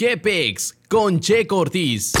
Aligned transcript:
¿Qué? 0.00 0.56
Con 0.88 1.20
Checo 1.20 1.58
Ortiz. 1.58 2.14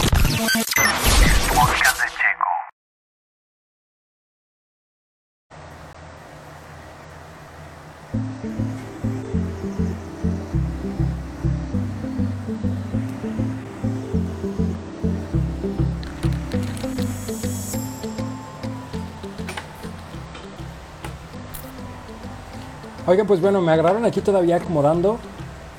Oigan, 23.06 23.26
pues 23.26 23.40
bueno, 23.40 23.62
me 23.62 23.72
agarraron 23.72 24.04
aquí 24.04 24.20
todavía 24.20 24.56
acomodando. 24.56 25.18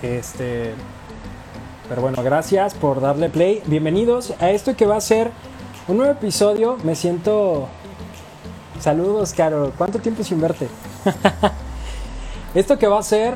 Este. 0.02 0.74
Pero 1.92 2.04
bueno, 2.04 2.24
gracias 2.24 2.74
por 2.74 3.02
darle 3.02 3.28
play. 3.28 3.62
Bienvenidos 3.66 4.34
a 4.40 4.50
esto 4.52 4.78
que 4.78 4.86
va 4.86 4.96
a 4.96 5.02
ser 5.02 5.30
un 5.90 5.98
nuevo 5.98 6.14
episodio. 6.14 6.78
Me 6.86 6.96
siento. 6.96 7.68
Saludos, 8.80 9.34
Caro. 9.34 9.74
¿Cuánto 9.78 10.00
tiempo 10.00 10.24
sin 10.24 10.40
verte? 10.40 10.70
esto 12.56 12.80
que 12.80 12.88
va 12.88 12.98
a 12.98 13.04
ser 13.04 13.36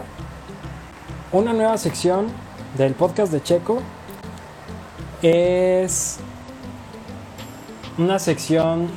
una 1.33 1.51
nueva 1.51 1.77
sección 1.77 2.27
del 2.77 2.93
podcast 2.93 3.33
de 3.33 3.43
Checo 3.43 3.79
es 5.21 6.19
una 7.97 8.19
sección 8.19 8.87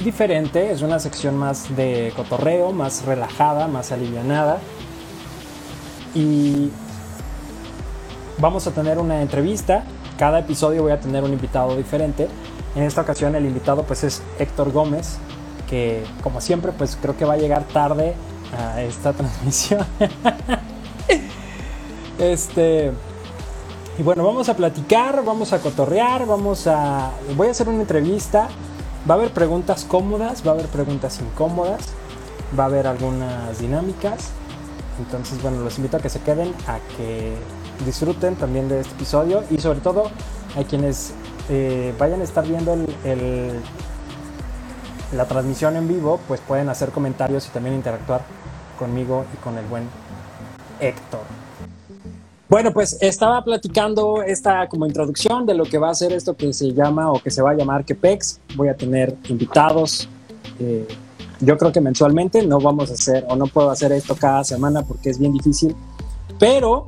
diferente, 0.00 0.70
es 0.70 0.82
una 0.82 0.98
sección 0.98 1.34
más 1.38 1.74
de 1.74 2.12
cotorreo, 2.14 2.72
más 2.72 3.06
relajada, 3.06 3.68
más 3.68 3.90
alivianada. 3.90 4.58
Y 6.14 6.70
vamos 8.38 8.66
a 8.66 8.70
tener 8.70 8.98
una 8.98 9.22
entrevista. 9.22 9.84
Cada 10.18 10.40
episodio 10.40 10.82
voy 10.82 10.92
a 10.92 11.00
tener 11.00 11.24
un 11.24 11.32
invitado 11.32 11.76
diferente. 11.76 12.28
En 12.74 12.82
esta 12.82 13.00
ocasión 13.00 13.34
el 13.34 13.46
invitado 13.46 13.82
pues 13.84 14.04
es 14.04 14.22
Héctor 14.38 14.72
Gómez, 14.72 15.18
que 15.68 16.04
como 16.22 16.40
siempre 16.40 16.72
pues 16.72 16.98
creo 17.00 17.16
que 17.16 17.24
va 17.24 17.34
a 17.34 17.38
llegar 17.38 17.64
tarde 17.64 18.14
a 18.56 18.82
esta 18.82 19.12
transmisión. 19.14 19.84
este 22.18 22.92
y 23.98 24.02
bueno, 24.02 24.24
vamos 24.24 24.48
a 24.48 24.54
platicar, 24.54 25.24
vamos 25.24 25.52
a 25.52 25.58
cotorrear, 25.60 26.26
vamos 26.26 26.66
a 26.66 27.12
voy 27.36 27.48
a 27.48 27.50
hacer 27.52 27.68
una 27.68 27.80
entrevista 27.80 28.48
Va 29.08 29.14
a 29.14 29.18
haber 29.18 29.30
preguntas 29.30 29.84
cómodas, 29.84 30.44
va 30.44 30.50
a 30.50 30.54
haber 30.54 30.66
preguntas 30.66 31.20
incómodas, 31.20 31.80
va 32.58 32.64
a 32.64 32.66
haber 32.66 32.88
algunas 32.88 33.56
dinámicas. 33.60 34.30
Entonces, 34.98 35.40
bueno, 35.40 35.60
los 35.60 35.76
invito 35.76 35.96
a 35.96 36.00
que 36.00 36.08
se 36.08 36.20
queden, 36.20 36.52
a 36.66 36.80
que 36.96 37.36
disfruten 37.84 38.36
también 38.36 38.68
de 38.68 38.80
este 38.80 38.94
episodio 38.94 39.42
y 39.50 39.58
sobre 39.58 39.80
todo 39.80 40.10
a 40.56 40.64
quienes 40.64 41.12
eh, 41.48 41.94
vayan 41.98 42.20
a 42.20 42.24
estar 42.24 42.46
viendo 42.46 42.74
el, 43.04 43.52
la 45.12 45.26
transmisión 45.26 45.76
en 45.76 45.86
vivo, 45.86 46.18
pues 46.26 46.40
pueden 46.40 46.68
hacer 46.68 46.90
comentarios 46.90 47.46
y 47.46 47.50
también 47.50 47.74
interactuar 47.74 48.22
conmigo 48.78 49.24
y 49.32 49.36
con 49.38 49.56
el 49.58 49.64
buen 49.66 49.84
Héctor. 50.80 51.20
Bueno, 52.48 52.72
pues 52.72 52.96
estaba 53.00 53.42
platicando 53.42 54.22
esta 54.22 54.68
como 54.68 54.86
introducción 54.86 55.46
de 55.46 55.54
lo 55.54 55.64
que 55.64 55.78
va 55.78 55.90
a 55.90 55.94
ser 55.94 56.12
esto 56.12 56.36
que 56.36 56.52
se 56.52 56.72
llama 56.72 57.10
o 57.10 57.20
que 57.20 57.30
se 57.30 57.42
va 57.42 57.50
a 57.50 57.54
llamar 57.54 57.84
Quepex. 57.84 58.40
Voy 58.54 58.68
a 58.68 58.76
tener 58.76 59.16
invitados. 59.28 60.08
Eh, 60.60 60.86
yo 61.40 61.58
creo 61.58 61.72
que 61.72 61.80
mensualmente 61.80 62.46
no 62.46 62.60
vamos 62.60 62.90
a 62.90 62.94
hacer 62.94 63.26
o 63.28 63.36
no 63.36 63.46
puedo 63.46 63.70
hacer 63.70 63.90
esto 63.92 64.14
cada 64.14 64.44
semana 64.44 64.82
porque 64.82 65.10
es 65.10 65.18
bien 65.18 65.32
difícil. 65.32 65.74
Pero 66.38 66.86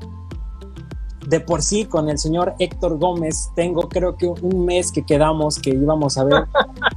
de 1.29 1.41
por 1.41 1.63
sí 1.63 1.85
con 1.85 2.09
el 2.09 2.19
señor 2.19 2.55
Héctor 2.59 2.99
Gómez 2.99 3.51
tengo 3.55 3.89
creo 3.89 4.17
que 4.17 4.27
un 4.27 4.65
mes 4.65 4.91
que 4.91 5.05
quedamos 5.05 5.59
que 5.59 5.71
íbamos 5.71 6.17
a 6.17 6.25
ver 6.25 6.45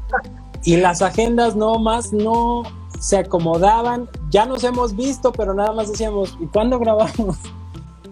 y 0.64 0.78
las 0.78 1.02
agendas 1.02 1.56
no 1.56 1.80
más 1.80 2.14
no 2.14 2.64
se 3.02 3.18
acomodaban. 3.18 4.08
Ya 4.30 4.46
nos 4.46 4.64
hemos 4.64 4.96
visto, 4.96 5.32
pero 5.32 5.54
nada 5.54 5.74
más 5.74 5.90
decíamos, 5.92 6.38
¿y 6.40 6.46
cuándo 6.46 6.80
grabamos? 6.80 7.36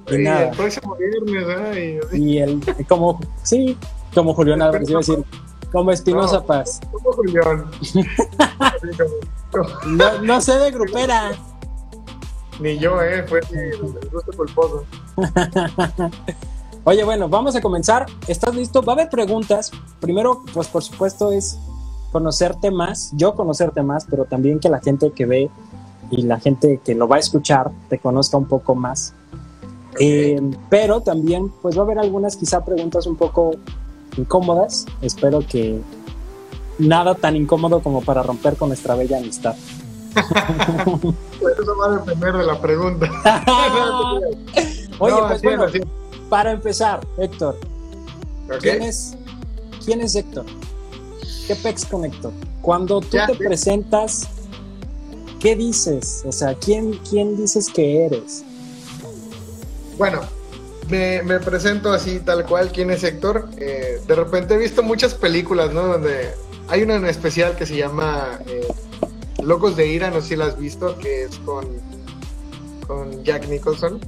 Y, 0.09 0.25
el 0.25 0.49
próximo 0.57 0.95
viernes, 0.95 2.13
Y, 2.13 2.39
el, 2.39 2.59
como, 2.87 3.19
sí, 3.43 3.77
como 4.15 4.33
Julián 4.33 4.63
Álvarez, 4.63 4.89
iba 4.89 4.97
a 4.97 5.01
decir, 5.01 5.23
como 5.71 5.91
Espinosa 5.91 6.43
Paz. 6.43 6.81
Como 6.91 7.13
Julián. 7.13 7.65
no, 9.85 10.21
no 10.23 10.41
sé 10.41 10.57
de 10.57 10.71
grupera. 10.71 11.33
Ni 12.59 12.79
yo, 12.79 12.99
eh, 13.03 13.23
fue 13.27 13.41
el 13.51 13.77
gusto 14.11 14.31
culposo. 14.35 14.83
Oye, 16.83 17.03
bueno, 17.03 17.29
vamos 17.29 17.55
a 17.55 17.61
comenzar. 17.61 18.05
¿Estás 18.27 18.55
listo? 18.55 18.81
Va 18.81 18.93
a 18.93 18.95
haber 18.95 19.09
preguntas. 19.09 19.71
Primero, 19.99 20.43
pues 20.53 20.67
por 20.67 20.83
supuesto 20.83 21.31
es 21.31 21.59
conocerte 22.11 22.71
más, 22.71 23.11
yo 23.13 23.35
conocerte 23.35 23.83
más, 23.83 24.05
pero 24.09 24.25
también 24.25 24.59
que 24.59 24.69
la 24.69 24.79
gente 24.79 25.11
que 25.11 25.25
ve 25.25 25.49
y 26.09 26.23
la 26.23 26.39
gente 26.39 26.79
que 26.83 26.95
lo 26.95 27.07
va 27.07 27.17
a 27.17 27.19
escuchar 27.19 27.69
te 27.89 27.99
conozca 27.99 28.37
un 28.37 28.45
poco 28.45 28.75
más. 28.75 29.13
Eh, 29.99 30.39
pero 30.69 31.01
también, 31.01 31.49
pues 31.61 31.77
va 31.77 31.81
a 31.81 31.83
haber 31.83 31.99
algunas 31.99 32.35
quizá 32.35 32.63
preguntas 32.63 33.05
un 33.05 33.15
poco 33.15 33.51
incómodas. 34.17 34.85
Espero 35.01 35.45
que 35.47 35.81
nada 36.79 37.15
tan 37.15 37.35
incómodo 37.35 37.81
como 37.81 38.01
para 38.01 38.23
romper 38.23 38.55
con 38.55 38.69
nuestra 38.69 38.95
bella 38.95 39.17
amistad. 39.17 39.55
eso 40.15 41.77
va 41.77 41.85
a 41.85 41.97
depender 41.97 42.37
de 42.37 42.45
la 42.45 42.59
pregunta. 42.59 43.07
Oye, 44.99 45.15
pues 45.27 45.41
bueno, 45.41 45.65
para 46.29 46.51
empezar, 46.51 46.99
Héctor, 47.17 47.57
¿quién, 48.59 48.83
es, 48.83 49.15
¿quién 49.83 50.01
es 50.01 50.15
Héctor? 50.15 50.45
¿Qué 51.47 51.55
pex 51.55 51.85
con 51.85 52.05
Héctor? 52.05 52.33
Cuando 52.61 52.99
tú 53.01 53.17
te 53.25 53.35
presentas, 53.35 54.27
¿qué 55.39 55.55
dices? 55.55 56.23
O 56.25 56.31
sea, 56.31 56.53
¿quién, 56.53 56.99
¿quién 57.09 57.37
dices 57.37 57.69
que 57.69 58.05
eres? 58.05 58.43
Bueno, 59.97 60.21
me, 60.89 61.39
presento 61.39 61.91
así 61.91 62.19
tal 62.19 62.45
cual, 62.45 62.71
¿quién 62.71 62.91
es 62.91 63.03
Héctor? 63.03 63.49
Eh, 63.57 64.01
de 64.05 64.15
repente 64.15 64.55
he 64.55 64.57
visto 64.57 64.83
muchas 64.83 65.13
películas, 65.13 65.73
¿no? 65.73 65.87
Donde 65.87 66.33
hay 66.67 66.83
una 66.83 66.95
en 66.95 67.05
especial 67.05 67.55
que 67.55 67.65
se 67.65 67.77
llama 67.77 68.39
eh, 68.47 68.67
Locos 69.41 69.75
de 69.75 69.87
Ira, 69.87 70.09
no 70.09 70.21
sé 70.21 70.29
si 70.29 70.35
la 70.35 70.45
has 70.45 70.57
visto, 70.57 70.97
que 70.97 71.23
es 71.23 71.37
con, 71.39 71.65
con 72.87 73.23
Jack 73.23 73.47
Nicholson. 73.47 73.99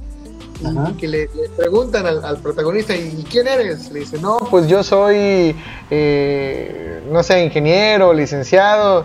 Que 0.98 1.08
le, 1.08 1.30
preguntan 1.56 2.06
al, 2.06 2.38
protagonista, 2.38 2.94
¿y 2.94 3.24
quién 3.30 3.48
eres? 3.48 3.90
Le 3.90 4.00
dice, 4.00 4.18
no, 4.18 4.38
pues 4.50 4.68
yo 4.68 4.82
soy, 4.82 5.56
eh, 5.90 7.02
no 7.10 7.22
sé, 7.22 7.44
ingeniero, 7.44 8.12
licenciado. 8.12 9.04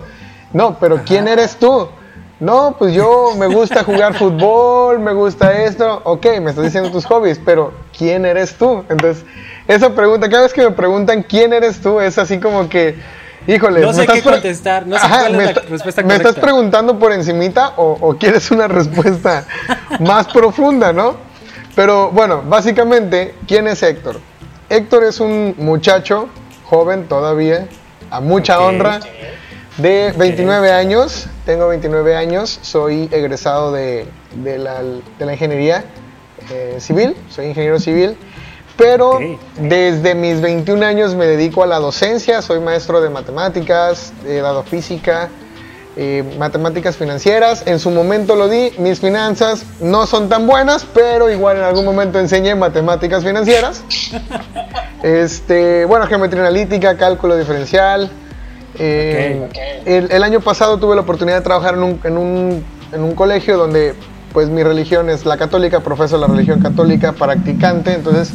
No, 0.54 0.78
pero 0.80 1.02
¿quién 1.06 1.28
eres 1.28 1.58
tú? 1.58 1.88
No, 2.40 2.76
pues 2.78 2.94
yo 2.94 3.32
me 3.38 3.48
gusta 3.48 3.84
jugar 3.84 4.14
fútbol, 4.18 5.00
me 5.00 5.14
gusta 5.14 5.64
esto. 5.64 6.02
Ok, 6.04 6.26
me 6.42 6.52
estás 6.52 6.66
diciendo 6.66 6.92
tus 6.92 7.06
hobbies, 7.06 7.40
pero 7.44 7.74
¿quién 7.98 8.26
eres 8.26 8.56
tú? 8.56 8.84
Entonces, 8.90 9.26
esa 9.68 9.94
pregunta, 9.94 10.30
cada 10.30 10.44
vez 10.44 10.54
que 10.54 10.64
me 10.64 10.72
preguntan 10.72 11.24
quién 11.24 11.52
eres 11.52 11.82
tú, 11.82 12.00
es 12.00 12.18
así 12.18 12.40
como 12.40 12.70
que, 12.70 12.96
híjole, 13.48 13.82
no 13.82 13.92
sé 13.92 14.06
qué 14.06 14.22
contestar, 14.22 14.86
no 14.86 14.98
sé 14.98 15.08
cuál 15.08 15.36
es 15.42 15.56
la 15.56 15.62
respuesta 15.64 16.04
¿Me 16.04 16.16
estás 16.16 16.36
preguntando 16.36 17.00
por 17.00 17.12
encimita 17.12 17.74
o, 17.76 17.98
o 18.00 18.18
quieres 18.18 18.52
una 18.52 18.68
respuesta 18.68 19.46
más 20.00 20.28
profunda, 20.28 20.94
no? 20.94 21.27
Pero 21.78 22.10
bueno, 22.10 22.42
básicamente, 22.42 23.36
¿quién 23.48 23.68
es 23.68 23.84
Héctor? 23.84 24.20
Héctor 24.68 25.04
es 25.04 25.20
un 25.20 25.54
muchacho 25.60 26.28
joven 26.66 27.08
todavía, 27.08 27.68
a 28.10 28.20
mucha 28.20 28.60
honra 28.60 29.00
de 29.78 30.12
29 30.18 30.72
años, 30.72 31.28
tengo 31.46 31.68
29 31.68 32.16
años, 32.16 32.58
soy 32.64 33.08
egresado 33.12 33.72
de, 33.72 34.08
la, 34.44 35.32
ingeniería 35.32 35.86
eh, 36.50 36.78
civil, 36.80 37.16
soy 37.30 37.46
ingeniero 37.46 37.80
civil, 37.80 38.18
pero 38.76 39.20
desde 39.60 40.16
mis 40.16 40.42
21 40.42 40.84
años 40.84 41.14
me 41.14 41.28
dedico 41.28 41.62
a 41.62 41.68
la 41.68 41.78
docencia, 41.78 42.42
soy 42.42 42.60
maestro 42.60 43.02
de 43.02 43.12
matemáticas, 43.12 44.14
he 44.26 44.38
dado 44.38 44.64
física, 44.64 45.30
eh, 46.00 46.24
matemáticas 46.38 46.96
financieras, 46.96 47.64
en 47.66 47.80
su 47.80 47.90
momento 47.90 48.36
lo 48.36 48.48
di, 48.48 48.72
mis 48.78 49.00
finanzas 49.00 49.66
no 49.80 50.06
son 50.06 50.30
tan 50.30 50.46
buenas, 50.46 50.86
pero 50.94 51.32
igual 51.32 51.58
en 51.58 51.64
algún 51.64 51.86
momento 51.86 52.20
enseñé 52.20 52.56
matemáticas 52.56 53.24
financieras. 53.24 53.84
Este, 55.04 55.86
bueno, 55.86 56.08
geometría 56.08 56.42
analítica, 56.42 56.98
cálculo 56.98 57.38
diferencial, 57.38 58.10
eh, 58.80 59.48
el, 59.86 60.24
año 60.24 60.42
pasado 60.42 60.80
tuve 60.80 60.96
la 60.96 61.02
oportunidad 61.02 61.38
de 61.38 61.44
trabajar 61.44 61.76
en 61.76 61.84
un, 61.84 62.00
en 62.04 62.18
un, 62.18 62.66
en 62.92 63.04
un 63.04 63.14
colegio 63.14 63.58
donde 63.58 63.94
pues 64.34 64.50
mi 64.50 64.64
religión 64.64 65.10
es 65.10 65.26
la 65.26 65.38
católica, 65.38 65.80
profeso 65.80 66.18
la 66.18 66.28
religión 66.28 66.62
católica, 66.62 67.14
practicante, 67.14 67.94
entonces 67.94 68.32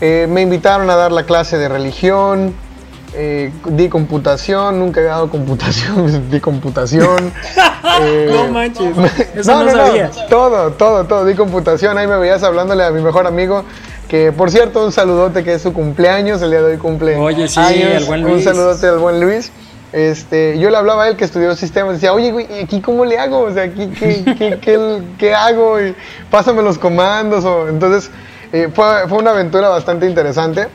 eh, 0.00 0.26
me 0.28 0.42
invitaron 0.42 0.90
a 0.90 0.96
dar 0.96 1.12
la 1.12 1.24
clase 1.24 1.58
de 1.58 1.68
religión, 1.68 2.54
eh, 3.14 3.52
di 3.66 3.88
computación, 3.88 4.78
nunca 4.78 5.00
he 5.00 5.04
dado 5.04 5.30
computación, 5.30 6.28
di 6.30 6.40
computación. 6.40 7.32
no 8.30 8.48
manches, 8.48 8.96
eso 9.34 9.64
no, 9.64 9.72
no, 9.72 10.10
todo, 10.28 10.70
todo, 10.72 11.04
todo, 11.04 11.24
di 11.24 11.34
computación, 11.34 11.96
ahí 11.98 12.06
me 12.06 12.16
veías 12.18 12.42
hablándole 12.42 12.84
a 12.84 12.90
mi 12.90 13.00
mejor 13.02 13.26
amigo 13.26 13.64
Que 14.08 14.32
por 14.32 14.50
cierto, 14.50 14.84
un 14.84 14.92
saludote 14.92 15.42
que 15.44 15.54
es 15.54 15.62
su 15.62 15.72
cumpleaños, 15.72 16.42
el 16.42 16.50
día 16.50 16.60
de 16.60 16.72
hoy 16.72 16.76
cumple. 16.78 17.16
Oye, 17.16 17.48
sí, 17.48 17.58
años. 17.58 18.02
el 18.02 18.04
buen 18.04 18.24
Un 18.24 18.32
Luis. 18.32 18.44
saludote 18.44 18.86
al 18.86 18.98
buen 18.98 19.18
Luis. 19.20 19.50
Este, 19.92 20.58
yo 20.58 20.70
le 20.70 20.76
hablaba 20.76 21.04
a 21.04 21.08
él 21.08 21.16
que 21.16 21.24
estudió 21.24 21.54
sistemas, 21.56 21.94
decía, 21.94 22.12
oye, 22.12 22.32
güey, 22.32 22.46
¿y 22.52 22.64
aquí 22.64 22.80
cómo 22.80 23.04
le 23.04 23.16
hago? 23.18 23.40
O 23.42 23.52
sea, 23.52 23.62
¿aquí 23.62 23.88
qué, 23.98 24.24
qué, 24.38 24.58
qué- 24.60 25.02
qué 25.18 25.34
hago? 25.34 25.80
Y 25.80 25.94
pásame 26.30 26.62
los 26.62 26.78
comandos. 26.78 27.44
O, 27.44 27.68
entonces, 27.68 28.10
eh, 28.52 28.68
fue, 28.74 29.08
fue 29.08 29.18
una 29.18 29.30
aventura 29.30 29.68
bastante 29.68 30.06
interesante. 30.06 30.66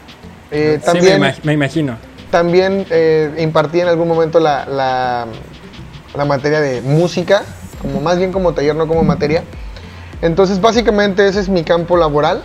Eh, 0.51 0.80
Sí, 0.80 0.85
también, 0.85 1.19
me, 1.21 1.27
imag- 1.33 1.39
me 1.44 1.53
imagino. 1.53 1.97
También 2.31 2.85
eh, 2.89 3.35
impartí 3.39 3.81
en 3.81 3.87
algún 3.87 4.07
momento 4.07 4.39
la, 4.39 4.65
la- 4.65 6.25
materia 6.25 6.59
de 6.59 6.81
música, 6.81 7.43
como 7.81 8.01
más 8.01 8.17
bien 8.17 8.31
como 8.31 8.53
taller, 8.53 8.75
no 8.75 8.87
como 8.87 9.03
materia. 9.03 9.43
Entonces, 10.21 10.59
básicamente 10.59 11.27
ese 11.27 11.39
es 11.39 11.49
mi 11.49 11.63
campo 11.63 11.95
laboral. 11.95 12.43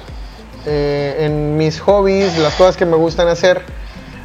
Eh, 0.66 1.26
en 1.26 1.56
mis 1.58 1.80
hobbies, 1.80 2.38
las 2.38 2.54
cosas 2.54 2.76
que 2.76 2.86
me 2.86 2.96
gustan 2.96 3.28
hacer, 3.28 3.62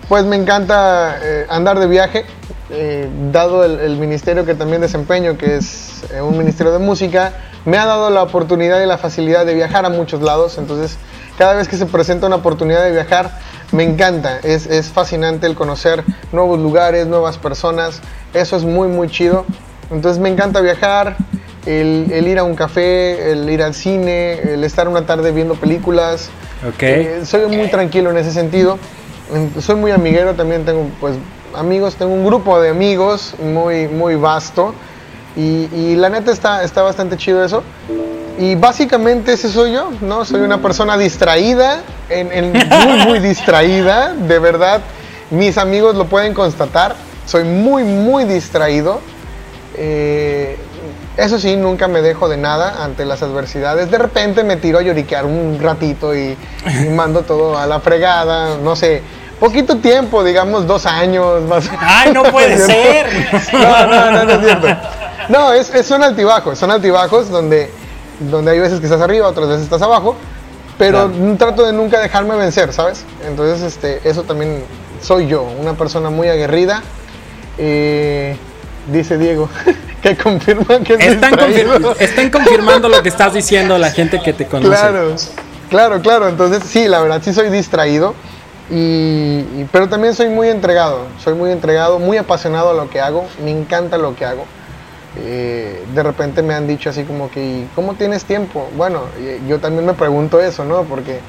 pues 0.08 0.24
me 0.24 0.36
encanta 0.36 1.18
eh, 1.22 1.46
andar 1.50 1.80
de 1.80 1.88
viaje, 1.88 2.26
eh, 2.70 3.10
dado 3.32 3.66
el, 3.66 3.98
ministerio 3.98 4.46
que 4.46 4.56
también 4.56 4.82
desempeño, 4.82 5.38
que 5.38 5.58
es 5.58 6.04
un 6.22 6.38
ministerio 6.38 6.72
de 6.72 6.80
música, 6.80 7.34
me 7.66 7.78
ha 7.78 7.86
dado 7.86 8.10
la 8.10 8.24
oportunidad 8.24 8.82
y 8.82 8.86
la 8.86 8.98
facilidad 8.98 9.46
de 9.46 9.54
viajar 9.54 9.86
a 9.86 9.90
muchos 9.90 10.22
lados, 10.22 10.58
entonces 10.58 10.98
cada 11.38 11.56
vez 11.56 11.68
que 11.68 11.78
se 11.78 11.86
presenta 11.86 12.28
una 12.28 12.38
oportunidad 12.38 12.84
de 12.84 12.92
viajar, 12.92 13.32
me 13.72 13.84
encanta, 13.84 14.40
es, 14.44 14.66
es 14.68 14.88
fascinante 14.90 15.46
el 15.48 15.56
conocer 15.56 16.04
nuevos 16.32 16.60
lugares, 16.60 17.08
nuevas 17.08 17.38
personas, 17.38 18.02
eso 18.34 18.56
es 18.56 18.64
muy, 18.64 18.88
muy 18.88 19.10
chido, 19.10 19.46
entonces 19.92 20.20
me 20.22 20.30
encanta 20.30 20.62
viajar, 20.62 21.18
el, 21.66 22.08
el 22.12 22.28
ir 22.28 22.40
a 22.40 22.44
un 22.44 22.56
café, 22.56 23.32
el 23.32 23.50
ir 23.50 23.62
al 23.62 23.74
cine, 23.74 24.40
el 24.54 24.64
estar 24.64 24.88
una 24.88 25.06
tarde 25.06 25.32
viendo 25.32 25.56
películas, 25.56 26.30
Ok. 26.68 26.82
eh, 26.84 27.22
soy 27.26 27.46
muy 27.48 27.68
tranquilo 27.70 28.10
en 28.12 28.18
ese 28.18 28.32
sentido. 28.32 28.78
En- 29.34 29.62
Soy 29.62 29.76
muy 29.76 29.92
amiguero, 29.92 30.34
también 30.34 30.66
tengo 30.66 30.88
pues 31.00 31.16
amigos, 31.56 31.96
tengo 31.96 32.14
un 32.14 32.26
grupo 32.26 32.60
de 32.62 32.70
amigos 32.70 33.36
muy, 33.44 33.88
muy 33.88 34.16
vasto. 34.16 34.74
Y, 35.36 35.70
y 35.74 35.96
la 35.96 36.10
neta 36.10 36.32
está, 36.32 36.64
está 36.64 36.82
bastante 36.82 37.16
chido 37.18 37.44
eso. 37.44 37.62
Y 38.40 38.56
básicamente 38.56 39.34
ese 39.34 39.50
soy 39.52 39.74
yo, 39.74 39.92
¿no? 40.02 40.24
Soy 40.24 40.40
una 40.42 40.62
persona 40.62 40.98
distraída, 40.98 41.82
en, 42.10 42.32
en- 42.32 42.54
muy, 42.54 43.06
muy 43.06 43.20
distraída, 43.28 44.14
de 44.14 44.40
verdad. 44.40 44.82
Mis 45.30 45.58
amigos 45.58 45.96
lo 45.96 46.06
pueden 46.06 46.34
constatar. 46.34 46.96
Soy 47.26 47.44
muy, 47.44 47.84
muy 47.84 48.24
distraído. 48.24 49.02
Eh, 49.76 50.58
eso 51.18 51.38
sí, 51.38 51.56
nunca 51.58 51.88
me 51.90 52.02
dejo 52.02 52.30
de 52.30 52.38
nada 52.38 52.84
ante 52.84 53.04
las 53.06 53.22
adversidades. 53.22 53.92
De 53.92 53.98
repente 53.98 54.44
me 54.44 54.56
tiro 54.56 54.80
a 54.80 54.82
lloriquear 54.82 55.26
un 55.26 55.60
ratito 55.62 56.16
y, 56.16 56.38
y 56.66 56.90
mando 56.90 57.22
todo 57.24 57.58
a 57.58 57.68
la 57.68 57.82
fregada, 57.82 58.58
no 58.64 58.76
sé, 58.78 59.02
poquito 59.40 59.78
tiempo, 59.78 60.24
digamos 60.24 60.66
dos 60.66 60.86
años 60.86 61.42
más. 61.44 61.70
¡Ay, 61.78 62.14
no 62.14 62.24
puede 62.24 62.54
¿Es 62.54 62.64
ser! 62.66 63.08
No, 63.52 63.86
no, 63.88 64.12
no, 64.12 64.24
no 64.24 64.32
es 64.32 64.40
cierto. 64.46 64.68
No, 65.28 65.52
es, 65.54 65.76
es- 65.76 65.86
son 65.86 66.04
altibajos, 66.04 66.58
son 66.58 66.72
altibajos 66.72 67.30
donde, 67.30 67.70
donde 68.20 68.52
hay 68.52 68.60
veces 68.60 68.80
que 68.80 68.86
estás 68.86 69.02
arriba, 69.02 69.28
otras 69.28 69.48
veces 69.48 69.64
estás 69.64 69.82
abajo, 69.82 70.16
pero 70.78 71.10
Claro. 71.12 71.36
trato 71.38 71.66
de 71.66 71.74
nunca 71.74 72.00
dejarme 72.00 72.36
vencer, 72.36 72.72
¿sabes? 72.74 73.04
Entonces, 73.28 73.62
este, 73.62 74.08
eso 74.08 74.24
también 74.24 74.64
soy 75.02 75.28
yo, 75.28 75.44
una 75.44 75.74
persona 75.74 76.10
muy 76.10 76.28
aguerrida. 76.30 76.82
Eh, 77.58 78.38
dice 78.92 79.18
Diego, 79.18 79.50
que 80.02 80.16
confirma 80.16 80.80
que 80.84 80.94
es 80.94 81.00
Están, 81.08 81.32
distraído. 81.32 81.74
confir- 81.80 81.96
están 82.02 82.30
confirmando 82.30 82.90
lo 82.90 83.02
que 83.04 83.10
estás 83.10 83.34
diciendo 83.34 83.78
la 83.78 83.92
gente 83.92 84.20
que 84.22 84.34
te 84.34 84.46
conoce. 84.48 84.70
Claro, 84.70 85.16
claro, 85.70 86.02
claro. 86.02 86.28
Entonces, 86.30 86.64
sí, 86.66 86.88
la 86.88 87.02
verdad 87.02 87.22
sí 87.24 87.34
soy 87.34 87.50
distraído, 87.50 88.14
y, 88.70 88.76
y- 89.58 89.68
pero 89.72 89.90
también 89.90 90.14
soy 90.16 90.30
muy 90.30 90.48
entregado. 90.50 91.06
Soy 91.24 91.34
muy 91.34 91.52
entregado, 91.52 92.00
muy 92.00 92.18
apasionado 92.18 92.70
a 92.70 92.74
lo 92.74 92.90
que 92.90 93.02
hago. 93.02 93.26
Me 93.44 93.52
encanta 93.52 93.98
lo 93.98 94.16
que 94.16 94.26
hago. 94.26 94.46
Eh, 95.18 95.84
de 95.94 96.04
repente 96.04 96.44
me 96.44 96.54
han 96.54 96.68
dicho 96.68 96.90
así 96.90 97.04
como 97.04 97.30
que, 97.32 97.42
"¿Y 97.44 97.70
¿cómo 97.76 97.96
tienes 97.96 98.26
tiempo? 98.26 98.70
Bueno, 98.78 99.04
y- 99.20 99.48
yo 99.48 99.60
también 99.60 99.86
me 99.86 99.94
pregunto 99.94 100.40
eso, 100.40 100.64
¿no? 100.66 100.84
Porque 100.84 101.20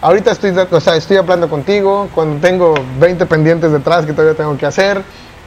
ahorita 0.00 0.32
estoy, 0.32 0.50
o 0.70 0.80
sea, 0.80 0.96
estoy 0.96 1.16
hablando 1.16 1.48
contigo, 1.48 2.08
cuando 2.14 2.40
tengo 2.46 2.74
20 2.98 3.26
pendientes 3.26 3.70
detrás 3.72 4.04
que 4.04 4.12
todavía 4.12 4.36
tengo 4.36 4.56
que 4.56 4.66
hacer. 4.66 5.02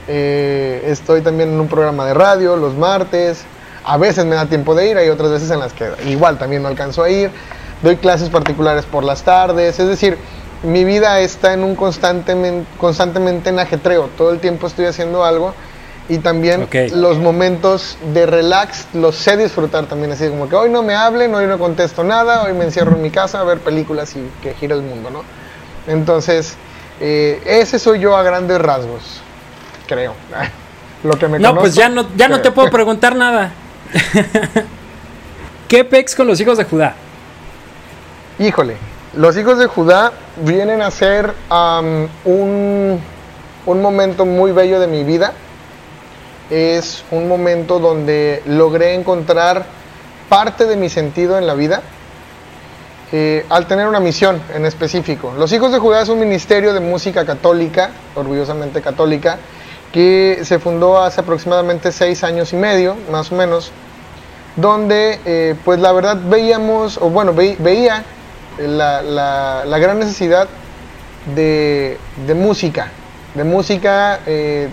Eh, 0.07 0.83
estoy 0.88 1.21
también 1.21 1.50
en 1.50 1.59
un 1.59 1.68
programa 1.68 2.06
de 2.06 2.13
radio 2.13 2.56
los 2.56 2.74
martes. 2.75 3.44
A 3.86 3.97
veces 3.97 4.25
me 4.25 4.36
da 4.36 4.45
tiempo 4.45 4.75
de 4.75 4.89
ir, 4.89 4.97
hay 4.97 5.09
otras 5.09 5.31
veces 5.31 5.51
en 5.51 5.59
las 5.59 5.74
que 5.74 5.89
igual 6.07 6.38
también 6.38 6.62
no 6.62 6.69
alcanzo 6.69 7.03
a 7.03 7.09
ir. 7.09 7.31
Doy 7.81 7.97
clases 7.97 8.29
particulares 8.29 8.86
por 8.86 9.03
las 9.03 9.24
tardes, 9.24 9.77
es 9.77 9.88
decir, 9.88 10.18
mi 10.63 10.86
vida 10.86 11.19
está 11.19 11.51
en 11.53 11.65
un 11.65 11.75
constantemente, 11.75 12.65
constantemente 12.79 13.50
en 13.50 13.59
ajetreo. 13.59 14.09
Todo 14.18 14.31
el 14.31 14.39
tiempo 14.39 14.68
estoy 14.68 14.86
haciendo 14.86 15.25
algo 15.25 15.53
y 16.09 16.17
también 16.17 16.67
los 16.94 17.17
momentos 17.17 17.97
de 18.13 18.25
relax 18.25 18.88
los 18.94 19.15
sé 19.15 19.38
disfrutar 19.38 19.85
también. 19.85 20.11
Así 20.11 20.27
como 20.27 20.50
que 20.50 20.55
hoy 20.55 20.69
no 20.69 20.83
me 20.83 20.95
hablen, 20.95 21.33
hoy 21.33 21.47
no 21.47 21.57
contesto 21.57 22.03
nada, 22.03 22.44
hoy 22.44 22.53
me 22.53 22.65
encierro 22.65 22.95
en 22.95 23.01
mi 23.01 23.09
casa 23.09 23.39
a 23.39 23.44
ver 23.44 23.59
películas 23.59 24.15
y 24.15 24.29
que 24.41 24.53
gira 24.53 24.75
el 24.75 24.81
mundo, 24.81 25.09
¿no? 25.09 25.23
Entonces, 25.88 26.55
eh, 27.00 27.41
ese 27.45 27.79
soy 27.79 28.00
yo 28.00 28.17
a 28.17 28.23
grandes 28.23 28.59
rasgos, 28.59 29.21
creo. 29.88 30.13
Lo 31.03 31.17
que 31.17 31.27
me 31.27 31.39
No, 31.39 31.55
pues 31.55 31.75
ya 31.75 31.89
no, 31.89 32.07
ya 32.15 32.27
no 32.27 32.41
te 32.41 32.51
puedo 32.51 32.69
preguntar 32.71 33.15
nada. 33.15 33.51
¿Qué 35.67 35.83
pex 35.83 36.15
con 36.15 36.27
los 36.27 36.39
hijos 36.39 36.57
de 36.57 36.63
Judá? 36.65 36.95
Híjole, 38.39 38.77
los 39.15 39.35
hijos 39.38 39.57
de 39.57 39.67
Judá 39.67 40.13
vienen 40.38 40.81
a 40.81 40.91
ser 40.91 41.33
un, 42.25 43.00
un 43.65 43.81
momento 43.81 44.25
muy 44.25 44.51
bello 44.51 44.79
de 44.79 44.88
mi 44.88 45.03
vida. 45.03 45.33
Es 46.55 47.03
un 47.09 47.27
momento 47.27 47.79
donde 47.79 48.44
logré 48.45 48.94
encontrar 48.94 49.65
parte 50.29 50.67
de 50.67 50.75
mi 50.77 50.88
sentido 50.88 51.39
en 51.39 51.47
la 51.47 51.55
vida 51.55 51.81
eh, 53.11 53.44
al 53.50 53.65
tener 53.65 53.88
una 53.88 54.00
misión 54.00 54.39
en 54.53 54.63
específico. 54.67 55.33
Los 55.35 55.51
hijos 55.51 55.71
de 55.71 55.79
Judá 55.79 56.03
es 56.03 56.09
un 56.09 56.19
ministerio 56.19 56.71
de 56.73 56.79
música 56.79 57.25
católica, 57.25 57.89
orgullosamente 58.13 58.81
católica, 58.83 59.38
que 59.91 60.41
se 60.44 60.59
fundó 60.59 61.01
hace 61.01 61.21
aproximadamente 61.21 61.91
seis 61.91 62.23
años 62.23 62.53
y 62.53 62.57
medio, 62.57 62.95
más 63.11 63.31
o 63.31 63.35
menos, 63.35 63.71
donde 64.55 65.19
eh, 65.25 65.55
pues 65.65 65.79
la 65.79 65.91
verdad 65.91 66.17
veíamos, 66.23 66.97
o 67.01 67.09
bueno, 67.09 67.33
ve- 67.33 67.57
veía 67.59 68.03
la, 68.59 69.01
la- 69.01 69.63
la 69.65 69.77
gran 69.79 69.97
necesidad 69.97 70.47
de, 71.36 71.98
de 72.27 72.33
música, 72.36 72.89
de 73.33 73.43
música, 73.43 74.19
eh, 74.27 74.69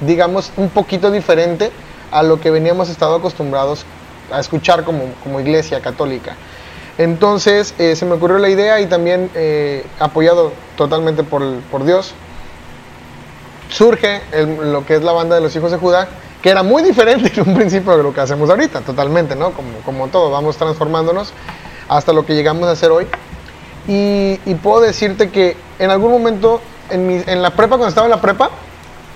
digamos, 0.00 0.52
un 0.56 0.68
poquito 0.70 1.10
diferente 1.10 1.70
a 2.10 2.22
lo 2.22 2.40
que 2.40 2.50
veníamos 2.50 2.88
estado 2.88 3.16
acostumbrados 3.16 3.84
a 4.32 4.40
escuchar 4.40 4.84
como, 4.84 5.04
como 5.22 5.40
iglesia 5.40 5.80
católica. 5.80 6.36
Entonces 6.98 7.74
eh, 7.78 7.96
se 7.96 8.04
me 8.06 8.14
ocurrió 8.14 8.38
la 8.38 8.48
idea 8.48 8.80
y 8.80 8.86
también 8.86 9.30
eh, 9.34 9.84
apoyado 9.98 10.52
totalmente 10.76 11.24
por, 11.24 11.42
por 11.70 11.84
Dios, 11.84 12.14
surge 13.68 14.20
lo 14.62 14.86
que 14.86 14.94
es 14.96 15.02
la 15.02 15.12
banda 15.12 15.34
de 15.34 15.40
los 15.40 15.54
hijos 15.56 15.72
de 15.72 15.78
Judá, 15.78 16.08
que 16.42 16.50
era 16.50 16.62
muy 16.62 16.82
diferente 16.82 17.32
en 17.40 17.48
un 17.48 17.54
principio 17.54 17.96
de 17.96 18.02
lo 18.02 18.12
que 18.14 18.20
hacemos 18.20 18.48
ahorita, 18.50 18.80
totalmente, 18.82 19.34
¿no? 19.34 19.52
Como, 19.52 19.70
como 19.84 20.08
todo, 20.08 20.30
vamos 20.30 20.56
transformándonos 20.56 21.32
hasta 21.88 22.12
lo 22.12 22.24
que 22.24 22.34
llegamos 22.34 22.68
a 22.68 22.72
hacer 22.72 22.90
hoy. 22.90 23.06
Y, 23.88 24.38
y 24.46 24.54
puedo 24.54 24.80
decirte 24.80 25.30
que 25.30 25.56
en 25.78 25.90
algún 25.90 26.12
momento, 26.12 26.60
en, 26.90 27.06
mi- 27.06 27.22
en 27.26 27.42
la 27.42 27.50
prepa, 27.50 27.70
cuando 27.76 27.88
estaba 27.88 28.06
en 28.06 28.10
la 28.12 28.20
prepa, 28.20 28.50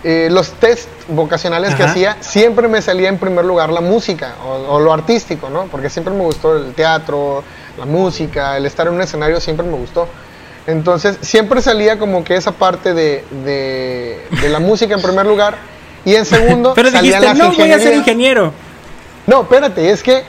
eh, 0.04 0.28
los 0.30 0.52
test 0.52 0.88
vocacionales 1.08 1.74
que 1.74 1.82
Ajá. 1.82 1.92
hacía, 1.92 2.16
siempre 2.20 2.68
me 2.68 2.80
salía 2.82 3.08
en 3.08 3.18
primer 3.18 3.44
lugar 3.44 3.70
la 3.70 3.80
música 3.80 4.34
o, 4.46 4.74
o 4.74 4.80
lo 4.80 4.92
artístico, 4.92 5.50
¿no? 5.50 5.64
Porque 5.64 5.90
siempre 5.90 6.14
me 6.14 6.22
gustó 6.22 6.56
el 6.56 6.72
teatro, 6.74 7.42
la 7.78 7.84
música, 7.86 8.56
el 8.56 8.66
estar 8.66 8.86
en 8.86 8.94
un 8.94 9.00
escenario 9.02 9.40
siempre 9.40 9.66
me 9.66 9.76
gustó. 9.76 10.06
Entonces, 10.66 11.16
siempre 11.22 11.62
salía 11.62 11.98
como 11.98 12.22
que 12.24 12.36
esa 12.36 12.52
parte 12.52 12.92
de, 12.94 13.24
de- 13.44 14.20
de 14.42 14.48
la 14.50 14.60
música 14.60 14.94
en 14.94 15.02
primer 15.02 15.26
lugar. 15.26 15.56
Y 16.04 16.14
en 16.14 16.24
segundo, 16.26 16.72
Pero 16.76 16.90
dijiste, 16.90 17.18
las 17.20 17.36
no, 17.36 17.46
voy 17.52 17.54
a 17.54 17.56
ser 17.56 17.66
ingenierías". 17.68 17.96
ingeniero. 17.98 18.52
No, 19.26 19.42
espérate, 19.42 19.90
es 19.90 20.02
que 20.02 20.22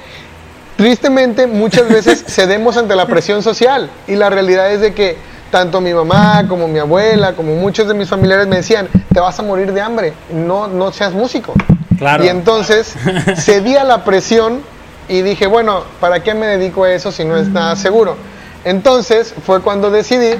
tristemente 0.77 1.45
muchas 1.47 1.87
veces 1.89 2.23
cedemos 2.27 2.77
ante 2.77 2.95
la 2.95 3.05
presión 3.05 3.43
social 3.43 3.89
y 4.07 4.15
la 4.15 4.29
realidad 4.29 4.71
es 4.71 4.81
de 4.81 4.93
que 4.93 5.17
tanto 5.51 5.81
mi 5.81 5.93
mamá 5.93 6.45
como 6.47 6.67
mi 6.67 6.79
abuela, 6.79 7.33
como 7.33 7.55
muchos 7.55 7.87
de 7.87 7.93
mis 7.93 8.09
familiares 8.09 8.47
me 8.47 8.57
decían, 8.57 8.87
te 9.13 9.19
vas 9.19 9.39
a 9.39 9.43
morir 9.43 9.73
de 9.73 9.81
hambre, 9.81 10.13
no, 10.31 10.67
no 10.67 10.91
seas 10.91 11.13
músico. 11.13 11.53
Claro. 11.97 12.23
Y 12.23 12.27
entonces 12.27 12.95
cedí 13.37 13.75
a 13.75 13.83
la 13.83 14.03
presión 14.03 14.61
y 15.07 15.21
dije, 15.21 15.47
bueno, 15.47 15.83
¿para 15.99 16.21
qué 16.21 16.33
me 16.33 16.45
dedico 16.45 16.83
a 16.83 16.91
eso 16.91 17.11
si 17.11 17.25
no 17.25 17.35
es 17.35 17.47
nada 17.49 17.75
seguro? 17.75 18.15
Entonces 18.63 19.33
fue 19.45 19.61
cuando 19.61 19.89
decidí 19.89 20.35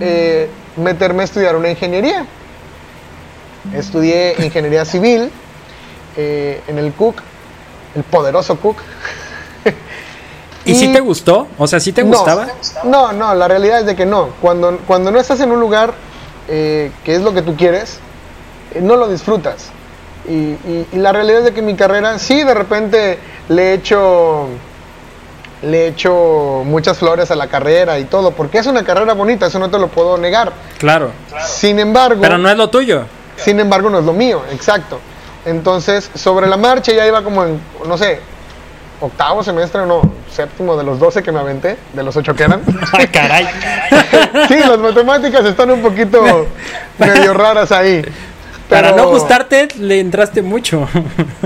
eh, 0.00 0.50
meterme 0.76 1.22
a 1.22 1.24
estudiar 1.24 1.56
una 1.56 1.70
ingeniería. 1.70 2.26
Estudié 3.74 4.34
ingeniería 4.38 4.84
civil 4.84 5.30
eh, 6.16 6.62
en 6.66 6.78
el 6.78 6.92
CUC, 6.92 7.22
el 7.94 8.02
poderoso 8.04 8.56
CUC. 8.56 8.78
¿Y, 10.70 10.74
si 10.74 10.92
te 10.92 11.00
gustó? 11.00 11.46
O 11.58 11.66
sea, 11.66 11.80
¿sí 11.80 11.92
te 11.92 12.02
gustaba? 12.02 12.48
No, 12.84 13.12
no, 13.12 13.34
la 13.34 13.48
realidad 13.48 13.80
es 13.80 13.86
de 13.86 13.96
que 13.96 14.06
no. 14.06 14.28
Cuando, 14.40 14.78
cuando 14.86 15.10
no 15.10 15.18
estás 15.18 15.40
en 15.40 15.50
un 15.50 15.60
lugar 15.60 15.94
eh, 16.48 16.90
que 17.04 17.14
es 17.14 17.22
lo 17.22 17.32
que 17.32 17.42
tú 17.42 17.56
quieres, 17.56 17.98
eh, 18.74 18.80
no 18.80 18.96
lo 18.96 19.08
disfrutas. 19.08 19.70
Y, 20.28 20.56
la 20.92 21.12
realidad 21.12 21.40
es 21.40 21.44
de 21.46 21.52
que 21.52 21.62
mi 21.62 21.74
carrera, 21.74 22.18
sí, 22.18 22.42
de 22.42 22.54
repente 22.54 23.18
le 23.48 23.70
he 23.70 23.74
hecho 23.74 24.48
le 25.62 25.84
he 25.84 25.88
hecho 25.88 26.62
muchas 26.64 26.98
flores 26.98 27.30
a 27.30 27.36
la 27.36 27.48
carrera 27.48 27.98
y 27.98 28.04
todo, 28.04 28.30
porque 28.30 28.58
es 28.58 28.66
una 28.66 28.82
carrera 28.82 29.12
bonita, 29.12 29.46
eso 29.46 29.58
no 29.58 29.70
te 29.70 29.78
lo 29.78 29.88
puedo 29.88 30.16
negar. 30.16 30.52
Claro. 30.78 31.10
Sin 31.44 31.78
embargo... 31.78 32.22
Pero 32.22 32.38
no 32.38 32.48
es 32.48 32.56
lo 32.56 32.70
tuyo. 32.70 33.04
Sin 33.36 33.60
embargo, 33.60 33.90
no 33.90 33.98
es 33.98 34.04
lo 34.06 34.14
mío, 34.14 34.42
exacto. 34.50 34.98
Entonces, 35.44 36.10
sobre 36.14 36.46
la 36.46 36.56
marcha 36.56 36.92
ya 36.92 37.06
iba 37.06 37.22
como 37.22 37.44
en, 37.44 37.60
no 37.86 37.98
sé, 37.98 38.20
octavo 39.00 39.42
semestre, 39.42 39.86
no, 39.86 40.02
séptimo 40.30 40.76
de 40.76 40.84
los 40.84 40.98
12 40.98 41.22
que 41.22 41.32
me 41.32 41.40
aventé, 41.40 41.76
de 41.92 42.02
los 42.02 42.16
8 42.16 42.34
que 42.34 42.44
eran. 42.44 42.62
¡Ay, 42.92 43.06
caray! 43.12 43.46
sí, 44.48 44.58
las 44.58 44.78
matemáticas 44.78 45.44
están 45.44 45.70
un 45.70 45.82
poquito 45.82 46.46
medio 46.98 47.34
raras 47.34 47.72
ahí. 47.72 48.02
Para 48.68 48.92
no 48.92 49.08
gustarte, 49.08 49.68
le 49.78 49.98
entraste 49.98 50.42
mucho. 50.42 50.86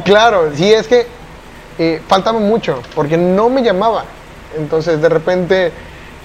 claro, 0.05 0.51
sí, 0.55 0.71
es 0.71 0.87
que 0.87 1.07
eh, 1.79 2.03
faltaba 2.07 2.39
mucho, 2.39 2.83
porque 2.95 3.17
no 3.17 3.49
me 3.49 3.63
llamaba. 3.63 4.05
Entonces, 4.59 5.01
de 5.01 5.09
repente, 5.09 5.73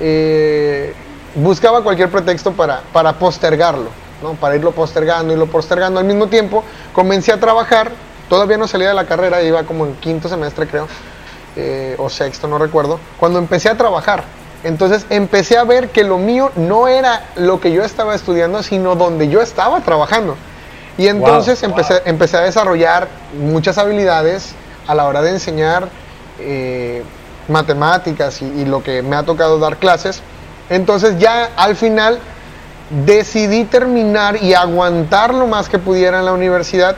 eh, 0.01 0.93
buscaba 1.35 1.83
cualquier 1.83 2.09
pretexto 2.09 2.51
para, 2.51 2.81
para 2.91 3.13
postergarlo, 3.13 3.89
¿no? 4.21 4.33
Para 4.33 4.57
irlo 4.57 4.71
postergando, 4.71 5.31
irlo 5.31 5.47
postergando. 5.47 6.01
Al 6.01 6.05
mismo 6.05 6.27
tiempo, 6.27 6.65
comencé 6.91 7.31
a 7.31 7.39
trabajar, 7.39 7.91
todavía 8.27 8.57
no 8.57 8.67
salía 8.67 8.89
de 8.89 8.93
la 8.93 9.05
carrera, 9.05 9.41
iba 9.41 9.63
como 9.63 9.85
en 9.85 9.95
quinto 9.95 10.27
semestre, 10.27 10.67
creo 10.67 10.87
eh, 11.55 11.95
o 11.97 12.09
sexto, 12.09 12.47
no 12.47 12.57
recuerdo, 12.57 12.99
cuando 13.19 13.39
empecé 13.39 13.69
a 13.69 13.77
trabajar. 13.77 14.23
Entonces 14.63 15.05
empecé 15.09 15.57
a 15.57 15.63
ver 15.63 15.89
que 15.89 16.03
lo 16.03 16.17
mío 16.17 16.51
no 16.55 16.87
era 16.87 17.27
lo 17.35 17.59
que 17.59 17.71
yo 17.71 17.83
estaba 17.83 18.13
estudiando, 18.13 18.61
sino 18.61 18.95
donde 18.95 19.29
yo 19.29 19.41
estaba 19.41 19.81
trabajando. 19.81 20.35
Y 20.97 21.07
entonces 21.07 21.63
empecé, 21.63 22.01
empecé 22.05 22.37
a 22.37 22.41
desarrollar 22.41 23.07
muchas 23.39 23.77
habilidades 23.77 24.53
a 24.85 24.95
la 24.95 25.07
hora 25.07 25.21
de 25.21 25.31
enseñar 25.31 25.87
eh, 26.39 27.03
matemáticas 27.47 28.41
y, 28.41 28.45
y, 28.45 28.65
lo 28.65 28.83
que 28.83 29.01
me 29.01 29.15
ha 29.15 29.23
tocado 29.23 29.59
dar 29.59 29.77
clases. 29.77 30.21
Entonces 30.69 31.17
ya 31.17 31.51
al 31.55 31.77
final 31.77 32.19
decidí 33.05 33.63
terminar 33.63 34.43
y 34.43 34.53
aguantar 34.53 35.33
lo 35.33 35.47
más 35.47 35.69
que 35.69 35.79
pudiera 35.79 36.19
en 36.19 36.25
la 36.25 36.33
universidad 36.33 36.97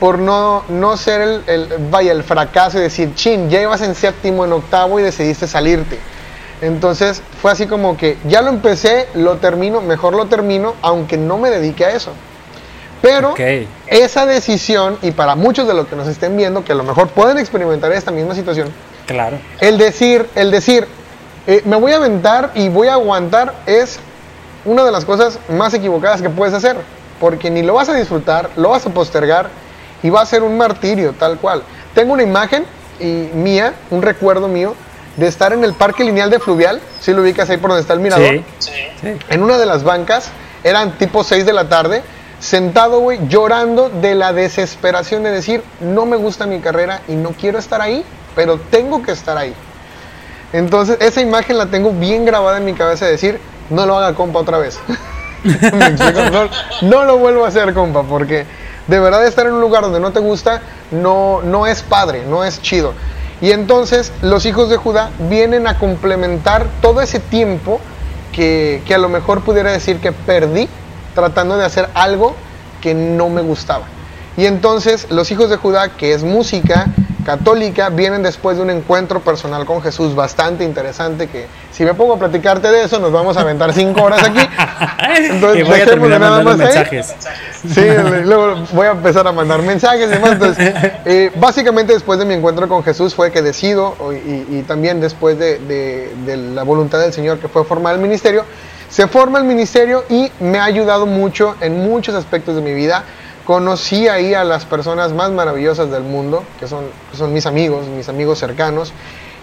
por 0.00 0.18
no, 0.18 0.64
no 0.68 0.96
ser 0.96 1.20
el, 1.20 1.42
el, 1.46 1.68
vaya, 1.90 2.12
el 2.12 2.22
fracaso 2.22 2.78
y 2.78 2.82
decir, 2.82 3.14
chin, 3.14 3.48
ya 3.48 3.60
ibas 3.62 3.80
en 3.82 3.94
séptimo, 3.94 4.44
en 4.44 4.52
octavo 4.52 4.98
y 4.98 5.02
decidiste 5.02 5.46
salirte. 5.46 5.98
Entonces 6.60 7.22
fue 7.40 7.52
así 7.52 7.66
como 7.66 7.96
que 7.96 8.16
ya 8.26 8.42
lo 8.42 8.48
empecé, 8.48 9.08
lo 9.14 9.36
termino, 9.36 9.80
mejor 9.80 10.14
lo 10.14 10.26
termino, 10.26 10.74
aunque 10.82 11.16
no 11.16 11.38
me 11.38 11.50
dedique 11.50 11.84
a 11.84 11.90
eso. 11.90 12.12
Pero 13.02 13.34
esa 13.86 14.24
decisión, 14.24 14.96
y 15.02 15.10
para 15.10 15.34
muchos 15.34 15.68
de 15.68 15.74
los 15.74 15.86
que 15.88 15.96
nos 15.96 16.08
estén 16.08 16.38
viendo, 16.38 16.64
que 16.64 16.72
a 16.72 16.74
lo 16.74 16.84
mejor 16.84 17.08
pueden 17.08 17.36
experimentar 17.36 17.92
esta 17.92 18.10
misma 18.10 18.34
situación, 18.34 18.72
claro. 19.06 19.36
el 19.60 19.76
decir, 19.76 20.26
el 20.34 20.50
decir, 20.50 20.88
eh, 21.46 21.60
me 21.66 21.76
voy 21.76 21.92
a 21.92 21.96
aventar 21.96 22.52
y 22.54 22.70
voy 22.70 22.88
a 22.88 22.94
aguantar 22.94 23.54
es 23.66 23.98
una 24.64 24.84
de 24.84 24.90
las 24.90 25.04
cosas 25.04 25.38
más 25.50 25.74
equivocadas 25.74 26.22
que 26.22 26.30
puedes 26.30 26.54
hacer, 26.54 26.76
porque 27.20 27.50
ni 27.50 27.62
lo 27.62 27.74
vas 27.74 27.90
a 27.90 27.94
disfrutar, 27.94 28.48
lo 28.56 28.70
vas 28.70 28.86
a 28.86 28.90
postergar 28.90 29.50
y 30.04 30.10
va 30.10 30.20
a 30.20 30.26
ser 30.26 30.42
un 30.42 30.56
martirio, 30.56 31.14
tal 31.18 31.38
cual. 31.38 31.62
Tengo 31.94 32.12
una 32.12 32.22
imagen 32.22 32.66
y 33.00 33.30
mía, 33.34 33.74
un 33.90 34.02
recuerdo 34.02 34.48
mío, 34.48 34.74
de 35.16 35.26
estar 35.26 35.54
en 35.54 35.64
el 35.64 35.72
parque 35.72 36.04
lineal 36.04 36.28
de 36.28 36.38
Fluvial, 36.38 36.80
si 37.00 37.12
lo 37.12 37.22
ubicas 37.22 37.48
ahí 37.48 37.56
por 37.56 37.70
donde 37.70 37.80
está 37.80 37.94
el 37.94 38.00
mirador, 38.00 38.42
sí, 38.58 38.70
en 39.30 39.42
una 39.42 39.56
de 39.56 39.64
las 39.64 39.82
bancas, 39.82 40.28
eran 40.62 40.98
tipo 40.98 41.24
6 41.24 41.46
de 41.46 41.52
la 41.54 41.70
tarde, 41.70 42.02
sentado, 42.38 43.00
güey, 43.00 43.18
llorando 43.28 43.88
de 43.88 44.14
la 44.14 44.34
desesperación 44.34 45.22
de 45.22 45.30
decir, 45.30 45.62
no 45.80 46.04
me 46.04 46.16
gusta 46.16 46.46
mi 46.46 46.60
carrera 46.60 47.00
y 47.08 47.14
no 47.14 47.30
quiero 47.30 47.58
estar 47.58 47.80
ahí, 47.80 48.04
pero 48.36 48.58
tengo 48.58 49.02
que 49.02 49.12
estar 49.12 49.38
ahí. 49.38 49.54
Entonces, 50.52 50.98
esa 51.00 51.22
imagen 51.22 51.56
la 51.56 51.66
tengo 51.66 51.92
bien 51.92 52.26
grabada 52.26 52.58
en 52.58 52.66
mi 52.66 52.74
cabeza 52.74 53.06
de 53.06 53.12
decir, 53.12 53.40
no 53.70 53.86
lo 53.86 53.96
haga 53.96 54.14
compa 54.14 54.40
otra 54.40 54.58
vez. 54.58 54.78
no, 56.32 56.48
no 56.82 57.04
lo 57.04 57.16
vuelvo 57.16 57.46
a 57.46 57.48
hacer, 57.48 57.72
compa, 57.72 58.02
porque 58.02 58.44
de 58.86 59.00
verdad 59.00 59.26
estar 59.26 59.46
en 59.46 59.54
un 59.54 59.60
lugar 59.60 59.82
donde 59.82 60.00
no 60.00 60.12
te 60.12 60.20
gusta 60.20 60.62
no, 60.90 61.42
no 61.42 61.66
es 61.66 61.82
padre, 61.82 62.24
no 62.26 62.44
es 62.44 62.60
chido. 62.60 62.92
Y 63.40 63.50
entonces 63.50 64.12
los 64.22 64.46
hijos 64.46 64.68
de 64.70 64.76
Judá 64.76 65.10
vienen 65.18 65.66
a 65.66 65.78
complementar 65.78 66.66
todo 66.80 67.00
ese 67.00 67.20
tiempo 67.20 67.80
que, 68.32 68.82
que 68.86 68.94
a 68.94 68.98
lo 68.98 69.08
mejor 69.08 69.42
pudiera 69.42 69.72
decir 69.72 69.98
que 70.00 70.12
perdí 70.12 70.68
tratando 71.14 71.56
de 71.56 71.64
hacer 71.64 71.88
algo 71.94 72.34
que 72.80 72.94
no 72.94 73.28
me 73.28 73.42
gustaba. 73.42 73.84
Y 74.36 74.46
entonces 74.46 75.10
los 75.10 75.30
hijos 75.30 75.50
de 75.50 75.56
Judá, 75.56 75.90
que 75.90 76.12
es 76.12 76.24
música, 76.24 76.86
católica 77.24 77.88
vienen 77.88 78.22
después 78.22 78.56
de 78.56 78.62
un 78.62 78.70
encuentro 78.70 79.20
personal 79.20 79.64
con 79.64 79.82
Jesús 79.82 80.14
bastante 80.14 80.64
interesante 80.64 81.28
que 81.28 81.46
si 81.72 81.84
me 81.84 81.94
pongo 81.94 82.14
a 82.14 82.18
platicarte 82.18 82.70
de 82.70 82.84
eso 82.84 83.00
nos 83.00 83.10
vamos 83.10 83.36
a 83.36 83.40
aventar 83.40 83.72
cinco 83.72 84.02
horas 84.02 84.22
aquí. 84.22 84.38
Entonces, 85.30 85.66
voy 85.66 85.80
a 85.80 85.84
terminar 85.84 86.20
nada 86.20 86.42
más 86.42 86.56
mensajes. 86.56 87.14
Sí, 87.68 87.86
luego 88.24 88.64
voy 88.72 88.86
a 88.86 88.92
empezar 88.92 89.26
a 89.26 89.32
mandar 89.32 89.62
mensajes 89.62 90.06
y 90.06 90.10
demás. 90.10 90.32
Entonces, 90.32 90.74
eh, 91.04 91.32
básicamente 91.34 91.92
después 91.92 92.18
de 92.18 92.24
mi 92.24 92.34
encuentro 92.34 92.68
con 92.68 92.84
Jesús 92.84 93.14
fue 93.14 93.32
que 93.32 93.42
decido 93.42 93.96
y, 94.12 94.62
también 94.62 95.00
después 95.00 95.38
de, 95.38 95.58
de 95.58 96.36
la 96.36 96.62
voluntad 96.62 97.00
del 97.00 97.12
Señor 97.12 97.38
que 97.38 97.48
fue 97.48 97.64
formar 97.64 97.94
el 97.94 98.00
ministerio, 98.00 98.44
se 98.88 99.08
forma 99.08 99.38
el 99.38 99.44
ministerio 99.44 100.04
y 100.08 100.30
me 100.38 100.58
ha 100.58 100.64
ayudado 100.64 101.06
mucho 101.06 101.56
en 101.60 101.82
muchos 101.82 102.14
aspectos 102.14 102.54
de 102.54 102.62
mi 102.62 102.74
vida 102.74 103.04
conocí 103.44 104.08
ahí 104.08 104.34
a 104.34 104.44
las 104.44 104.64
personas 104.64 105.12
más 105.12 105.30
maravillosas 105.30 105.90
del 105.90 106.02
mundo, 106.02 106.44
que 106.58 106.66
son, 106.66 106.84
son 107.12 107.32
mis 107.32 107.46
amigos, 107.46 107.86
mis 107.86 108.08
amigos 108.08 108.38
cercanos, 108.38 108.92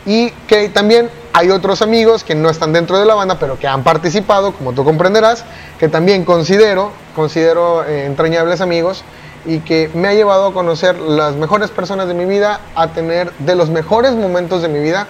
y 0.06 0.32
que 0.48 0.70
también 0.70 1.10
hay 1.34 1.50
otros 1.50 1.82
amigos 1.82 2.24
que 2.24 2.36
no 2.36 2.50
están 2.50 2.74
dentro 2.74 2.98
de 2.98 3.06
la 3.06 3.14
banda, 3.14 3.38
pero 3.40 3.60
que 3.60 3.68
han 3.68 3.84
participado, 3.84 4.54
como 4.54 4.74
tú 4.74 4.84
comprenderás, 4.84 5.46
que 5.80 5.88
también 5.88 6.26
considero, 6.26 6.92
considero 7.16 7.84
eh, 7.86 8.06
entrañables 8.06 8.62
amigos 8.62 9.04
y 9.46 9.60
que 9.60 9.90
me 9.94 10.08
ha 10.08 10.14
llevado 10.14 10.48
a 10.48 10.54
conocer 10.54 10.98
las 11.00 11.36
mejores 11.36 11.70
personas 11.72 12.08
de 12.08 12.14
mi 12.14 12.26
vida, 12.26 12.60
a 12.76 12.88
tener 12.90 13.32
de 13.40 13.56
los 13.56 13.70
mejores 13.70 14.14
momentos 14.14 14.62
de 14.62 14.70
mi 14.70 14.80
vida. 14.80 15.08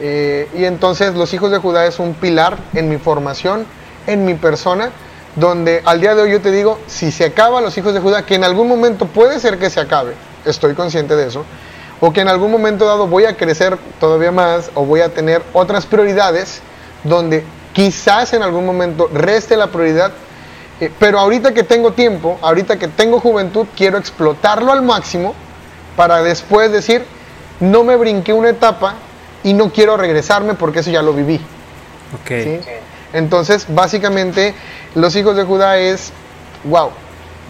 Eh, 0.00 0.48
y 0.56 0.64
entonces 0.64 1.14
los 1.14 1.34
hijos 1.34 1.50
de 1.50 1.58
Judá 1.58 1.86
es 1.86 1.98
un 1.98 2.14
pilar 2.14 2.56
en 2.74 2.88
mi 2.88 2.96
formación, 2.96 3.66
en 4.06 4.24
mi 4.24 4.34
persona, 4.34 4.90
donde 5.36 5.82
al 5.84 6.00
día 6.00 6.14
de 6.14 6.22
hoy 6.22 6.32
yo 6.32 6.40
te 6.40 6.50
digo, 6.50 6.78
si 6.86 7.12
se 7.12 7.24
acaba 7.26 7.60
los 7.60 7.76
hijos 7.78 7.94
de 7.94 8.00
Judá, 8.00 8.26
que 8.26 8.34
en 8.34 8.44
algún 8.44 8.68
momento 8.68 9.06
puede 9.06 9.38
ser 9.40 9.58
que 9.58 9.70
se 9.70 9.80
acabe, 9.80 10.14
estoy 10.44 10.74
consciente 10.74 11.16
de 11.16 11.28
eso, 11.28 11.44
o 12.00 12.12
que 12.12 12.20
en 12.20 12.28
algún 12.28 12.50
momento 12.50 12.86
dado 12.86 13.06
voy 13.06 13.24
a 13.24 13.36
crecer 13.36 13.78
todavía 13.98 14.32
más 14.32 14.70
o 14.74 14.84
voy 14.84 15.00
a 15.00 15.10
tener 15.10 15.42
otras 15.52 15.86
prioridades 15.86 16.60
donde 17.04 17.44
quizás 17.72 18.32
en 18.32 18.42
algún 18.42 18.66
momento 18.66 19.08
reste 19.12 19.56
la 19.56 19.68
prioridad, 19.68 20.12
eh, 20.80 20.90
pero 20.98 21.18
ahorita 21.18 21.52
que 21.52 21.62
tengo 21.62 21.92
tiempo, 21.92 22.38
ahorita 22.42 22.78
que 22.78 22.88
tengo 22.88 23.20
juventud, 23.20 23.66
quiero 23.76 23.98
explotarlo 23.98 24.72
al 24.72 24.82
máximo 24.82 25.34
para 25.96 26.22
después 26.22 26.72
decir, 26.72 27.04
no 27.60 27.84
me 27.84 27.96
brinqué 27.96 28.32
una 28.32 28.48
etapa 28.48 28.94
y 29.44 29.52
no 29.52 29.70
quiero 29.70 29.96
regresarme 29.96 30.54
porque 30.54 30.80
eso 30.80 30.90
ya 30.90 31.02
lo 31.02 31.12
viví. 31.12 31.40
Okay. 32.22 32.60
Entonces, 33.12 33.66
básicamente, 33.68 34.54
los 34.94 35.16
hijos 35.16 35.36
de 35.36 35.44
Judá 35.44 35.78
es, 35.78 36.12
wow, 36.64 36.90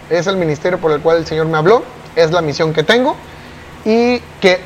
es 0.09 0.27
el 0.27 0.37
ministerio 0.37 0.79
por 0.79 0.91
el 0.91 1.01
cual 1.01 1.17
el 1.17 1.25
Señor 1.25 1.47
me 1.47 1.57
habló, 1.57 1.83
es 2.15 2.31
la 2.31 2.41
misión 2.41 2.73
que 2.73 2.83
tengo 2.83 3.15
y 3.85 4.19
que 4.39 4.59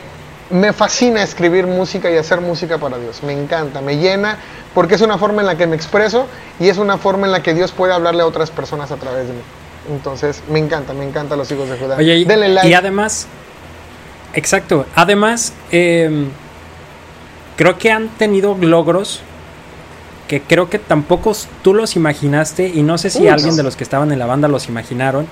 me 0.49 0.73
fascina 0.73 1.23
escribir 1.23 1.67
música 1.67 2.09
y 2.11 2.17
hacer 2.17 2.41
música 2.41 2.77
para 2.77 2.97
Dios. 2.97 3.23
Me 3.23 3.33
encanta, 3.33 3.81
me 3.81 3.97
llena, 3.97 4.37
porque 4.73 4.95
es 4.95 5.01
una 5.01 5.17
forma 5.17 5.41
en 5.41 5.47
la 5.47 5.57
que 5.57 5.67
me 5.67 5.75
expreso 5.75 6.27
y 6.59 6.69
es 6.69 6.77
una 6.77 6.97
forma 6.97 7.25
en 7.25 7.31
la 7.31 7.41
que 7.41 7.53
Dios 7.53 7.71
puede 7.71 7.93
hablarle 7.93 8.21
a 8.21 8.27
otras 8.27 8.51
personas 8.51 8.91
a 8.91 8.97
través 8.97 9.27
de 9.27 9.33
mí. 9.33 9.41
Entonces, 9.89 10.41
me 10.49 10.59
encanta, 10.59 10.93
me 10.93 11.05
encanta 11.05 11.35
los 11.35 11.51
hijos 11.51 11.69
de 11.69 11.77
Judá. 11.77 11.97
Oye, 11.97 12.15
y, 12.17 12.67
y 12.67 12.73
además, 12.73 13.27
exacto, 14.33 14.85
además, 14.95 15.53
em, 15.71 16.29
creo 17.55 17.77
que 17.77 17.91
han 17.91 18.09
tenido 18.09 18.57
logros 18.59 19.21
que 20.27 20.41
creo 20.41 20.69
que 20.69 20.79
tampoco 20.79 21.35
tú 21.61 21.73
los 21.73 21.95
imaginaste 21.95 22.67
y 22.67 22.81
no 22.81 22.97
sé 22.97 23.09
si 23.09 23.27
alguien 23.27 23.55
de 23.55 23.63
los 23.63 23.75
que 23.75 23.83
estaban 23.83 24.11
en 24.11 24.19
la 24.19 24.25
banda 24.25 24.47
los 24.47 24.67
imaginaron. 24.67 25.27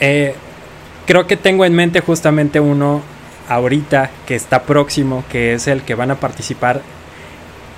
Eh, 0.00 0.34
creo 1.06 1.26
que 1.26 1.36
tengo 1.36 1.64
en 1.64 1.74
mente 1.74 2.00
justamente 2.00 2.60
uno 2.60 3.02
ahorita 3.48 4.10
que 4.26 4.34
está 4.34 4.62
próximo, 4.62 5.24
que 5.30 5.54
es 5.54 5.66
el 5.66 5.82
que 5.82 5.94
van 5.94 6.10
a 6.10 6.16
participar 6.16 6.80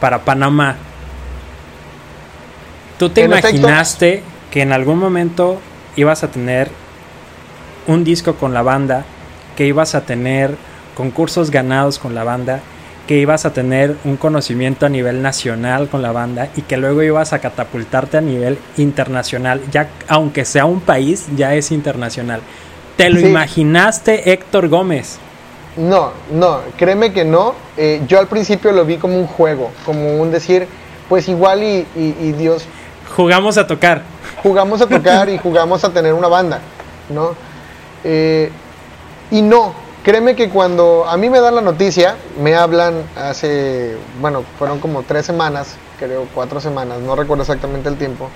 para 0.00 0.20
Panamá. 0.24 0.76
¿Tú 2.98 3.10
te 3.10 3.24
imaginaste 3.24 4.22
que 4.52 4.62
en 4.62 4.72
algún 4.72 4.98
momento 4.98 5.60
ibas 5.96 6.22
a 6.22 6.30
tener 6.30 6.70
un 7.88 8.04
disco 8.04 8.36
con 8.36 8.54
la 8.54 8.62
banda, 8.62 9.04
que 9.56 9.66
ibas 9.66 9.96
a 9.96 10.02
tener 10.02 10.56
concursos 10.94 11.50
ganados 11.50 11.98
con 11.98 12.14
la 12.14 12.22
banda 12.22 12.60
que 13.06 13.18
ibas 13.18 13.44
a 13.44 13.52
tener 13.52 13.96
un 14.04 14.16
conocimiento 14.16 14.86
a 14.86 14.88
nivel 14.88 15.20
nacional 15.20 15.88
con 15.88 16.02
la 16.02 16.12
banda 16.12 16.48
y 16.56 16.62
que 16.62 16.76
luego 16.76 17.02
ibas 17.02 17.32
a 17.32 17.38
catapultarte 17.38 18.16
a 18.16 18.20
nivel 18.20 18.58
internacional, 18.76 19.60
ya 19.70 19.88
aunque 20.08 20.44
sea 20.44 20.64
un 20.64 20.80
país, 20.80 21.26
ya 21.36 21.54
es 21.54 21.70
internacional. 21.70 22.40
¿Te 22.96 23.10
lo 23.10 23.20
imaginaste 23.20 24.32
Héctor 24.32 24.68
Gómez? 24.68 25.18
No, 25.76 26.12
no, 26.32 26.60
créeme 26.78 27.12
que 27.12 27.24
no. 27.24 27.54
Eh, 27.76 28.02
yo 28.06 28.20
al 28.20 28.28
principio 28.28 28.70
lo 28.72 28.84
vi 28.84 28.96
como 28.96 29.18
un 29.18 29.26
juego, 29.26 29.72
como 29.84 30.20
un 30.20 30.30
decir, 30.30 30.68
pues 31.08 31.28
igual 31.28 31.62
y, 31.62 31.84
Dios... 32.38 32.64
Jugamos 33.16 33.58
a 33.58 33.66
tocar. 33.66 34.02
Jugamos 34.42 34.80
a 34.80 34.86
tocar 34.86 35.28
y 35.28 35.38
jugamos 35.38 35.84
a 35.84 35.92
tener 35.92 36.14
una 36.14 36.28
banda, 36.28 36.60
¿no? 37.10 37.34
Eh, 38.04 38.50
y 39.30 39.42
no, 39.42 39.74
créeme 40.04 40.36
que 40.36 40.50
cuando 40.50 41.06
a 41.08 41.16
mí 41.16 41.30
me 41.30 41.40
dan 41.40 41.54
la 41.56 41.62
noticia, 41.62 42.16
me 42.40 42.54
hablan 42.54 43.02
hace, 43.16 43.96
bueno, 44.20 44.44
fueron 44.58 44.78
como 44.78 45.02
tres 45.02 45.26
semanas, 45.26 45.76
creo 45.98 46.28
cuatro 46.34 46.60
semanas, 46.60 47.00
no 47.00 47.16
recuerdo 47.16 47.42
exactamente 47.42 47.88
el 47.88 47.96
tiempo, 47.96 48.28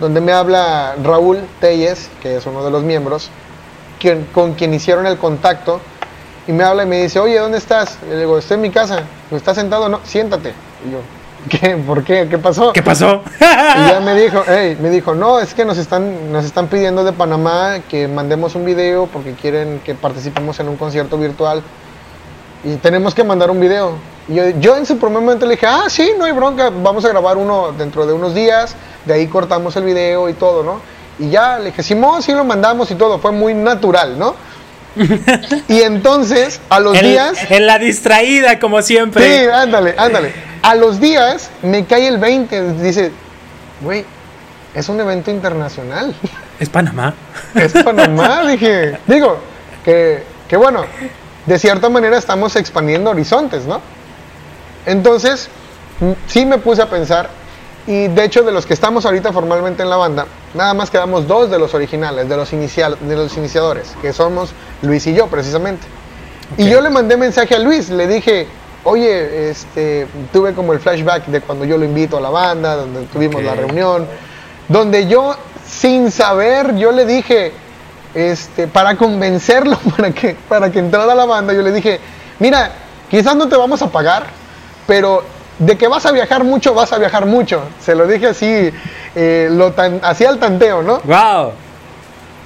donde 0.00 0.20
me 0.20 0.32
habla 0.32 0.96
Raúl 1.02 1.40
Telles, 1.60 2.08
que 2.22 2.36
es 2.36 2.46
uno 2.46 2.64
de 2.64 2.70
los 2.70 2.82
miembros, 2.82 3.30
con 4.32 4.54
quien 4.54 4.72
hicieron 4.72 5.06
el 5.06 5.18
contacto 5.18 5.80
y 6.48 6.52
me 6.52 6.64
habla 6.64 6.84
y 6.84 6.86
me 6.86 7.02
dice, 7.02 7.20
oye, 7.20 7.38
¿dónde 7.38 7.58
estás? 7.58 7.98
Y 8.06 8.10
le 8.10 8.20
digo, 8.20 8.38
estoy 8.38 8.54
en 8.54 8.62
mi 8.62 8.70
casa. 8.70 9.02
¿Estás 9.30 9.56
sentado? 9.56 9.88
No, 9.88 10.00
siéntate. 10.04 10.54
Y 10.86 10.90
yo, 10.90 10.98
¿qué? 11.48 11.76
¿Por 11.76 12.04
qué? 12.04 12.28
¿Qué 12.28 12.38
pasó? 12.38 12.72
¿Qué 12.72 12.82
pasó? 12.82 13.22
y 13.40 13.88
ya 13.88 14.00
me 14.00 14.14
dijo, 14.14 14.42
hey, 14.46 14.76
me 14.80 14.90
dijo, 14.90 15.14
no, 15.14 15.40
es 15.40 15.54
que 15.54 15.64
nos 15.64 15.78
están, 15.78 16.32
nos 16.32 16.44
están 16.44 16.68
pidiendo 16.68 17.04
de 17.04 17.12
Panamá 17.12 17.80
que 17.88 18.08
mandemos 18.08 18.54
un 18.54 18.64
video 18.64 19.06
porque 19.06 19.34
quieren 19.34 19.80
que 19.84 19.94
participemos 19.94 20.58
en 20.60 20.68
un 20.68 20.76
concierto 20.76 21.18
virtual 21.18 21.62
y 22.64 22.76
tenemos 22.76 23.14
que 23.14 23.24
mandar 23.24 23.50
un 23.50 23.60
video. 23.60 23.94
Y 24.28 24.34
yo, 24.34 24.50
yo 24.60 24.76
en 24.76 24.86
su 24.86 24.98
primer 24.98 25.20
momento 25.20 25.46
le 25.46 25.52
dije, 25.54 25.66
ah, 25.66 25.84
sí, 25.88 26.12
no 26.18 26.24
hay 26.24 26.32
bronca, 26.32 26.70
vamos 26.70 27.04
a 27.04 27.08
grabar 27.08 27.36
uno 27.36 27.72
dentro 27.72 28.06
de 28.06 28.12
unos 28.12 28.34
días, 28.34 28.74
de 29.06 29.14
ahí 29.14 29.26
cortamos 29.26 29.74
el 29.76 29.84
video 29.84 30.28
y 30.28 30.34
todo, 30.34 30.62
¿no? 30.62 30.80
Y 31.18 31.30
ya 31.30 31.58
le 31.58 31.66
dije, 31.66 31.82
Simón, 31.82 32.22
sí 32.22 32.32
lo 32.32 32.44
mandamos 32.44 32.90
y 32.90 32.94
todo, 32.94 33.18
fue 33.18 33.32
muy 33.32 33.54
natural, 33.54 34.18
¿no? 34.18 34.34
y 35.68 35.82
entonces, 35.82 36.60
a 36.68 36.80
los 36.80 36.98
días. 37.00 37.38
En 37.48 37.66
la 37.66 37.78
distraída, 37.78 38.58
como 38.58 38.82
siempre. 38.82 39.44
Sí, 39.44 39.48
ándale, 39.52 39.94
ándale. 39.96 40.49
A 40.62 40.74
los 40.74 41.00
días 41.00 41.50
me 41.62 41.84
cae 41.84 42.08
el 42.08 42.18
20. 42.18 42.74
Dice, 42.74 43.12
güey, 43.80 44.04
es 44.74 44.88
un 44.88 45.00
evento 45.00 45.30
internacional. 45.30 46.14
Es 46.58 46.68
Panamá. 46.68 47.14
Es 47.54 47.72
Panamá, 47.72 48.44
dije. 48.48 48.98
Digo, 49.06 49.38
que, 49.84 50.22
que 50.48 50.56
bueno, 50.56 50.84
de 51.46 51.58
cierta 51.58 51.88
manera 51.88 52.18
estamos 52.18 52.56
expandiendo 52.56 53.10
horizontes, 53.10 53.64
¿no? 53.64 53.80
Entonces, 54.86 55.48
sí 56.26 56.46
me 56.46 56.58
puse 56.58 56.82
a 56.82 56.90
pensar 56.90 57.28
y 57.86 58.08
de 58.08 58.24
hecho, 58.24 58.42
de 58.42 58.52
los 58.52 58.66
que 58.66 58.74
estamos 58.74 59.06
ahorita 59.06 59.32
formalmente 59.32 59.82
en 59.82 59.90
la 59.90 59.96
banda, 59.96 60.26
nada 60.54 60.74
más 60.74 60.90
quedamos 60.90 61.26
dos 61.26 61.50
de 61.50 61.58
los 61.58 61.74
originales, 61.74 62.28
de 62.28 62.36
los, 62.36 62.52
inicial, 62.52 62.96
de 63.00 63.16
los 63.16 63.36
iniciadores, 63.36 63.96
que 64.02 64.12
somos 64.12 64.50
Luis 64.82 65.06
y 65.06 65.14
yo, 65.14 65.28
precisamente. 65.28 65.86
Y 66.56 66.68
yo 66.68 66.80
le 66.80 66.90
mandé 66.90 67.16
mensaje 67.16 67.54
a 67.54 67.58
Luis, 67.58 67.90
le 67.90 68.06
dije, 68.06 68.46
oye, 68.84 69.50
este, 69.50 70.06
tuve 70.32 70.54
como 70.54 70.72
el 70.72 70.80
flashback 70.80 71.26
de 71.26 71.40
cuando 71.40 71.64
yo 71.64 71.76
lo 71.78 71.84
invito 71.84 72.16
a 72.16 72.20
la 72.20 72.30
banda, 72.30 72.76
donde 72.76 73.02
tuvimos 73.06 73.42
la 73.42 73.54
reunión, 73.54 74.06
donde 74.68 75.06
yo, 75.06 75.36
sin 75.66 76.10
saber, 76.10 76.76
yo 76.76 76.92
le 76.92 77.04
dije, 77.04 77.52
este, 78.14 78.66
para 78.66 78.96
convencerlo, 78.96 79.78
para 79.96 80.10
que, 80.12 80.36
para 80.48 80.70
que 80.70 80.78
entrara 80.78 81.12
a 81.12 81.16
la 81.16 81.26
banda, 81.26 81.52
yo 81.52 81.62
le 81.62 81.72
dije, 81.72 82.00
mira, 82.38 82.72
quizás 83.10 83.36
no 83.36 83.48
te 83.48 83.56
vamos 83.56 83.82
a 83.82 83.90
pagar, 83.90 84.26
pero 84.86 85.22
de 85.58 85.76
que 85.76 85.88
vas 85.88 86.06
a 86.06 86.12
viajar 86.12 86.42
mucho, 86.42 86.72
vas 86.72 86.92
a 86.92 86.98
viajar 86.98 87.26
mucho. 87.26 87.62
Se 87.80 87.94
lo 87.94 88.06
dije 88.06 88.28
así, 88.28 88.72
eh, 89.14 89.48
lo 89.50 89.72
tan, 89.72 90.00
así 90.02 90.24
al 90.24 90.38
tanteo, 90.38 90.82
¿no? 90.82 91.00
¡Wow! 91.04 91.52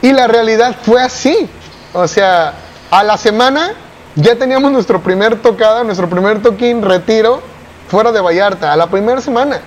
Y 0.03 0.13
la 0.13 0.27
realidad 0.27 0.75
fue 0.83 1.01
así. 1.01 1.49
O 1.93 2.09
sea, 2.09 2.55
a 2.91 3.05
la 3.05 3.17
semana 3.17 3.75
ya 4.17 4.37
teníamos 4.37 4.71
nuestro 4.71 5.01
primer 5.01 5.41
tocada, 5.41 5.83
nuestro 5.85 6.09
primer 6.09 6.41
toquín, 6.43 6.83
retiro, 6.83 7.41
fuera 7.89 8.13
de 8.13 8.21
Vallarta, 8.21 8.73
a 8.73 8.77
la 8.77 8.89
primera 8.89 9.21
semana. 9.21 9.61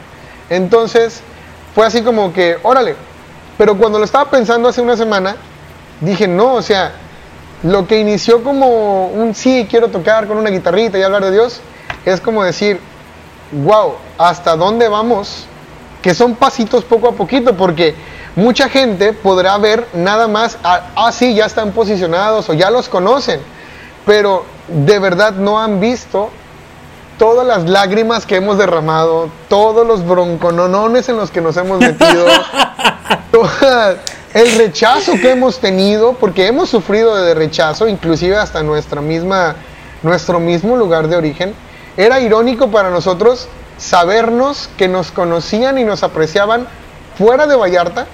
Entonces, 0.50 1.22
fue 1.76 1.86
así 1.86 2.02
como 2.02 2.32
que, 2.34 2.58
órale. 2.64 2.96
Pero 3.58 3.78
cuando 3.78 3.98
lo 4.00 4.06
estaba 4.06 4.30
pensando 4.30 4.70
hace 4.70 4.82
una 4.82 4.96
semana, 4.96 5.36
dije, 6.00 6.28
no, 6.28 6.54
o 6.54 6.62
sea, 6.62 6.94
lo 7.64 7.88
que 7.88 8.00
inició 8.00 8.44
como 8.44 9.08
un 9.08 9.34
sí, 9.34 9.68
quiero 9.70 9.90
tocar 9.90 10.28
con 10.28 10.38
una 10.38 10.50
guitarrita 10.50 10.98
y 10.98 11.04
hablar 11.04 11.26
de 11.26 11.32
Dios, 11.32 11.60
es 12.06 12.22
como 12.22 12.44
decir, 12.44 12.80
wow, 13.52 13.96
¿hasta 14.18 14.56
dónde 14.56 14.88
vamos? 14.88 15.46
Que 16.02 16.14
son 16.14 16.36
pasitos 16.36 16.84
poco 16.84 17.10
a 17.10 17.14
poquito, 17.14 17.58
porque 17.58 17.96
mucha 18.36 18.70
gente 18.70 19.12
podrá 19.12 19.58
ver 19.58 19.88
nada 19.94 20.28
más, 20.28 20.58
ah, 20.64 20.92
ah, 20.96 21.12
sí, 21.12 21.34
ya 21.34 21.46
están 21.46 21.72
posicionados 21.72 22.50
o 22.50 22.54
ya 22.54 22.70
los 22.70 22.88
conocen, 22.88 23.42
pero 24.08 24.46
de 24.70 24.98
verdad 24.98 25.34
no 25.34 25.60
han 25.60 25.80
visto 25.80 26.32
todas 27.20 27.46
las 27.46 27.70
lágrimas 27.70 28.26
que 28.26 28.38
hemos 28.38 28.58
derramado, 28.58 29.30
todos 29.50 29.86
los 29.86 30.08
broncononones 30.08 31.10
en 31.10 31.18
los 31.18 31.30
que 31.30 31.42
nos 31.42 31.58
hemos 31.58 31.80
metido, 31.80 32.26
el 34.34 34.58
rechazo 34.58 35.14
que 35.14 35.32
hemos 35.32 35.60
tenido, 35.60 36.14
porque 36.14 36.48
hemos 36.48 36.70
sufrido 36.70 37.16
de 37.16 37.34
rechazo, 37.34 37.88
inclusive 37.88 38.38
hasta 38.38 38.64
nuestra 38.64 39.02
misma, 39.02 39.56
nuestro 40.04 40.40
mismo 40.40 40.78
lugar 40.78 41.10
de 41.10 41.18
origen. 41.18 41.54
Era 41.98 42.22
irónico 42.22 42.70
para 42.72 42.90
nosotros 42.90 43.50
sabernos 43.78 44.70
que 44.78 44.88
nos 44.88 45.12
conocían 45.12 45.78
y 45.80 45.84
nos 45.84 46.04
apreciaban 46.04 46.66
fuera 47.18 47.46
de 47.46 47.56
Vallarta 47.56 48.08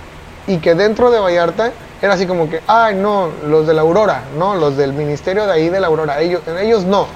y 0.47 0.58
que 0.58 0.73
dentro 0.73 1.12
de 1.12 1.19
Vallarta 1.19 1.71
era 2.03 2.15
así 2.15 2.27
como 2.27 2.49
que, 2.49 2.59
ay, 2.67 2.95
no, 2.95 3.29
los 3.47 3.65
de 3.65 3.73
la 3.73 3.79
Aurora, 3.79 4.23
no, 4.37 4.55
los 4.55 4.75
del 4.75 4.91
ministerio 4.91 5.45
de 5.45 5.53
ahí 5.53 5.69
de 5.69 5.79
la 5.79 5.87
Aurora, 5.87 6.19
ellos, 6.19 6.41
ellos 6.59 6.83
no. 6.83 7.07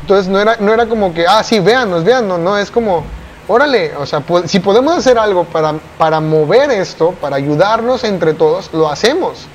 Entonces 0.00 0.26
no 0.26 0.40
era, 0.40 0.56
no 0.58 0.74
era 0.74 0.86
como 0.86 1.14
que, 1.14 1.24
ah, 1.24 1.44
sí, 1.44 1.60
véanos, 1.60 2.02
véanos, 2.02 2.40
no, 2.40 2.58
es 2.58 2.68
como, 2.72 3.04
órale, 3.46 3.94
o 3.94 4.06
sea, 4.06 4.24
si 4.46 4.58
podemos 4.58 4.98
hacer 4.98 5.20
algo 5.20 5.44
para, 5.44 5.74
para 5.96 6.18
mover 6.18 6.68
esto, 6.72 7.12
para 7.12 7.36
ayudarnos 7.36 8.02
entre 8.02 8.34
todos, 8.34 8.70
lo 8.72 8.90
hacemos. 8.90 9.46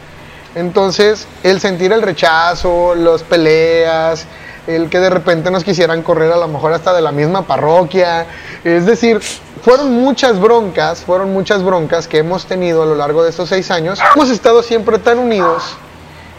Entonces, 0.55 1.27
el 1.43 1.59
sentir 1.59 1.91
el 1.91 2.01
rechazo, 2.01 2.95
las 2.95 3.21
peleas, 3.21 4.25
el 4.67 4.89
que 4.89 4.99
de 4.99 5.09
repente 5.09 5.51
nos 5.51 5.63
quisieran 5.63 6.03
correr 6.03 6.31
a 6.31 6.37
lo 6.37 6.47
mejor 6.47 6.73
hasta 6.73 6.93
de 6.93 7.01
la 7.01 7.11
misma 7.11 7.43
parroquia. 7.43 8.25
Es 8.63 8.85
decir, 8.85 9.19
fueron 9.61 9.91
muchas 9.91 10.39
broncas, 10.39 11.01
fueron 11.01 11.33
muchas 11.33 11.63
broncas 11.63 12.07
que 12.07 12.19
hemos 12.19 12.45
tenido 12.45 12.83
a 12.83 12.85
lo 12.85 12.95
largo 12.95 13.23
de 13.23 13.29
estos 13.29 13.49
seis 13.49 13.71
años. 13.71 13.99
Hemos 14.15 14.29
estado 14.29 14.63
siempre 14.63 14.99
tan 14.99 15.19
unidos 15.19 15.75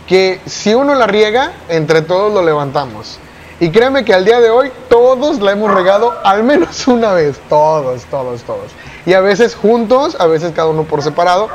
que 0.06 0.40
si 0.46 0.74
uno 0.74 0.94
la 0.94 1.06
riega, 1.06 1.52
entre 1.68 2.02
todos 2.02 2.32
lo 2.32 2.42
levantamos. 2.42 3.18
Y 3.60 3.70
créeme 3.70 4.04
que 4.04 4.12
al 4.12 4.24
día 4.24 4.40
de 4.40 4.50
hoy 4.50 4.72
todos 4.88 5.40
la 5.40 5.52
hemos 5.52 5.72
regado 5.72 6.12
al 6.24 6.42
menos 6.42 6.86
una 6.88 7.12
vez, 7.12 7.38
todos, 7.48 8.04
todos, 8.04 8.42
todos. 8.42 8.72
Y 9.06 9.12
a 9.12 9.20
veces 9.20 9.54
juntos, 9.54 10.16
a 10.18 10.26
veces 10.26 10.52
cada 10.54 10.68
uno 10.68 10.84
por 10.84 11.02
separado, 11.02 11.48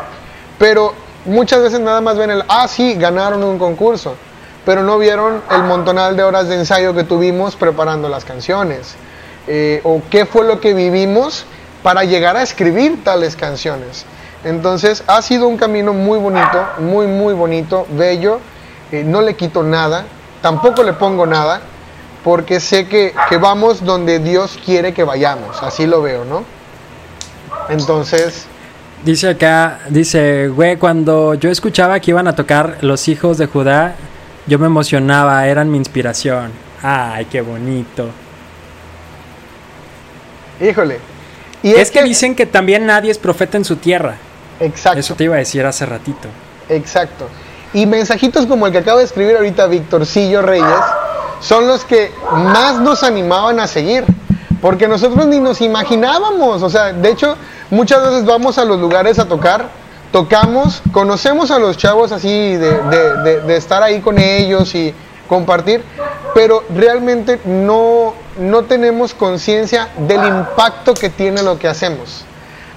pero 0.57 0.93
muchas 1.25 1.61
veces 1.61 1.79
nada 1.79 1.99
más 1.99 2.17
ven 2.17 2.29
el, 2.29 2.43
ah, 2.47 2.67
sí, 2.67 2.93
ganaron 2.93 3.43
un 3.43 3.57
concurso 3.57 4.15
pero 4.65 4.83
no 4.83 4.97
vieron 4.97 5.41
el 5.51 5.63
montonal 5.63 6.15
de 6.15 6.23
horas 6.23 6.47
de 6.47 6.55
ensayo 6.55 6.93
que 6.93 7.03
tuvimos 7.03 7.55
preparando 7.55 8.09
las 8.09 8.25
canciones. 8.25 8.95
Eh, 9.47 9.81
o 9.83 10.01
qué 10.09 10.25
fue 10.25 10.45
lo 10.45 10.59
que 10.59 10.73
vivimos 10.73 11.45
para 11.81 12.03
llegar 12.03 12.37
a 12.37 12.43
escribir 12.43 13.03
tales 13.03 13.35
canciones. 13.35 14.05
Entonces 14.43 15.03
ha 15.07 15.21
sido 15.21 15.47
un 15.47 15.57
camino 15.57 15.93
muy 15.93 16.19
bonito, 16.19 16.65
muy, 16.79 17.07
muy 17.07 17.33
bonito, 17.33 17.85
bello. 17.91 18.39
Eh, 18.91 19.03
no 19.03 19.21
le 19.21 19.35
quito 19.35 19.63
nada, 19.63 20.05
tampoco 20.41 20.83
le 20.83 20.93
pongo 20.93 21.25
nada, 21.25 21.61
porque 22.23 22.59
sé 22.59 22.87
que, 22.87 23.13
que, 23.29 23.37
vamos 23.37 23.83
donde 23.83 24.19
Dios 24.19 24.59
quiere 24.65 24.93
que 24.93 25.03
vayamos, 25.03 25.61
así 25.61 25.85
lo 25.85 26.01
veo, 26.01 26.25
¿no? 26.25 26.43
Entonces... 27.69 28.45
Dice 29.03 29.29
acá, 29.29 29.79
dice, 29.89 30.49
güey, 30.49 30.77
cuando 30.77 31.33
yo 31.33 31.49
escuchaba 31.49 31.99
que 31.99 32.11
iban 32.11 32.27
a 32.27 32.35
tocar 32.35 32.77
los 32.81 33.07
hijos 33.07 33.37
de 33.37 33.45
Judá, 33.45 33.95
yo 34.49 34.57
me 34.59 34.65
emocionaba, 34.65 35.45
eran 35.45 35.71
mi 35.71 35.77
inspiración. 35.77 36.51
Ay, 36.81 37.25
qué 37.25 37.41
bonito. 37.41 38.09
Híjole. 40.59 40.99
Y 41.61 41.73
es, 41.73 41.91
que, 41.91 42.03
dicen 42.03 42.35
que 42.35 42.45
también 42.45 42.85
nadie 42.85 43.11
es 43.11 43.19
profeta 43.19 43.57
en 43.57 43.63
su 43.63 43.75
tierra. 43.75 44.15
Exacto. 44.59 44.99
Eso 44.99 45.15
te 45.15 45.25
iba 45.25 45.35
a 45.35 45.39
decir 45.39 45.65
hace 45.65 45.85
ratito. 45.85 46.27
Exacto. 46.67 47.27
Y 47.73 47.85
mensajitos 47.85 48.47
como 48.47 48.65
el 48.65 48.71
que 48.71 48.79
acaba 48.79 48.99
de 48.99 49.05
escribir 49.05 49.35
ahorita 49.35 49.67
Victorcillo 49.67 50.41
Reyes 50.41 50.79
son 51.41 51.67
los 51.67 51.85
que 51.85 52.11
más 52.31 52.79
nos 52.79 53.03
animaban 53.03 53.59
a 53.59 53.67
seguir. 53.67 54.03
Porque 54.61 54.87
nosotros 54.87 55.27
ni 55.27 55.39
nos 55.39 55.61
imaginábamos. 55.61 56.63
O 56.63 56.69
sea, 56.69 56.91
de 56.91 57.09
hecho, 57.09 57.37
muchas 57.69 58.01
veces 58.03 58.25
vamos 58.25 58.57
a 58.57 58.65
los 58.65 58.79
lugares 58.79 59.19
a 59.19 59.25
tocar 59.25 59.69
tocamos, 60.11 60.81
conocemos 60.91 61.51
a 61.51 61.59
los 61.59 61.77
chavos 61.77 62.11
así 62.11 62.55
de, 62.55 63.55
estar 63.55 63.83
ahí 63.83 64.01
con 64.01 64.17
ellos 64.19 64.73
y 64.75 64.93
compartir, 65.27 65.83
pero 66.33 66.63
realmente 66.73 67.39
no, 67.45 68.13
no 68.39 68.63
tenemos 68.63 69.13
conciencia 69.13 69.89
del 70.07 70.25
impacto 70.25 70.93
que 70.93 71.09
tiene 71.09 71.43
lo 71.43 71.59
que 71.59 71.67
hacemos. 71.67 72.25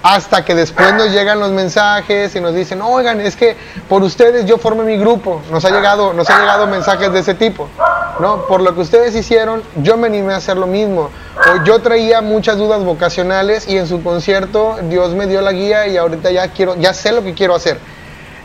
Hasta 0.02 0.44
que 0.44 0.54
después 0.54 0.92
nos 0.94 1.12
llegan 1.12 1.38
los 1.38 1.52
mensajes 1.52 2.34
y 2.34 2.40
nos 2.40 2.54
dicen, 2.54 2.82
oigan, 2.82 3.20
es 3.20 3.36
que 3.36 3.56
por 3.88 4.02
ustedes 4.02 4.46
yo 4.46 4.58
formé 4.58 4.82
mi 4.82 4.96
grupo. 4.96 5.40
Nos 5.50 5.64
ha 5.64 5.70
llegado, 5.70 6.12
nos 6.12 6.28
ha 6.28 6.40
llegado 6.40 6.66
mensajes 6.66 7.12
de 7.12 7.20
ese 7.20 7.34
tipo. 7.34 7.68
¿no? 8.18 8.46
Por 8.46 8.62
lo 8.62 8.74
que 8.74 8.80
ustedes 8.80 9.14
hicieron, 9.14 9.62
yo 9.76 9.96
me 9.96 10.08
animé 10.08 10.32
a 10.32 10.36
hacer 10.36 10.56
lo 10.56 10.66
mismo. 10.66 11.10
Yo 11.64 11.80
traía 11.80 12.20
muchas 12.20 12.56
dudas 12.56 12.82
vocacionales 12.82 13.68
y 13.68 13.76
en 13.76 13.86
su 13.86 14.02
concierto 14.02 14.76
Dios 14.82 15.14
me 15.14 15.26
dio 15.26 15.40
la 15.40 15.52
guía 15.52 15.86
y 15.86 15.96
ahorita 15.96 16.30
ya 16.30 16.48
quiero, 16.48 16.74
ya 16.76 16.94
sé 16.94 17.12
lo 17.12 17.22
que 17.22 17.34
quiero 17.34 17.54
hacer. 17.54 17.78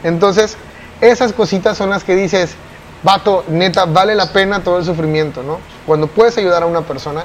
Entonces, 0.03 0.57
esas 1.01 1.33
cositas 1.33 1.77
son 1.77 1.89
las 1.89 2.03
que 2.03 2.15
dices, 2.15 2.55
vato, 3.03 3.43
neta, 3.47 3.85
vale 3.85 4.15
la 4.15 4.31
pena 4.31 4.63
todo 4.63 4.77
el 4.77 4.85
sufrimiento, 4.85 5.43
¿no? 5.43 5.59
Cuando 5.85 6.07
puedes 6.07 6.37
ayudar 6.37 6.63
a 6.63 6.65
una 6.65 6.81
persona, 6.81 7.23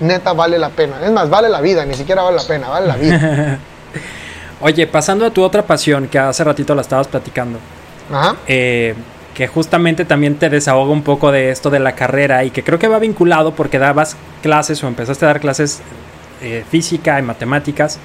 neta 0.00 0.32
vale 0.32 0.58
la 0.58 0.70
pena. 0.70 0.96
Es 1.02 1.10
más, 1.10 1.30
vale 1.30 1.48
la 1.48 1.60
vida, 1.60 1.84
ni 1.84 1.94
siquiera 1.94 2.22
vale 2.22 2.36
la 2.36 2.44
pena, 2.44 2.68
vale 2.68 2.86
la 2.86 2.96
vida. 2.96 3.58
Oye, 4.60 4.86
pasando 4.86 5.24
a 5.24 5.30
tu 5.30 5.42
otra 5.42 5.62
pasión, 5.62 6.08
que 6.08 6.18
hace 6.18 6.42
ratito 6.42 6.74
la 6.74 6.82
estabas 6.82 7.06
platicando. 7.06 7.58
Ajá. 8.12 8.36
Eh, 8.46 8.94
que 9.38 9.46
justamente 9.46 10.04
también 10.04 10.34
te 10.34 10.50
desahoga 10.50 10.90
un 10.90 11.02
poco 11.02 11.30
de 11.30 11.50
esto 11.50 11.70
de 11.70 11.78
la 11.78 11.92
carrera 11.92 12.42
y 12.42 12.50
que 12.50 12.64
creo 12.64 12.80
que 12.80 12.88
va 12.88 12.98
vinculado 12.98 13.54
porque 13.54 13.78
dabas 13.78 14.16
clases 14.42 14.82
o 14.82 14.88
empezaste 14.88 15.24
a 15.24 15.28
dar 15.28 15.38
clases 15.38 15.80
eh, 16.42 16.64
física 16.68 17.20
y 17.20 17.22
matemáticas. 17.22 18.00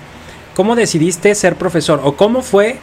¿Cómo 0.55 0.75
decidiste 0.75 1.33
ser 1.33 1.55
profesor? 1.55 2.01
¿O 2.03 2.15
cómo 2.15 2.43
fue 2.43 2.77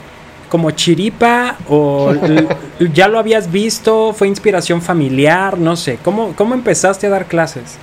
como 0.48 0.72
chiripa? 0.72 1.58
¿O 1.68 2.12
ya 2.92 3.06
lo 3.06 3.20
habías 3.20 3.52
visto? 3.52 4.12
¿Fue 4.14 4.26
inspiración 4.26 4.82
familiar? 4.82 5.56
No 5.56 5.76
sé. 5.76 6.00
¿Cómo, 6.02 6.34
cómo 6.34 6.54
empezaste 6.54 7.06
a 7.06 7.10
dar 7.10 7.26
clases? 7.26 7.78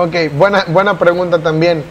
Ok, 0.00 0.14
buena, 0.34 0.64
buena 0.68 0.96
pregunta 0.96 1.40
también. 1.40 1.82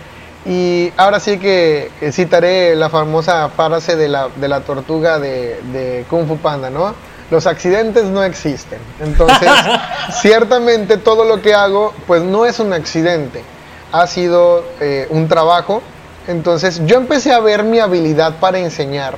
Y 0.45 0.93
ahora 0.95 1.19
sí 1.19 1.39
que, 1.39 1.91
citaré 2.13 2.73
la 2.77 2.89
famosa 2.89 3.49
frase 3.49 3.97
de 3.97 4.07
la, 4.07 4.29
de 4.33 4.47
la 4.47 4.61
tortuga 4.61 5.19
de, 5.19 5.59
de, 5.73 6.05
Kung 6.09 6.25
Fu 6.25 6.37
Panda, 6.37 6.69
¿no? 6.69 6.95
Los 7.29 7.47
accidentes 7.47 8.05
no 8.05 8.23
existen. 8.23 8.79
Entonces, 9.01 9.49
ciertamente 10.21 10.95
todo 10.95 11.25
lo 11.25 11.41
que 11.41 11.53
hago, 11.53 11.93
pues 12.07 12.23
no 12.23 12.45
es 12.45 12.61
un 12.61 12.71
accidente. 12.71 13.43
Ha 13.91 14.07
sido 14.07 14.63
eh, 14.79 15.07
un 15.09 15.27
trabajo. 15.27 15.81
Entonces, 16.29 16.81
yo 16.85 16.95
empecé 16.95 17.33
a 17.33 17.41
ver 17.41 17.65
mi 17.65 17.79
habilidad 17.79 18.35
para 18.39 18.57
enseñar 18.59 19.17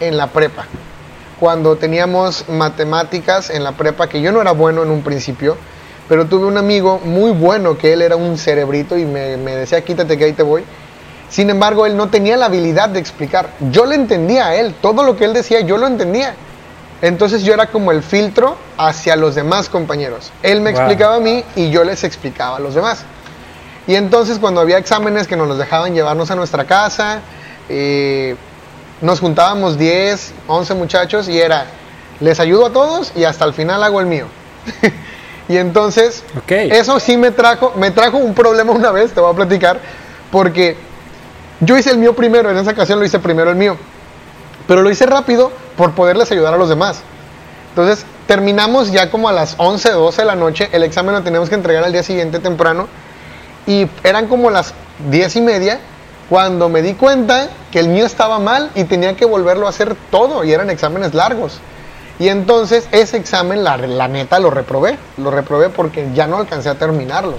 en 0.00 0.16
la 0.16 0.28
prepa. 0.28 0.64
Cuando 1.38 1.76
teníamos 1.76 2.48
matemáticas 2.48 3.50
en 3.50 3.64
la 3.64 3.72
prepa, 3.72 4.08
que 4.08 4.22
yo 4.22 4.32
no 4.32 4.40
era 4.40 4.52
bueno 4.52 4.82
en 4.82 4.88
un 4.88 5.02
principio, 5.02 5.58
pero 6.08 6.26
tuve 6.26 6.46
un 6.46 6.56
amigo 6.58 7.00
muy 7.04 7.30
bueno 7.30 7.78
que 7.78 7.92
él 7.92 8.02
era 8.02 8.16
un 8.16 8.36
cerebrito 8.38 8.96
y 8.98 9.04
me, 9.04 9.36
me, 9.36 9.56
decía 9.56 9.84
quítate 9.84 10.18
que 10.18 10.24
ahí 10.24 10.32
te 10.32 10.42
voy. 10.42 10.64
Sin 11.28 11.50
embargo, 11.50 11.86
él 11.86 11.96
no 11.96 12.08
tenía 12.08 12.36
la 12.36 12.46
habilidad 12.46 12.90
de 12.90 13.00
explicar. 13.00 13.50
Yo 13.70 13.86
le 13.86 13.96
entendía 13.96 14.48
a 14.48 14.54
él, 14.54 14.74
todo 14.80 15.02
lo 15.02 15.16
que 15.16 15.24
él 15.24 15.32
decía 15.32 15.60
yo 15.60 15.78
lo 15.78 15.86
entendía. 15.86 16.34
Entonces 17.02 17.42
yo 17.42 17.52
era 17.52 17.66
como 17.66 17.92
el 17.92 18.02
filtro 18.02 18.56
hacia 18.78 19.16
los 19.16 19.34
demás 19.34 19.68
compañeros. 19.68 20.32
Él 20.42 20.60
me 20.60 20.72
wow. 20.72 20.80
explicaba 20.80 21.16
a 21.16 21.20
mí 21.20 21.44
y 21.56 21.70
yo 21.70 21.84
les 21.84 22.04
explicaba 22.04 22.56
a 22.56 22.60
los 22.60 22.74
demás. 22.74 23.04
Y 23.86 23.94
entonces 23.96 24.38
cuando 24.38 24.60
había 24.60 24.78
exámenes 24.78 25.26
que 25.26 25.36
nos 25.36 25.48
los 25.48 25.58
dejaban 25.58 25.94
llevarnos 25.94 26.30
a 26.30 26.36
nuestra 26.36 26.64
casa, 26.64 27.20
eh, 27.68 28.36
nos 29.00 29.20
juntábamos 29.20 29.76
10, 29.76 30.32
11 30.46 30.74
muchachos 30.74 31.28
y 31.28 31.38
era, 31.38 31.66
les 32.20 32.40
ayudo 32.40 32.66
a 32.66 32.70
todos 32.72 33.12
y 33.14 33.24
hasta 33.24 33.44
el 33.44 33.52
final 33.52 33.82
hago 33.82 34.00
el 34.00 34.06
mío. 34.06 34.26
Y 35.48 35.58
entonces, 35.58 36.24
okay. 36.42 36.70
eso 36.70 36.98
sí 37.00 37.16
me 37.16 37.30
trajo, 37.30 37.72
me 37.76 37.90
trajo 37.90 38.16
un 38.16 38.34
problema 38.34 38.72
una 38.72 38.90
vez, 38.90 39.12
te 39.12 39.20
voy 39.20 39.32
a 39.32 39.36
platicar, 39.36 39.78
porque 40.30 40.76
yo 41.60 41.76
hice 41.76 41.90
el 41.90 41.98
mío 41.98 42.14
primero, 42.14 42.50
en 42.50 42.56
esa 42.56 42.70
ocasión 42.70 42.98
lo 42.98 43.04
hice 43.04 43.18
primero 43.18 43.50
el 43.50 43.56
mío, 43.56 43.76
pero 44.66 44.82
lo 44.82 44.90
hice 44.90 45.04
rápido 45.06 45.52
por 45.76 45.92
poderles 45.92 46.32
ayudar 46.32 46.54
a 46.54 46.56
los 46.56 46.68
demás. 46.68 47.00
Entonces, 47.70 48.06
terminamos 48.26 48.90
ya 48.90 49.10
como 49.10 49.28
a 49.28 49.32
las 49.32 49.54
11, 49.58 49.90
12 49.90 50.22
de 50.22 50.26
la 50.26 50.34
noche, 50.34 50.68
el 50.72 50.82
examen 50.82 51.14
lo 51.14 51.22
teníamos 51.22 51.48
que 51.48 51.56
entregar 51.56 51.84
al 51.84 51.92
día 51.92 52.02
siguiente 52.02 52.38
temprano, 52.38 52.88
y 53.66 53.86
eran 54.02 54.28
como 54.28 54.50
las 54.50 54.72
10 55.10 55.36
y 55.36 55.40
media, 55.42 55.80
cuando 56.30 56.70
me 56.70 56.80
di 56.80 56.94
cuenta 56.94 57.48
que 57.70 57.80
el 57.80 57.88
mío 57.88 58.06
estaba 58.06 58.38
mal 58.38 58.70
y 58.74 58.84
tenía 58.84 59.14
que 59.14 59.26
volverlo 59.26 59.66
a 59.66 59.70
hacer 59.70 59.94
todo, 60.10 60.42
y 60.42 60.52
eran 60.52 60.70
exámenes 60.70 61.12
largos. 61.12 61.60
Y 62.18 62.28
entonces 62.28 62.88
ese 62.92 63.16
examen, 63.16 63.64
la, 63.64 63.76
la, 63.76 64.08
neta, 64.08 64.38
lo 64.38 64.50
reprobé. 64.50 64.96
Lo 65.16 65.30
reprobé 65.30 65.68
porque 65.68 66.08
ya 66.14 66.26
no 66.26 66.36
alcancé 66.36 66.68
a 66.68 66.76
terminarlo. 66.76 67.34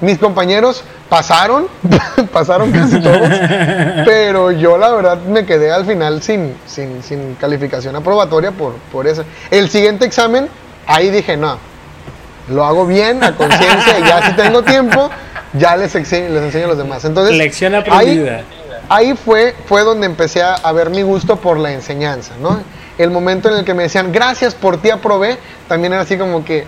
Mis 0.00 0.18
compañeros 0.18 0.84
pasaron, 1.08 1.68
pasaron 2.32 2.70
casi 2.70 3.00
todos, 3.00 3.28
pero 4.04 4.50
yo 4.50 4.76
la 4.76 4.90
verdad 4.90 5.18
me 5.22 5.46
quedé 5.46 5.70
al 5.70 5.86
final 5.86 6.22
sin, 6.22 6.54
sin, 6.66 7.02
sin 7.02 7.34
calificación 7.36 7.96
aprobatoria 7.96 8.52
por, 8.52 8.74
por 8.92 9.06
eso. 9.06 9.24
El 9.50 9.70
siguiente 9.70 10.04
examen, 10.04 10.48
ahí 10.86 11.08
dije, 11.08 11.38
no, 11.38 11.58
lo 12.48 12.64
hago 12.64 12.86
bien, 12.86 13.24
a 13.24 13.34
conciencia, 13.36 13.98
y 13.98 14.02
ya 14.02 14.26
si 14.26 14.32
tengo 14.34 14.62
tiempo, 14.62 15.10
ya 15.54 15.76
les, 15.76 15.94
enseño, 15.94 16.28
les 16.28 16.42
enseño 16.42 16.66
a 16.66 16.68
los 16.68 16.78
demás. 16.78 17.04
Entonces, 17.06 17.34
Lección 17.34 17.74
aprendida. 17.74 18.42
Ahí, 18.90 19.08
ahí 19.08 19.16
fue, 19.16 19.54
fue 19.66 19.82
donde 19.82 20.06
empecé 20.06 20.42
a, 20.42 20.54
a 20.54 20.72
ver 20.72 20.90
mi 20.90 21.00
gusto 21.02 21.36
por 21.36 21.58
la 21.58 21.72
enseñanza, 21.72 22.34
¿no? 22.40 22.60
El 22.98 23.10
momento 23.10 23.48
en 23.48 23.58
el 23.58 23.64
que 23.64 23.74
me 23.74 23.84
decían, 23.84 24.12
gracias 24.12 24.54
por 24.54 24.80
ti 24.80 24.90
aprobé, 24.90 25.38
también 25.68 25.92
era 25.92 26.02
así 26.02 26.16
como 26.16 26.44
que, 26.44 26.66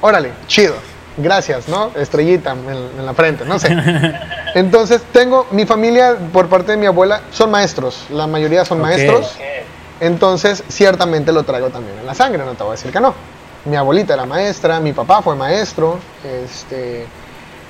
órale, 0.00 0.32
chido, 0.46 0.74
gracias, 1.16 1.68
¿no? 1.68 1.90
Estrellita 1.94 2.52
en, 2.52 2.98
en, 2.98 3.06
la 3.06 3.14
frente, 3.14 3.44
no 3.44 3.58
sé. 3.58 3.68
Entonces, 4.54 5.02
tengo, 5.12 5.46
mi 5.50 5.66
familia, 5.66 6.16
por 6.32 6.48
parte 6.48 6.72
de 6.72 6.78
mi 6.78 6.86
abuela, 6.86 7.22
son 7.30 7.50
maestros, 7.50 8.06
la 8.10 8.26
mayoría 8.26 8.64
son 8.64 8.80
okay. 8.80 8.96
maestros, 8.96 9.36
entonces 9.98 10.62
ciertamente 10.68 11.32
lo 11.32 11.44
traigo 11.44 11.70
también 11.70 11.98
en 11.98 12.04
la 12.04 12.14
sangre, 12.14 12.44
no 12.44 12.52
te 12.52 12.62
voy 12.62 12.70
a 12.70 12.76
decir 12.76 12.92
que 12.92 13.00
no. 13.00 13.14
Mi 13.64 13.76
abuelita 13.76 14.14
era 14.14 14.26
maestra, 14.26 14.78
mi 14.78 14.92
papá 14.92 15.22
fue 15.22 15.34
maestro, 15.34 15.98
este, 16.22 17.06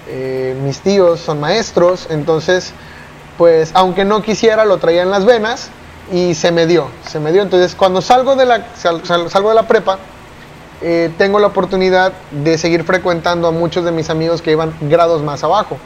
eh, 0.09 0.57
mis 0.63 0.81
tíos 0.81 1.21
son 1.21 1.41
maestros, 1.41 2.07
entonces, 2.11 2.73
pues, 3.39 3.71
aunque 3.75 4.05
no 4.05 4.23
quisiera, 4.23 4.65
lo 4.65 4.79
traía 4.79 5.03
en 5.03 5.11
las 5.11 5.25
venas, 5.25 5.71
y 6.13 6.35
se 6.35 6.53
me 6.53 6.67
dio, 6.67 6.89
se 7.07 7.21
me 7.21 7.33
dio. 7.33 7.43
Entonces, 7.43 7.75
cuando 7.75 8.01
salgo 8.01 8.37
de 8.37 8.47
la, 8.47 8.67
sal, 8.77 9.05
sal, 9.05 9.31
salgo 9.31 9.49
de 9.51 9.55
la 9.55 9.67
prepa, 9.67 9.99
eh, 10.83 11.11
tengo 11.17 11.39
la 11.39 11.47
oportunidad 11.47 12.13
de 12.31 12.59
seguir 12.59 12.85
frecuentando 12.85 13.49
a 13.49 13.51
muchos 13.51 13.85
de 13.85 13.93
mis 13.93 14.11
amigos 14.11 14.43
que 14.43 14.53
iban 14.53 14.75
grados 14.83 15.23
más 15.23 15.43
abajo, 15.43 15.79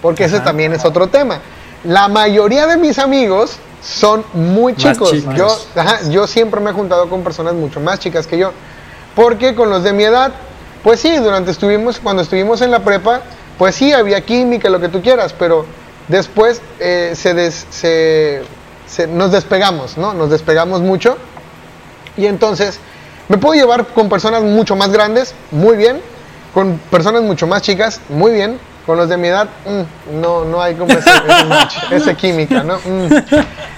porque 0.00 0.24
ajá, 0.24 0.36
ese 0.36 0.44
también 0.44 0.72
es 0.72 0.84
otro 0.84 1.08
tema. 1.08 1.40
La 1.84 2.08
mayoría 2.08 2.66
de 2.66 2.76
mis 2.76 2.98
amigos 2.98 3.58
son 3.82 4.24
muy 4.32 4.74
chicos. 4.74 5.12
Yo, 5.36 5.48
ajá, 5.76 6.08
yo 6.10 6.26
siempre 6.26 6.60
me 6.60 6.70
he 6.70 6.72
juntado 6.72 7.08
con 7.08 7.22
personas 7.22 7.54
mucho 7.54 7.80
más 7.80 8.00
chicas 8.00 8.26
que 8.26 8.38
yo, 8.38 8.52
porque 9.14 9.54
con 9.54 9.70
los 9.70 9.82
de 9.82 9.92
mi 9.92 10.04
edad, 10.04 10.32
pues 10.82 11.00
sí, 11.00 11.14
durante 11.16 11.50
estuvimos, 11.50 12.00
cuando 12.00 12.22
estuvimos 12.22 12.62
en 12.62 12.70
la 12.70 12.80
prepa, 12.80 13.20
pues 13.58 13.74
sí, 13.74 13.92
había 13.92 14.20
química, 14.22 14.70
lo 14.70 14.80
que 14.80 14.88
tú 14.88 15.02
quieras, 15.02 15.34
pero 15.38 15.66
después 16.08 16.62
eh, 16.80 17.12
se, 17.14 17.34
des, 17.34 17.66
se 17.70 18.42
se, 18.88 19.06
nos 19.06 19.32
despegamos, 19.32 19.96
¿no? 19.98 20.14
Nos 20.14 20.30
despegamos 20.30 20.80
mucho. 20.80 21.16
Y 22.16 22.26
entonces, 22.26 22.80
me 23.28 23.38
puedo 23.38 23.54
llevar 23.54 23.86
con 23.88 24.08
personas 24.08 24.42
mucho 24.42 24.74
más 24.74 24.90
grandes, 24.90 25.34
muy 25.50 25.76
bien. 25.76 26.00
Con 26.54 26.78
personas 26.90 27.22
mucho 27.22 27.46
más 27.46 27.62
chicas, 27.62 28.00
muy 28.08 28.32
bien. 28.32 28.58
Con 28.86 28.96
los 28.96 29.10
de 29.10 29.18
mi 29.18 29.28
edad, 29.28 29.48
mmm, 29.66 30.20
no, 30.20 30.46
no 30.46 30.62
hay 30.62 30.74
como 30.74 30.90
ese, 30.92 31.10
ese 31.28 31.44
match, 31.44 31.74
esa 31.90 32.14
química, 32.14 32.62
¿no? 32.62 32.78
Mm. 32.78 33.08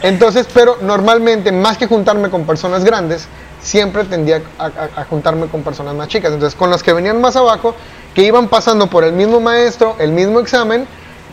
Entonces, 0.03 0.47
pero 0.55 0.79
normalmente, 0.81 1.51
más 1.51 1.77
que 1.77 1.89
juntarme 1.89 2.31
con 2.31 2.45
personas 2.45 2.85
grandes, 2.85 3.27
siempre 3.61 4.05
tendía 4.05 4.41
a, 4.57 4.67
a, 4.67 5.01
a, 5.01 5.05
juntarme 5.07 5.49
con 5.49 5.63
personas 5.63 5.97
más 5.97 6.07
chicas. 6.07 6.33
Entonces, 6.33 6.57
con 6.57 6.71
las 6.71 6.85
que 6.85 6.93
venían 6.93 7.21
más 7.21 7.35
abajo, 7.35 7.75
que 8.15 8.23
iban 8.23 8.47
pasando 8.47 8.87
por 8.87 9.03
el 9.03 9.13
mismo 9.13 9.41
maestro, 9.41 9.97
el 9.99 10.13
mismo 10.13 10.39
examen, 10.39 10.87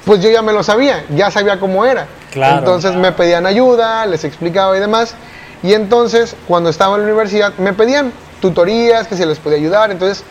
pues 0.06 0.22
yo 0.22 0.32
ya 0.32 0.42
me 0.42 0.54
lo 0.54 0.64
sabía, 0.64 1.06
ya 1.16 1.30
sabía 1.30 1.60
cómo 1.60 1.86
era. 1.86 2.08
Claro. 2.32 2.60
Entonces 2.60 2.96
me 2.96 3.12
pedían 3.12 3.46
ayuda, 3.46 4.06
les 4.06 4.24
explicaba 4.24 4.76
y 4.78 4.80
demás. 4.80 5.16
Y 5.64 5.74
entonces, 5.74 6.36
cuando 6.48 6.70
estaba 6.70 6.96
en 6.96 7.02
la 7.02 7.08
universidad, 7.08 7.54
me 7.58 7.74
pedían 7.74 8.12
tutorías, 8.42 9.08
que 9.08 9.16
se 9.16 9.26
les 9.26 9.40
podía 9.40 9.58
ayudar. 9.58 9.92
Entonces, 9.92 10.24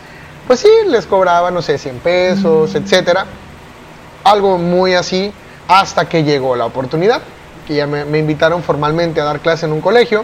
pues 0.47 0.61
sí, 0.61 0.69
les 0.87 1.05
cobraba, 1.05 1.51
no 1.51 1.61
sé, 1.61 1.77
100 1.77 1.99
pesos, 1.99 2.73
mm. 2.73 2.77
etcétera. 2.77 3.25
Algo 4.23 4.57
muy 4.57 4.93
así, 4.93 5.31
hasta 5.67 6.07
que 6.07 6.23
llegó 6.23 6.55
la 6.55 6.65
oportunidad, 6.65 7.21
que 7.67 7.75
ya 7.75 7.87
me, 7.87 8.05
me, 8.05 8.19
invitaron 8.19 8.63
formalmente 8.63 9.19
a 9.19 9.25
dar 9.25 9.39
clase 9.39 9.65
en 9.65 9.73
un 9.73 9.81
colegio. 9.81 10.23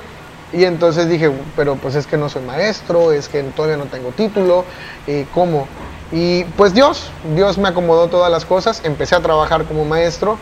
Y 0.53 0.65
entonces 0.65 1.09
dije, 1.09 1.31
pero 1.55 1.75
pues 1.75 1.95
es 1.95 2.05
que 2.05 2.15
no 2.15 2.29
soy 2.29 2.43
maestro, 2.43 3.11
es 3.11 3.27
que 3.27 3.41
todavía 3.41 3.75
no 3.75 3.85
tengo 3.85 4.09
título, 4.11 4.65
eh, 5.07 5.25
¿cómo? 5.33 5.67
Y 6.11 6.43
pues 6.43 6.75
Dios, 6.75 7.09
Dios 7.35 7.57
me 7.57 7.69
acomodó 7.69 8.07
todas 8.07 8.31
las 8.31 8.45
cosas, 8.45 8.81
empecé 8.83 9.15
a 9.15 9.19
trabajar 9.19 9.65
como 9.65 9.83
maestro 9.83 10.37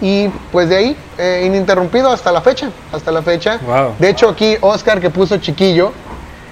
y 0.00 0.28
pues 0.52 0.68
de 0.68 0.76
ahí, 0.76 0.96
eh, 1.18 1.42
ininterrumpido 1.46 2.10
hasta 2.10 2.30
la 2.30 2.40
fecha, 2.40 2.70
hasta 2.92 3.10
la 3.10 3.22
fecha. 3.22 3.58
Wow. 3.66 3.94
De 3.98 4.10
hecho 4.10 4.28
aquí 4.28 4.56
Oscar 4.60 5.00
que 5.00 5.10
puso 5.10 5.38
chiquillo, 5.38 5.92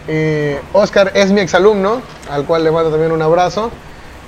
eh, 0.09 0.61
Oscar 0.73 1.13
es 1.15 1.31
mi 1.31 1.41
exalumno, 1.41 2.01
al 2.31 2.45
cual 2.45 2.65
le 2.65 2.71
mando 2.71 2.91
también 2.91 3.13
un 3.13 3.23
abrazo. 3.23 3.71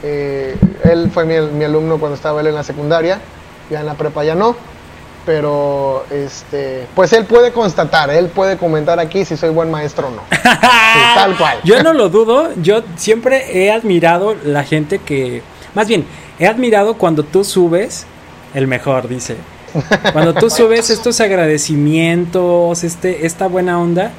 Eh, 0.03 0.57
él 0.85 1.11
fue 1.13 1.25
mi, 1.25 1.41
mi 1.41 1.65
alumno 1.65 1.99
cuando 1.99 2.15
estaba 2.15 2.41
él 2.41 2.47
en 2.49 2.55
la 2.55 2.63
secundaria, 2.63 3.21
ya 3.71 3.81
en 3.81 3.87
la 3.87 3.95
prepa 3.95 4.23
ya 4.23 4.37
no, 4.37 4.55
pero 5.29 6.07
este, 6.11 6.87
pues 6.95 7.13
él 7.13 7.27
puede 7.27 7.53
constatar, 7.53 8.09
él 8.09 8.29
puede 8.29 8.57
comentar 8.57 8.99
aquí 8.99 9.27
si 9.27 9.37
soy 9.37 9.51
buen 9.51 9.71
maestro 9.71 10.09
o 10.09 10.11
no. 10.11 10.23
Sí, 10.31 11.01
tal 11.15 11.37
cual. 11.37 11.59
Yo 11.65 11.83
no 11.83 11.93
lo 11.93 12.09
dudo, 12.09 12.49
yo 12.63 12.83
siempre 12.97 13.63
he 13.63 13.71
admirado 13.71 14.35
la 14.43 14.65
gente 14.65 14.99
que, 14.99 15.43
más 15.75 15.87
bien, 15.87 16.07
he 16.39 16.47
admirado 16.47 16.95
cuando 16.95 17.25
tú 17.25 17.45
subes, 17.45 18.07
el 18.55 18.67
mejor, 18.67 19.09
dice. 19.09 19.37
Cuando 20.13 20.35
tú 20.35 20.51
subes 20.51 20.91
estos 20.91 21.21
agradecimientos, 21.21 22.85
este, 22.85 23.27
esta 23.27 23.49
buena 23.49 23.81
onda, 23.81 24.11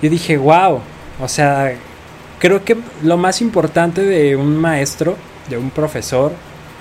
yo 0.00 0.10
dije, 0.10 0.36
wow, 0.36 0.80
o 1.20 1.28
sea, 1.28 1.72
creo 2.38 2.64
que 2.64 2.76
lo 3.02 3.16
más 3.16 3.40
importante 3.40 4.02
de 4.02 4.36
un 4.36 4.56
maestro, 4.56 5.16
de 5.48 5.58
un 5.58 5.70
profesor, 5.70 6.32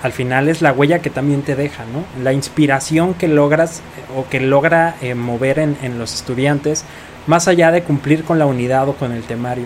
al 0.04 0.12
final 0.12 0.50
es 0.50 0.62
la 0.62 0.72
huella 0.72 1.00
que 1.00 1.10
también 1.10 1.42
te 1.44 1.56
deja, 1.56 1.84
¿no? 1.86 2.04
La 2.24 2.34
inspiración 2.34 3.14
que 3.14 3.28
logras 3.28 3.80
eh, 3.80 4.18
o 4.18 4.28
que 4.28 4.40
logra 4.40 4.96
eh, 5.02 5.14
mover 5.14 5.60
en, 5.60 5.78
en 5.84 6.00
los 6.00 6.14
estudiantes, 6.14 6.86
más 7.28 7.48
allá 7.48 7.72
de 7.72 7.84
cumplir 7.84 8.24
con 8.24 8.40
la 8.40 8.48
unidad 8.48 8.90
o 8.90 8.94
con 8.94 9.12
el 9.12 9.24
temario. 9.24 9.66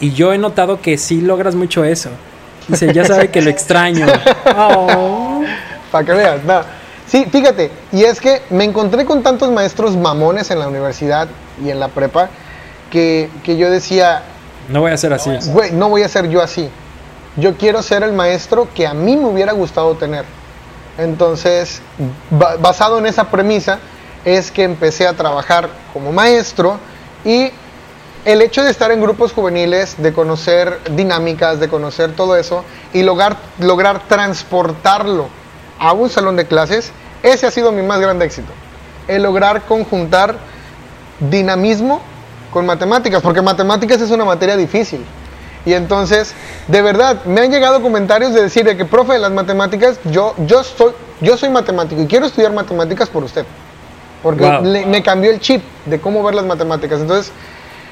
Y 0.00 0.12
yo 0.12 0.32
he 0.32 0.38
notado 0.38 0.80
que 0.80 0.96
sí 0.96 1.20
logras 1.20 1.54
mucho 1.54 1.84
eso. 1.84 2.10
Dice, 2.68 2.92
ya 2.94 3.04
sabe 3.04 3.30
que 3.30 3.42
lo 3.42 3.50
extraño. 3.50 4.06
Oh. 4.56 5.39
Para 5.90 6.04
que 6.04 6.12
veas, 6.12 6.44
no. 6.44 6.60
Sí, 7.06 7.26
fíjate, 7.30 7.70
y 7.92 8.04
es 8.04 8.20
que 8.20 8.42
me 8.50 8.64
encontré 8.64 9.04
con 9.04 9.22
tantos 9.22 9.50
maestros 9.50 9.96
mamones 9.96 10.50
en 10.50 10.60
la 10.60 10.68
universidad 10.68 11.28
y 11.64 11.70
en 11.70 11.80
la 11.80 11.88
prepa 11.88 12.28
que, 12.90 13.28
que 13.42 13.56
yo 13.56 13.68
decía, 13.70 14.22
No 14.68 14.80
voy 14.80 14.92
a 14.92 14.96
ser 14.96 15.12
así. 15.12 15.30
güey, 15.50 15.72
no 15.72 15.88
voy 15.88 16.02
a 16.04 16.08
ser 16.08 16.28
yo 16.28 16.40
así. 16.40 16.68
Yo 17.36 17.56
quiero 17.56 17.82
ser 17.82 18.02
el 18.04 18.12
maestro 18.12 18.68
que 18.74 18.86
a 18.86 18.94
mí 18.94 19.16
me 19.16 19.24
hubiera 19.26 19.52
gustado 19.52 19.94
tener. 19.96 20.24
Entonces, 20.98 21.80
ba- 22.30 22.56
basado 22.60 22.98
en 22.98 23.06
esa 23.06 23.24
premisa, 23.30 23.78
es 24.24 24.50
que 24.50 24.62
empecé 24.64 25.06
a 25.06 25.14
trabajar 25.14 25.68
como 25.92 26.12
maestro 26.12 26.78
y 27.24 27.50
el 28.24 28.42
hecho 28.42 28.62
de 28.62 28.70
estar 28.70 28.90
en 28.90 29.00
grupos 29.00 29.32
juveniles, 29.32 29.94
de 29.98 30.12
conocer 30.12 30.78
dinámicas, 30.94 31.58
de 31.58 31.68
conocer 31.68 32.12
todo 32.14 32.36
eso 32.36 32.64
y 32.92 33.02
lograr, 33.02 33.36
lograr 33.60 34.02
transportarlo 34.08 35.28
a 35.80 35.92
un 35.92 36.08
salón 36.10 36.36
de 36.36 36.46
clases, 36.46 36.92
ese 37.24 37.46
ha 37.46 37.50
sido 37.50 37.72
mi 37.72 37.82
más 37.82 37.98
grande 38.00 38.24
éxito. 38.24 38.52
El 39.08 39.22
lograr 39.24 39.62
conjuntar 39.62 40.36
dinamismo 41.18 42.00
con 42.52 42.66
matemáticas, 42.66 43.22
porque 43.22 43.42
matemáticas 43.42 44.00
es 44.00 44.10
una 44.10 44.24
materia 44.24 44.56
difícil. 44.56 45.04
Y 45.66 45.74
entonces, 45.74 46.34
de 46.68 46.80
verdad, 46.82 47.24
me 47.24 47.42
han 47.42 47.50
llegado 47.50 47.82
comentarios 47.82 48.32
de 48.32 48.42
decir 48.42 48.64
de 48.64 48.76
que, 48.76 48.84
profe, 48.84 49.14
de 49.14 49.18
las 49.18 49.30
matemáticas, 49.32 50.00
yo, 50.04 50.34
yo, 50.46 50.62
soy, 50.64 50.92
yo 51.20 51.36
soy 51.36 51.50
matemático 51.50 52.00
y 52.00 52.06
quiero 52.06 52.26
estudiar 52.26 52.52
matemáticas 52.52 53.08
por 53.08 53.24
usted. 53.24 53.44
Porque 54.22 54.44
Wow. 54.44 54.62
le- 54.64 54.86
me 54.86 55.02
cambió 55.02 55.30
el 55.30 55.40
chip 55.40 55.62
de 55.86 56.00
cómo 56.00 56.22
ver 56.22 56.34
las 56.34 56.44
matemáticas. 56.46 57.00
Entonces, 57.00 57.32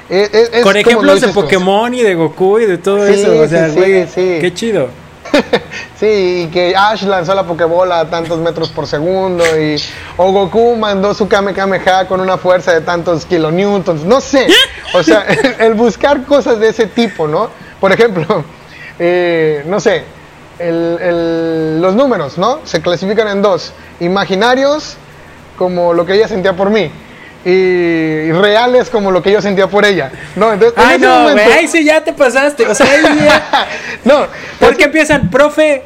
eh, 0.09 0.29
eh, 0.33 0.49
es 0.53 0.63
Con 0.63 0.75
ejemplos 0.77 1.21
de 1.21 1.27
tú. 1.27 1.33
Pokémon 1.33 1.93
y 1.93 2.01
de 2.01 2.15
Goku 2.15 2.59
y 2.59 2.65
de 2.65 2.77
todo 2.79 3.05
Sí, 3.05 3.13
eso. 3.13 3.39
O 3.39 3.47
sea, 3.47 3.67
sí, 3.67 3.73
sí, 3.73 3.77
güey, 3.79 4.07
sí. 4.07 4.37
qué 4.41 4.51
chido. 4.53 4.87
Sí, 5.99 6.43
y 6.45 6.47
que 6.47 6.75
Ash 6.75 7.03
lanzó 7.03 7.35
la 7.35 7.43
Pokébola 7.45 7.99
a 7.99 8.09
tantos 8.09 8.39
metros 8.39 8.69
por 8.69 8.87
segundo 8.87 9.43
y 9.59 9.75
o 10.17 10.31
Goku 10.31 10.75
mandó 10.77 11.13
su 11.13 11.27
Kamehameha 11.27 12.07
con 12.07 12.21
una 12.21 12.37
fuerza 12.37 12.71
de 12.73 12.81
tantos 12.81 13.25
kilonewtons, 13.25 14.03
no 14.05 14.21
sé. 14.21 14.47
O 14.93 15.03
sea, 15.03 15.21
el, 15.27 15.55
el 15.59 15.73
buscar 15.73 16.23
cosas 16.23 16.59
de 16.59 16.69
ese 16.69 16.85
tipo, 16.87 17.27
¿no? 17.27 17.49
Por 17.81 17.91
ejemplo, 17.91 18.43
eh, 18.99 19.63
no 19.67 19.79
sé, 19.81 20.03
el- 20.57 20.97
el- 21.01 21.81
los 21.81 21.95
números, 21.95 22.37
¿no? 22.37 22.59
Se 22.63 22.81
clasifican 22.81 23.27
en 23.27 23.41
dos, 23.41 23.73
imaginarios 23.99 24.95
como 25.57 25.93
lo 25.93 26.05
que 26.05 26.13
ella 26.15 26.27
sentía 26.29 26.55
por 26.55 26.69
mí 26.69 26.89
y 27.45 28.31
reales 28.31 28.89
como 28.89 29.11
lo 29.11 29.21
que 29.23 29.31
yo 29.31 29.41
sentía 29.41 29.67
por 29.67 29.85
ella, 29.85 30.11
¿no? 30.35 30.51
Entonces, 30.53 30.77
en 30.77 30.83
Ay, 30.89 30.95
ese 30.97 31.05
no, 31.05 31.19
momento- 31.21 31.51
Ay, 31.57 31.67
sí, 31.67 31.83
ya 31.85 32.03
te 32.03 32.13
pasaste. 32.13 32.67
O 32.67 32.75
sea, 32.75 32.85
ahí 32.85 33.01
ya- 33.23 33.67
no, 34.03 34.27
Porque 34.59 34.83
empiezan, 34.85 35.29
profe, 35.29 35.83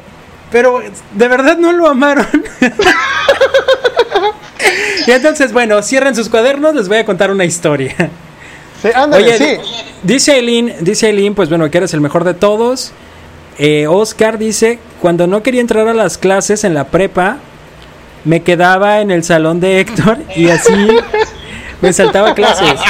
pero 0.50 0.82
de 1.12 1.28
verdad 1.28 1.56
no 1.56 1.72
lo 1.72 1.88
amaron. 1.88 2.26
y 5.06 5.10
entonces, 5.10 5.52
bueno, 5.52 5.82
cierren 5.82 6.14
sus 6.14 6.28
cuadernos, 6.28 6.74
les 6.74 6.88
voy 6.88 6.98
a 6.98 7.04
contar 7.04 7.30
una 7.30 7.44
historia. 7.44 7.94
sí, 8.82 8.88
ándale, 8.94 9.24
Oye, 9.24 9.38
sí. 9.38 9.56
dice 10.02 10.32
Aileen, 10.32 10.74
dice 10.80 11.06
Aileen, 11.06 11.34
pues 11.34 11.48
bueno, 11.48 11.70
que 11.70 11.78
eres 11.78 11.94
el 11.94 12.00
mejor 12.00 12.24
de 12.24 12.34
todos. 12.34 12.92
Eh, 13.58 13.86
Oscar 13.86 14.38
dice, 14.38 14.78
cuando 15.00 15.26
no 15.26 15.42
quería 15.42 15.60
entrar 15.60 15.86
a 15.86 15.94
las 15.94 16.18
clases 16.18 16.64
en 16.64 16.74
la 16.74 16.84
prepa, 16.88 17.36
me 18.24 18.42
quedaba 18.42 19.00
en 19.00 19.10
el 19.10 19.22
salón 19.22 19.60
de 19.60 19.80
Héctor 19.80 20.18
y 20.34 20.48
así 20.48 20.72
me 21.84 21.92
saltaba 21.92 22.34
clases. 22.34 22.80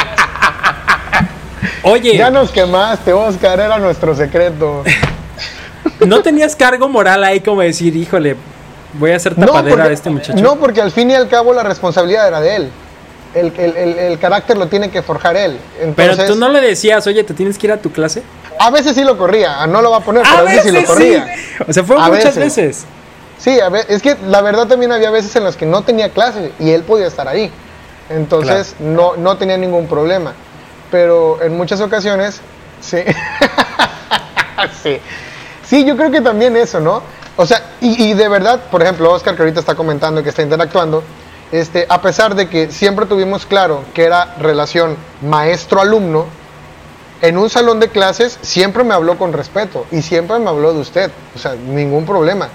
Oye, 1.83 2.17
Ya 2.17 2.31
nos 2.31 2.51
quemaste, 2.51 3.13
Oscar, 3.13 3.61
era 3.61 3.79
nuestro 3.79 4.15
secreto. 4.15 4.83
¿no 6.07 6.23
tenías 6.23 6.57
cargo 6.57 6.89
moral 6.89 7.23
ahí 7.25 7.41
como 7.41 7.61
decir, 7.61 7.95
híjole, 7.95 8.37
voy 8.95 9.11
a 9.13 9.17
hacer 9.17 9.37
No 9.39 9.47
tapadera 9.47 9.77
porque, 9.77 9.89
a 9.89 9.93
este 9.93 10.11
muchacho? 10.11 10.43
no, 10.43 10.57
porque 10.57 10.81
al 10.81 10.91
fin 10.93 11.11
y 11.11 11.15
al 11.15 11.29
cabo 11.29 11.53
la 11.53 11.63
responsabilidad 11.63 12.27
era 12.29 12.41
de 12.41 12.57
él. 12.57 12.71
El, 13.35 13.53
el- 13.59 13.77
el- 13.77 13.99
el 13.99 14.19
carácter 14.19 14.57
lo 14.57 14.69
tiene 14.69 14.91
que 14.91 15.03
forjar 15.03 15.37
él. 15.37 15.59
Pero 15.97 16.17
tú 16.27 16.37
no 16.37 16.49
le 16.51 16.61
decías, 16.61 17.07
oye, 17.07 17.23
¿te 17.25 17.35
tienes 17.35 17.59
que 17.59 17.67
ir 17.67 17.73
a 17.73 17.77
tu 17.79 17.91
clase? 17.91 18.23
A 18.61 18.71
veces 18.71 18.95
sí 18.95 19.03
lo 19.03 19.19
corría, 19.19 19.61
ah, 19.63 19.67
no 19.67 19.83
lo 19.83 19.91
va 19.91 19.97
a 19.99 20.01
poner, 20.01 20.23
pero 20.23 20.39
A 20.39 20.43
veces 20.43 20.63
sí 20.63 20.71
lo 20.71 20.81
sí. 20.81 20.87
corría. 20.87 21.27
O 21.67 21.73
sea, 21.73 21.83
fue 21.85 21.97
A 21.97 22.09
muchas 22.09 22.37
veces. 22.37 22.37
veces. 22.37 22.85
Sí, 23.39 23.59
a 23.61 23.69
ve- 23.69 23.85
es 23.89 24.01
que 24.01 24.17
la 24.29 24.41
verdad 24.41 24.69
también 24.69 24.93
había 24.93 25.11
veces 25.11 25.35
en 25.37 25.43
las 25.45 25.57
que 25.57 25.67
no 25.67 25.83
tenía 25.83 26.09
clase 26.11 26.53
y 26.61 26.71
él 26.71 26.83
podía 26.83 27.09
estar 27.09 27.27
ahí. 27.29 27.51
Entonces 28.09 28.77
no, 28.79 29.17
no 29.17 29.37
tenía 29.37 29.57
ningún 29.57 29.87
problema. 29.87 30.33
Pero 30.90 31.43
en 31.43 31.57
muchas 31.57 31.81
ocasiones, 31.81 32.40
sí. 32.81 32.99
sí. 34.83 35.01
Sí, 35.64 35.85
yo 35.85 35.97
creo 35.97 36.11
que 36.11 36.21
también 36.21 36.57
eso, 36.57 36.81
¿no? 36.81 37.03
O 37.37 37.47
sea, 37.47 37.62
y, 37.81 38.11
y 38.11 38.14
de 38.14 38.29
verdad, 38.29 38.61
por 38.71 38.83
ejemplo, 38.83 39.11
Oscar 39.12 39.35
que 39.35 39.43
ahorita 39.43 39.61
está 39.61 39.75
comentando 39.75 40.21
y 40.21 40.25
que 40.25 40.29
está 40.29 40.43
interactuando, 40.43 41.03
este, 41.51 41.87
a 41.88 42.01
pesar 42.01 42.35
de 42.35 42.49
que 42.49 42.71
siempre 42.71 43.07
tuvimos 43.07 43.47
claro 43.47 43.83
que 43.95 44.05
era 44.05 44.35
relación 44.38 44.97
maestro-alumno, 45.23 46.27
en 47.23 47.38
un 47.38 47.49
salón 47.49 47.81
de 47.81 47.88
clases 47.88 48.38
siempre 48.43 48.85
me 48.85 48.93
habló 48.93 49.17
con 49.17 49.33
respeto 49.33 49.87
y 49.90 50.03
siempre 50.03 50.38
me 50.38 50.51
habló 50.51 50.75
de 50.75 50.81
usted, 50.81 51.11
o 51.35 51.38
sea, 51.38 51.55
ningún 51.55 52.05
problema. 52.05 52.49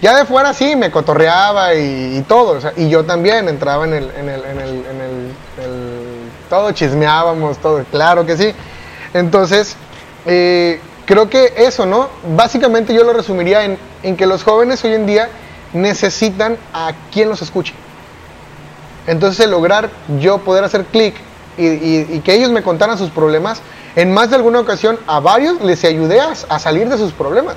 Ya 0.00 0.16
de 0.16 0.24
fuera 0.24 0.54
sí, 0.54 0.76
me 0.76 0.90
cotorreaba 0.90 1.74
y, 1.74 2.18
y 2.18 2.22
todo, 2.22 2.58
y 2.76 2.88
yo 2.88 3.04
también 3.04 3.48
entraba 3.48 3.84
en 3.84 3.94
el, 3.94 4.10
en 4.16 4.28
el, 4.28 4.44
en 4.44 4.60
el, 4.60 4.68
en 4.86 5.00
el- 5.00 6.30
todo 6.48 6.70
chismeábamos, 6.72 7.58
todo, 7.58 7.84
claro 7.90 8.24
que 8.24 8.36
sí. 8.36 8.54
Entonces, 9.12 9.76
eh, 10.24 10.80
creo 11.04 11.28
que 11.28 11.52
eso, 11.56 11.84
¿no? 11.84 12.08
Básicamente 12.36 12.94
yo 12.94 13.02
lo 13.02 13.12
resumiría 13.12 13.64
en, 13.64 13.76
en 14.04 14.16
que 14.16 14.26
los 14.26 14.44
jóvenes 14.44 14.84
hoy 14.84 14.94
en 14.94 15.04
día 15.06 15.28
necesitan 15.72 16.56
a 16.72 16.92
quien 17.12 17.28
los 17.28 17.42
escuche. 17.42 17.74
Entonces 19.06 19.44
el 19.44 19.50
lograr 19.50 19.90
yo 20.20 20.38
poder 20.38 20.64
hacer 20.64 20.84
clic 20.84 21.14
y, 21.56 22.20
que 22.20 22.34
ellos 22.34 22.50
me 22.52 22.62
contaran 22.62 22.96
sus 22.98 23.10
problemas, 23.10 23.60
en 23.96 24.12
más 24.12 24.30
de 24.30 24.36
alguna 24.36 24.60
ocasión 24.60 24.98
a 25.08 25.18
varios 25.18 25.60
les 25.60 25.82
ayudé 25.84 26.20
a 26.20 26.58
salir 26.60 26.88
de 26.88 26.96
sus 26.98 27.12
problemas. 27.12 27.56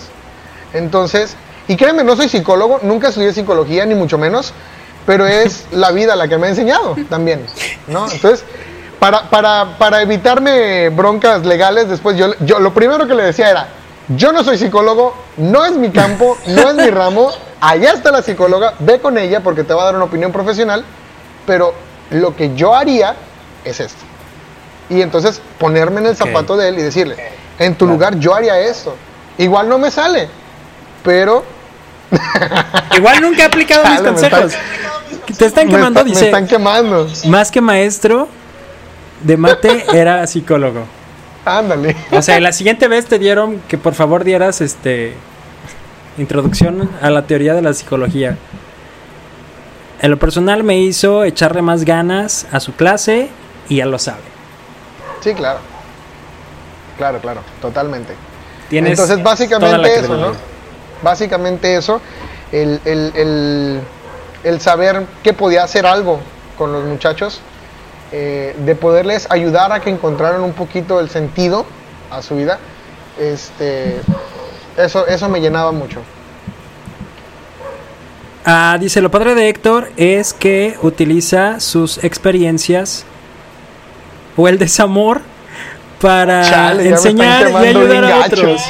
Entonces, 0.73 1.35
y 1.71 1.77
créeme, 1.77 2.03
no 2.03 2.17
soy 2.17 2.27
psicólogo, 2.27 2.79
nunca 2.81 3.07
estudié 3.07 3.31
psicología, 3.31 3.85
ni 3.85 3.95
mucho 3.95 4.17
menos, 4.17 4.51
pero 5.05 5.25
es 5.25 5.67
la 5.71 5.91
vida 5.91 6.17
la 6.17 6.27
que 6.27 6.37
me 6.37 6.47
ha 6.47 6.49
enseñado 6.49 6.97
también, 7.09 7.45
¿no? 7.87 8.11
Entonces, 8.11 8.43
para, 8.99 9.29
para, 9.29 9.77
para 9.77 10.01
evitarme 10.01 10.89
broncas 10.89 11.45
legales, 11.45 11.87
después 11.87 12.17
yo, 12.17 12.33
yo 12.41 12.59
lo 12.59 12.73
primero 12.73 13.07
que 13.07 13.15
le 13.15 13.23
decía 13.23 13.49
era, 13.49 13.69
yo 14.09 14.33
no 14.33 14.43
soy 14.43 14.57
psicólogo, 14.57 15.15
no 15.37 15.63
es 15.63 15.71
mi 15.71 15.91
campo, 15.91 16.37
no 16.47 16.71
es 16.71 16.75
mi 16.75 16.89
ramo, 16.89 17.31
allá 17.61 17.93
está 17.93 18.11
la 18.11 18.21
psicóloga, 18.21 18.73
ve 18.79 18.99
con 18.99 19.17
ella 19.17 19.39
porque 19.39 19.63
te 19.63 19.73
va 19.73 19.83
a 19.83 19.85
dar 19.85 19.95
una 19.95 20.03
opinión 20.03 20.33
profesional, 20.33 20.83
pero 21.47 21.73
lo 22.09 22.35
que 22.35 22.53
yo 22.53 22.75
haría 22.75 23.15
es 23.63 23.79
esto. 23.79 24.03
Y 24.89 25.01
entonces 25.01 25.41
ponerme 25.57 26.01
en 26.01 26.07
el 26.07 26.17
zapato 26.17 26.57
de 26.57 26.67
él 26.67 26.79
y 26.79 26.81
decirle, 26.81 27.15
en 27.59 27.75
tu 27.75 27.87
lugar 27.87 28.19
yo 28.19 28.35
haría 28.35 28.59
esto. 28.59 28.93
Igual 29.37 29.69
no 29.69 29.77
me 29.77 29.89
sale, 29.89 30.27
pero 31.01 31.60
Igual 32.97 33.21
nunca 33.21 33.43
he 33.43 33.45
aplicado 33.45 33.83
mis 33.89 34.01
consejos. 34.01 34.53
Te 35.37 35.45
están 35.45 35.69
quemando, 35.69 35.99
está- 35.99 36.03
me 36.03 36.09
dice. 36.09 36.25
están 36.25 36.47
quemando. 36.47 37.07
Más 37.27 37.51
que 37.51 37.61
maestro 37.61 38.27
de 39.23 39.37
mate, 39.37 39.85
era 39.93 40.25
psicólogo. 40.27 40.85
Ándale. 41.45 41.95
O 42.11 42.21
sea, 42.21 42.39
la 42.39 42.51
siguiente 42.51 42.87
vez 42.87 43.05
te 43.05 43.17
dieron 43.17 43.61
que 43.67 43.77
por 43.77 43.93
favor 43.93 44.23
dieras 44.23 44.61
este 44.61 45.15
introducción 46.17 46.89
a 47.01 47.09
la 47.09 47.23
teoría 47.23 47.53
de 47.53 47.61
la 47.61 47.73
psicología. 47.73 48.37
En 50.01 50.11
lo 50.11 50.17
personal 50.17 50.63
me 50.63 50.79
hizo 50.79 51.23
echarle 51.23 51.61
más 51.61 51.85
ganas 51.85 52.47
a 52.51 52.59
su 52.59 52.73
clase 52.73 53.29
y 53.69 53.77
ya 53.77 53.85
lo 53.85 53.97
sabe. 53.99 54.21
Sí, 55.21 55.33
claro. 55.33 55.59
Claro, 56.97 57.19
claro, 57.19 57.41
totalmente. 57.61 58.13
Tienes 58.69 58.91
Entonces, 58.91 59.23
básicamente 59.23 59.99
eso, 59.99 60.17
¿no? 60.17 60.50
Básicamente 61.01 61.75
eso, 61.75 62.01
el, 62.51 62.79
el- 62.85 63.11
el- 63.15 63.79
el 64.43 64.59
saber 64.61 65.05
que 65.23 65.33
podía 65.33 65.63
hacer 65.63 65.85
algo 65.85 66.19
con 66.57 66.71
los 66.71 66.83
muchachos, 66.83 67.41
eh, 68.11 68.55
de 68.65 68.75
poderles 68.75 69.27
ayudar 69.29 69.71
a 69.71 69.79
que 69.79 69.89
encontraran 69.89 70.41
un 70.41 70.53
poquito 70.53 70.99
el 70.99 71.09
sentido 71.09 71.65
a 72.09 72.21
su 72.21 72.35
vida, 72.35 72.59
este, 73.19 74.01
eso, 74.77 75.07
eso 75.07 75.29
me 75.29 75.39
llenaba 75.39 75.71
mucho. 75.71 75.99
Ah, 78.45 78.77
dice, 78.79 79.01
lo 79.01 79.11
padre 79.11 79.35
de 79.35 79.49
Héctor 79.49 79.91
es 79.97 80.33
que 80.33 80.75
utiliza 80.81 81.59
sus 81.59 82.03
experiencias 82.03 83.05
o 84.35 84.47
el 84.47 84.57
desamor 84.57 85.21
para 86.01 86.41
Chale, 86.43 86.89
enseñar 86.89 87.49
y 87.51 87.55
ayudar 87.67 88.05
a 88.05 88.17
otros. 88.25 88.61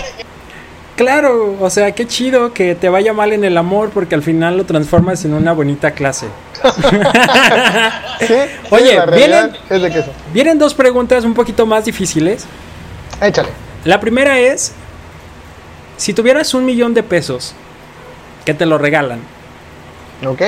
Claro, 1.01 1.57
o 1.59 1.69
sea, 1.71 1.93
qué 1.93 2.05
chido 2.07 2.53
que 2.53 2.75
te 2.75 2.87
vaya 2.87 3.11
mal 3.11 3.33
en 3.33 3.43
el 3.43 3.57
amor 3.57 3.89
porque 3.89 4.13
al 4.13 4.21
final 4.21 4.55
lo 4.57 4.65
transformas 4.65 5.25
en 5.25 5.33
una 5.33 5.51
bonita 5.51 5.91
clase. 5.91 6.27
Sí, 8.19 8.33
Oye, 8.69 8.99
vienen- 9.15 9.51
es 9.69 9.81
de 9.81 9.91
que 9.91 9.99
eso. 9.99 10.11
Vienen 10.31 10.59
dos 10.59 10.75
preguntas 10.75 11.23
un 11.25 11.33
poquito 11.33 11.65
más 11.65 11.85
difíciles. 11.85 12.45
Échale. 13.19 13.49
La 13.83 13.99
primera 13.99 14.39
es, 14.39 14.73
si 15.97 16.13
tuvieras 16.13 16.53
un 16.53 16.65
millón 16.65 16.93
de 16.93 17.01
pesos 17.01 17.55
que 18.45 18.53
te 18.53 18.67
lo 18.67 18.77
regalan, 18.77 19.21
¿Ok? 20.23 20.41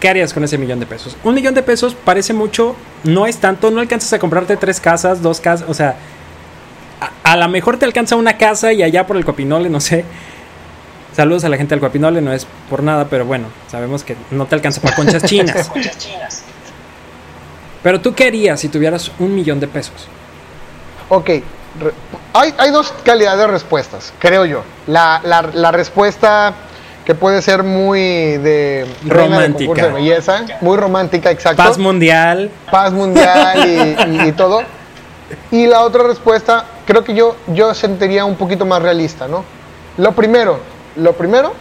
¿qué 0.00 0.08
harías 0.08 0.32
con 0.32 0.42
ese 0.44 0.56
millón 0.56 0.80
de 0.80 0.86
pesos? 0.86 1.18
Un 1.22 1.34
millón 1.34 1.52
de 1.54 1.62
pesos 1.62 1.94
parece 1.94 2.32
mucho, 2.32 2.76
no 3.04 3.26
es 3.26 3.36
tanto, 3.36 3.70
no 3.70 3.80
alcanzas 3.80 4.10
a 4.14 4.18
comprarte 4.18 4.56
tres 4.56 4.80
casas, 4.80 5.20
dos 5.20 5.40
casas, 5.40 5.68
o 5.68 5.74
sea, 5.74 5.96
a, 7.00 7.32
a 7.32 7.36
lo 7.36 7.48
mejor 7.48 7.78
te 7.78 7.84
alcanza 7.84 8.16
una 8.16 8.36
casa 8.38 8.72
y 8.72 8.82
allá 8.82 9.06
por 9.06 9.16
el 9.16 9.24
Copinole, 9.24 9.68
no 9.70 9.80
sé. 9.80 10.04
Saludos 11.14 11.44
a 11.44 11.48
la 11.48 11.56
gente 11.56 11.74
del 11.74 11.80
Copinole, 11.80 12.20
no 12.20 12.32
es 12.32 12.46
por 12.68 12.82
nada, 12.82 13.06
pero 13.08 13.24
bueno, 13.24 13.46
sabemos 13.70 14.02
que 14.02 14.16
no 14.30 14.46
te 14.46 14.54
alcanza 14.56 14.80
para 14.80 14.96
conchas 14.96 15.22
chinas. 15.24 15.70
Pero 17.82 18.00
tú 18.00 18.14
qué 18.14 18.26
harías 18.26 18.60
si 18.60 18.68
tuvieras 18.68 19.10
un 19.18 19.34
millón 19.34 19.60
de 19.60 19.68
pesos? 19.68 20.08
Ok, 21.10 21.28
hay, 22.32 22.54
hay 22.56 22.70
dos 22.70 22.94
calidades 23.04 23.38
de 23.40 23.46
respuestas, 23.46 24.12
creo 24.18 24.46
yo. 24.46 24.62
La, 24.86 25.20
la- 25.22 25.50
la 25.52 25.70
respuesta 25.70 26.54
que 27.04 27.14
puede 27.14 27.42
ser 27.42 27.62
muy 27.62 28.00
de 28.38 28.86
Romántica. 29.06 29.66
concurso 29.68 29.86
de 29.86 29.92
belleza, 29.92 30.44
muy 30.62 30.78
romántica, 30.78 31.30
exacto. 31.30 31.62
Paz 31.62 31.76
mundial, 31.76 32.50
Paz 32.70 32.92
mundial 32.92 33.68
y, 33.68 34.12
y- 34.24 34.28
y 34.28 34.32
todo. 34.32 34.62
Y 35.50 35.66
la 35.66 35.82
otra 35.82 36.04
respuesta, 36.04 36.64
creo 36.86 37.04
que 37.04 37.14
yo, 37.14 37.36
yo 37.48 37.74
sentiría 37.74 38.24
un 38.24 38.36
poquito 38.36 38.64
más 38.66 38.82
realista, 38.82 39.28
¿no? 39.28 39.44
Lo 39.96 40.12
primero, 40.12 40.58
lo 40.96 41.12
primero, 41.12 41.52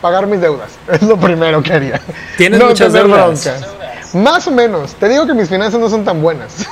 pagar 0.00 0.26
mis 0.26 0.40
deudas. 0.40 0.70
Es 0.92 1.02
lo 1.02 1.16
primero 1.16 1.62
que 1.62 1.72
haría. 1.72 2.00
¿Tienes 2.36 2.62
muchas 2.62 2.92
tener 2.92 3.06
deudas? 3.08 3.44
broncas. 3.44 4.14
Más 4.14 4.46
o 4.46 4.50
menos. 4.50 4.94
Te 4.94 5.08
digo 5.08 5.26
que 5.26 5.34
mis 5.34 5.48
finanzas 5.48 5.78
no 5.80 5.88
son 5.90 6.04
tan 6.04 6.22
buenas. 6.22 6.66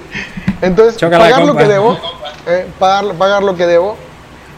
Entonces, 0.62 1.00
pagar 1.00 1.42
lo 1.44 1.56
que 1.56 1.64
debo, 1.66 1.98
eh, 2.46 2.66
pagar, 2.78 3.14
pagar 3.14 3.42
lo 3.42 3.56
que 3.56 3.66
debo, 3.66 3.96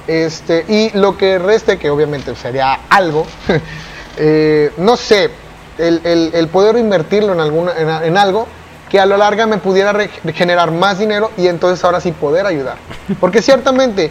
este, 0.07 0.65
y 0.69 0.91
lo 0.99 1.17
que 1.17 1.39
reste, 1.39 1.79
que 1.79 1.91
obviamente 1.91 2.35
sería 2.35 2.79
algo, 2.91 3.25
eh, 4.17 4.73
no 4.79 4.97
sé, 4.97 5.31
el, 5.79 6.01
el- 6.05 6.31
el 6.35 6.49
poder 6.49 6.77
invertirlo 6.77 7.33
en, 7.33 7.41
alguna, 7.41 7.73
en, 7.79 7.89
en 7.89 8.17
algo 8.17 8.47
que 8.93 9.01
a 9.01 9.07
lo 9.07 9.17
larga 9.17 9.47
me 9.47 9.57
pudiera 9.57 9.95
generar 10.35 10.71
más 10.71 10.99
dinero 10.99 11.31
y 11.39 11.49
entonces 11.49 11.83
ahora 11.83 11.99
sí 11.99 12.13
poder 12.13 12.45
ayudar. 12.45 12.77
Porque 13.21 13.41
ciertamente, 13.41 14.11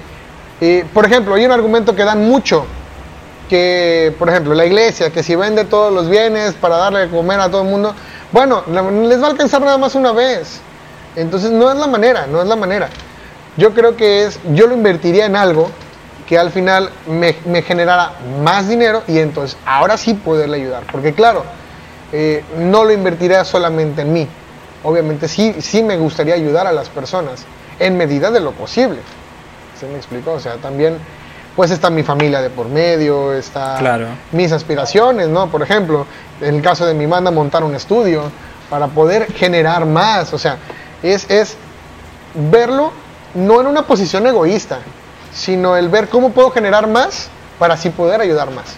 eh, 0.59 0.85
por 0.91 1.05
ejemplo, 1.05 1.35
hay 1.35 1.45
un 1.45 1.51
argumento 1.51 1.95
que 1.95 2.03
dan 2.03 2.27
mucho, 2.27 2.65
que, 3.47 4.11
por 4.17 4.27
ejemplo, 4.27 4.55
la 4.55 4.65
iglesia, 4.65 5.11
que 5.11 5.21
si 5.21 5.35
vende 5.35 5.65
todos 5.65 5.93
los 5.93 6.09
bienes 6.09 6.55
para 6.55 6.77
darle 6.77 7.01
de 7.01 7.09
comer 7.09 7.39
a 7.39 7.51
todo 7.51 7.61
el 7.61 7.67
mundo, 7.67 7.93
bueno, 8.31 8.63
les 9.07 9.21
va 9.21 9.27
a 9.27 9.29
alcanzar 9.29 9.61
nada 9.61 9.77
más 9.77 9.93
una 9.93 10.13
vez. 10.13 10.61
Entonces 11.15 11.51
no 11.51 11.69
es 11.69 11.77
la 11.77 11.85
manera, 11.85 12.25
no 12.25 12.41
es 12.41 12.47
la 12.47 12.55
manera. 12.55 12.89
Yo 13.57 13.75
creo 13.75 13.95
que 13.95 14.23
es, 14.23 14.39
yo 14.53 14.65
lo 14.65 14.73
invertiría 14.73 15.27
en 15.27 15.35
algo 15.35 15.69
que 16.27 16.39
al 16.39 16.49
final 16.49 16.89
me, 17.05 17.35
me 17.45 17.61
generara 17.61 18.13
más 18.41 18.67
dinero 18.67 19.03
y 19.07 19.19
entonces 19.19 19.55
ahora 19.63 19.95
sí 19.95 20.15
poderle 20.15 20.57
ayudar. 20.57 20.85
Porque 20.91 21.13
claro, 21.13 21.43
eh, 22.11 22.43
no 22.57 22.83
lo 22.83 22.91
invertiría 22.91 23.45
solamente 23.45 24.01
en 24.01 24.11
mí. 24.11 24.27
Obviamente 24.83 25.27
sí, 25.27 25.55
sí 25.59 25.83
me 25.83 25.97
gustaría 25.97 26.33
ayudar 26.33 26.67
a 26.67 26.71
las 26.71 26.89
personas 26.89 27.45
en 27.79 27.97
medida 27.97 28.31
de 28.31 28.39
lo 28.39 28.51
posible. 28.51 28.99
¿Se 29.79 29.87
me 29.87 29.97
explicó? 29.97 30.33
O 30.33 30.39
sea, 30.39 30.55
también 30.55 30.97
pues 31.55 31.71
está 31.71 31.89
mi 31.89 32.03
familia 32.03 32.41
de 32.41 32.49
por 32.49 32.67
medio, 32.67 33.33
está 33.33 33.77
Claro. 33.79 34.07
mis 34.31 34.51
aspiraciones, 34.51 35.27
¿no? 35.27 35.49
Por 35.49 35.61
ejemplo, 35.61 36.05
en 36.39 36.55
el 36.55 36.61
caso 36.61 36.85
de 36.85 36.93
mi 36.93 37.05
banda, 37.05 37.29
montar 37.31 37.63
un 37.63 37.75
estudio 37.75 38.23
para 38.69 38.87
poder 38.87 39.31
generar 39.33 39.85
más. 39.85 40.33
O 40.33 40.37
sea, 40.39 40.57
es, 41.03 41.29
es 41.29 41.57
verlo 42.33 42.91
no 43.33 43.61
en 43.61 43.67
una 43.67 43.83
posición 43.83 44.25
egoísta, 44.27 44.79
sino 45.33 45.75
el 45.77 45.89
ver 45.89 46.09
cómo 46.09 46.31
puedo 46.31 46.51
generar 46.51 46.87
más 46.87 47.29
para 47.59 47.73
así 47.75 47.89
poder 47.89 48.21
ayudar 48.21 48.51
más. 48.51 48.75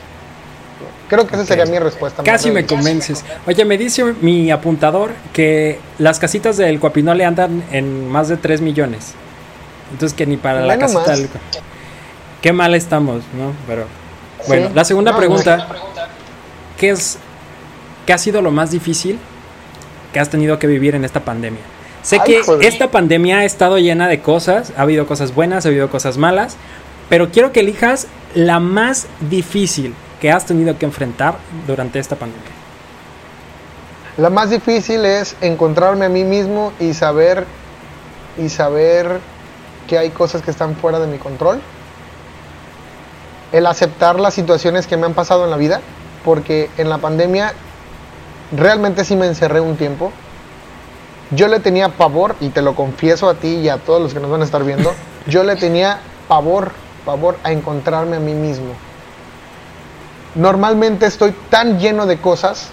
Creo 1.13 1.28
que 1.28 1.36
esa 1.36 1.45
sería 1.45 1.65
mi 1.67 1.78
respuesta. 1.78 2.23
Casi 2.23 2.49
me 2.49 2.65
convences. 2.65 3.23
Oye, 3.45 3.65
me 3.65 3.78
dice 3.78 4.04
mi 4.21 4.49
apuntador 4.49 5.12
que 5.32 5.80
las 5.99 6.17
casitas 6.17 6.58
del 6.58 6.80
Coapinole 6.80 7.23
andan 7.23 7.63
en 7.71 8.08
más 8.10 8.30
de 8.30 8.38
3 8.38 8.62
millones. 8.62 9.13
Entonces 9.91 10.15
que 10.17 10.26
ni 10.26 10.38
para 10.38 10.62
la 10.62 10.78
casita 10.80 11.02
más. 11.08 11.19
del... 11.19 11.30
Qué 12.41 12.52
mal 12.52 12.73
estamos, 12.73 13.23
¿no? 13.38 13.54
Pero 13.67 13.86
bueno, 14.47 14.69
Sí. 14.69 14.73
la 14.73 14.84
segunda 14.86 15.12
No, 15.12 15.17
pregunta, 15.17 15.67
¿qué 16.80 16.89
es 16.89 17.19
qué 18.08 18.13
ha 18.13 18.17
sido 18.17 18.41
lo 18.41 18.49
más 18.52 18.71
difícil 18.71 19.19
que 20.13 20.19
has 20.19 20.30
tenido 20.30 20.58
que 20.58 20.65
vivir 20.67 20.95
en 20.95 21.06
esta 21.06 21.19
pandemia? 21.19 21.62
Sé 22.02 22.17
Ay, 22.19 22.21
que 22.26 22.43
joder. 22.43 22.67
esta 22.67 22.89
pandemia 22.91 23.38
ha 23.39 23.45
estado 23.45 23.78
llena 23.78 24.08
de 24.08 24.19
cosas, 24.19 24.73
ha 24.76 24.82
habido 24.82 25.06
cosas 25.06 25.34
buenas, 25.36 25.65
ha 25.65 25.69
habido 25.69 25.89
cosas 25.89 26.17
malas, 26.17 26.58
pero 27.08 27.30
quiero 27.30 27.52
que 27.52 27.60
elijas 27.62 28.08
la 28.34 28.60
más 28.60 29.06
difícil 29.30 29.93
que 30.24 30.32
has 30.32 30.46
tenido 30.46 30.78
que 30.78 30.86
enfrentar 30.86 31.36
durante 31.68 32.00
esta 32.00 32.16
pandemia. 32.16 32.48
La 34.16 34.30
más 34.30 34.52
difícil 34.52 35.04
es 35.04 35.36
encontrarme 35.42 36.06
a 36.06 36.10
mí 36.10 36.24
mismo 36.24 36.72
y 36.80 36.94
saber 36.94 37.46
y 38.38 38.48
saber 38.48 39.20
que 39.86 39.98
hay 39.98 40.12
cosas 40.12 40.42
que 40.42 40.50
están 40.50 40.78
fuera 40.78 41.02
de 41.02 41.08
mi 41.08 41.18
control. 41.18 41.60
El 43.52 43.66
aceptar 43.66 44.18
las 44.18 44.34
situaciones 44.34 44.88
que 44.88 44.96
me 44.96 45.08
han 45.08 45.14
pasado 45.14 45.44
en 45.44 45.52
la 45.52 45.58
vida, 45.58 45.82
porque 46.24 46.70
en 46.78 46.88
la 46.88 47.00
pandemia 47.00 47.52
realmente 48.56 49.04
sí 49.04 49.18
me 49.18 49.28
encerré 49.28 49.60
un 49.60 49.76
tiempo. 49.76 50.14
Yo 51.32 51.50
le 51.50 51.60
tenía 51.60 51.90
pavor, 51.90 52.38
y 52.40 52.48
te 52.48 52.62
lo 52.62 52.76
confieso 52.76 53.28
a 53.28 53.34
ti 53.34 53.56
y 53.56 53.68
a 53.68 53.78
todos 53.78 54.02
los 54.02 54.14
que 54.14 54.22
nos 54.22 54.32
van 54.32 54.40
a 54.40 54.46
estar 54.46 54.64
viendo, 54.64 54.94
yo 55.28 55.44
le 55.44 55.58
tenía 55.58 56.00
pavor, 56.30 56.72
pavor 57.04 57.36
a 57.44 57.52
encontrarme 57.52 58.16
a 58.16 58.22
mí 58.22 58.34
mismo. 58.34 58.74
Normalmente 60.36 61.06
estoy 61.06 61.34
tan 61.50 61.80
lleno 61.80 62.06
de 62.06 62.17
cosas 62.17 62.72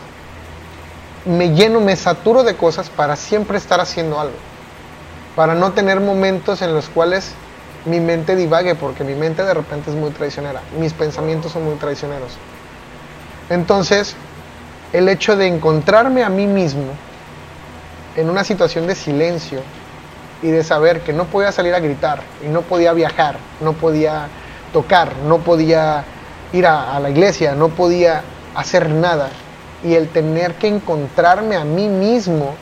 me 1.25 1.51
lleno, 1.51 1.81
me 1.81 1.97
saturo 1.97 2.43
de 2.43 2.57
cosas 2.57 2.89
para 2.89 3.17
siempre 3.17 3.59
estar 3.59 3.81
haciendo 3.81 4.19
algo. 4.19 4.37
Para 5.37 5.55
no 5.55 5.73
tener 5.73 6.01
momentos 6.01 6.63
en 6.63 6.75
los 6.75 6.89
cuales 6.89 7.33
mi 7.85 8.01
mente 8.01 8.37
divague, 8.37 8.75
porque 8.75 9.05
mi 9.05 9.15
mente 9.15 9.45
de 9.45 9.55
repente 9.55 9.91
es 9.91 9.97
muy 9.97 10.11
traicionera. 10.11 10.61
Mis 10.79 10.93
pensamientos 10.93 11.53
son 11.53 11.65
muy 11.65 11.75
traicioneros. 11.75 12.33
Entonces, 13.49 14.15
el 14.93 15.09
hecho 15.09 15.37
de 15.37 15.47
encontrarme 15.47 16.25
a 16.25 16.29
mí 16.29 16.47
mismo 16.47 16.93
en 18.17 18.29
una 18.29 18.45
situación 18.45 18.87
de 18.87 18.95
silencio 18.95 19.61
y 20.43 20.49
de 20.49 20.65
saber 20.65 21.03
que 21.03 21.13
no 21.13 21.27
podía 21.27 21.53
salir 21.53 21.75
a 21.75 21.81
gritar 21.81 22.23
y 22.45 22.49
no 22.49 22.63
podía 22.63 22.93
viajar, 22.93 23.37
no 23.61 23.75
podía 23.75 24.29
tocar, 24.73 25.15
no 25.27 25.39
podía 25.39 26.05
ir 26.53 26.67
a, 26.67 26.99
la 27.01 27.11
iglesia, 27.11 27.55
no 27.55 27.69
podía 27.69 28.23
hacer 28.55 28.89
nada 28.89 29.29
y 29.85 29.95
el 29.95 30.09
tener 30.09 30.55
que 30.55 30.69
encontrarme 30.69 31.57
a 31.57 31.65
mí 31.65 31.89
mismo 31.89 32.55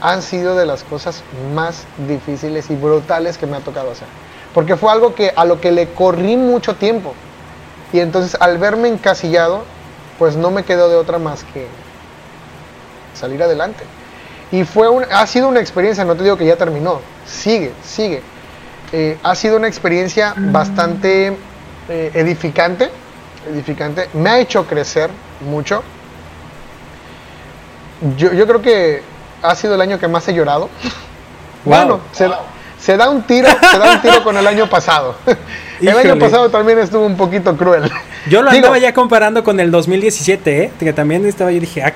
han 0.00 0.22
sido 0.22 0.56
de 0.56 0.66
las 0.66 0.82
cosas 0.84 1.22
más 1.54 1.84
difíciles 2.08 2.70
y 2.70 2.76
brutales 2.76 3.38
que 3.38 3.46
me 3.46 3.56
ha 3.56 3.60
tocado 3.60 3.90
hacer. 3.90 4.08
Porque 4.54 4.76
fue 4.76 4.90
algo 4.90 5.14
que 5.14 5.32
a 5.34 5.44
lo 5.44 5.60
que 5.60 5.72
le 5.72 5.88
corrí 5.88 6.36
mucho 6.36 6.76
tiempo. 6.76 7.14
Y 7.92 8.00
entonces 8.00 8.36
al 8.40 8.58
verme 8.58 8.88
encasillado, 8.88 9.62
pues 10.18 10.36
no 10.36 10.50
me 10.50 10.64
quedó 10.64 10.88
de 10.88 10.96
otra 10.96 11.18
más 11.18 11.44
que 11.44 11.66
salir 13.14 13.42
adelante. 13.42 13.84
Y 14.52 14.64
fue 14.64 14.88
un- 14.88 15.04
ha 15.10 15.26
sido 15.26 15.48
una 15.48 15.60
experiencia, 15.60 16.04
no 16.04 16.14
te 16.14 16.22
digo 16.24 16.36
que 16.36 16.46
ya 16.46 16.56
terminó, 16.56 17.00
sigue, 17.26 17.72
sigue. 17.84 18.22
Eh, 18.92 19.18
ha 19.22 19.34
sido 19.34 19.56
una 19.56 19.66
experiencia 19.66 20.34
bastante 20.36 21.36
eh, 21.88 22.10
edificante, 22.14 22.90
edificante, 23.48 24.08
me 24.14 24.30
ha 24.30 24.38
hecho 24.38 24.66
crecer 24.66 25.10
mucho. 25.40 25.82
Yo, 28.16 28.32
yo 28.32 28.46
creo 28.46 28.60
que 28.60 29.02
ha 29.42 29.54
sido 29.54 29.74
el 29.74 29.80
año 29.80 29.98
que 29.98 30.08
más 30.08 30.26
he 30.28 30.34
llorado. 30.34 30.68
Wow. 31.64 31.76
Bueno, 31.76 32.00
se, 32.12 32.28
se 32.78 32.96
da 32.96 33.10
un 33.10 33.22
tiro, 33.22 33.48
se 33.70 33.78
da 33.78 33.92
un 33.94 34.02
tiro 34.02 34.22
con 34.22 34.36
el 34.36 34.46
año 34.46 34.68
pasado. 34.68 35.16
el 35.80 35.96
año 35.96 36.18
pasado 36.18 36.50
también 36.50 36.78
estuvo 36.78 37.04
un 37.04 37.16
poquito 37.16 37.56
cruel. 37.56 37.90
Yo 38.28 38.42
lo 38.42 38.50
Digo, 38.50 38.66
andaba 38.66 38.78
ya 38.78 38.92
comparando 38.92 39.44
con 39.44 39.60
el 39.60 39.70
2017, 39.70 40.62
¿eh? 40.62 40.72
Que 40.78 40.92
también 40.92 41.24
estaba 41.26 41.52
yo 41.52 41.60
dije, 41.60 41.82
ah, 41.82 41.94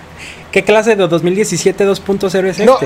¿qué 0.53 0.65
clase 0.65 0.97
de 0.97 1.09
2017 1.09 1.87
2.0 1.87 2.45
es 2.47 2.59
No. 2.61 2.79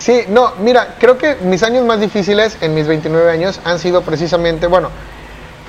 Sí, 0.00 0.22
no, 0.28 0.54
mira, 0.58 0.96
creo 0.98 1.18
que 1.18 1.36
mis 1.36 1.62
años 1.62 1.84
más 1.84 2.00
difíciles 2.00 2.56
en 2.62 2.74
mis 2.74 2.86
29 2.86 3.30
años 3.30 3.60
han 3.64 3.78
sido 3.78 4.00
precisamente, 4.00 4.66
bueno, 4.66 4.88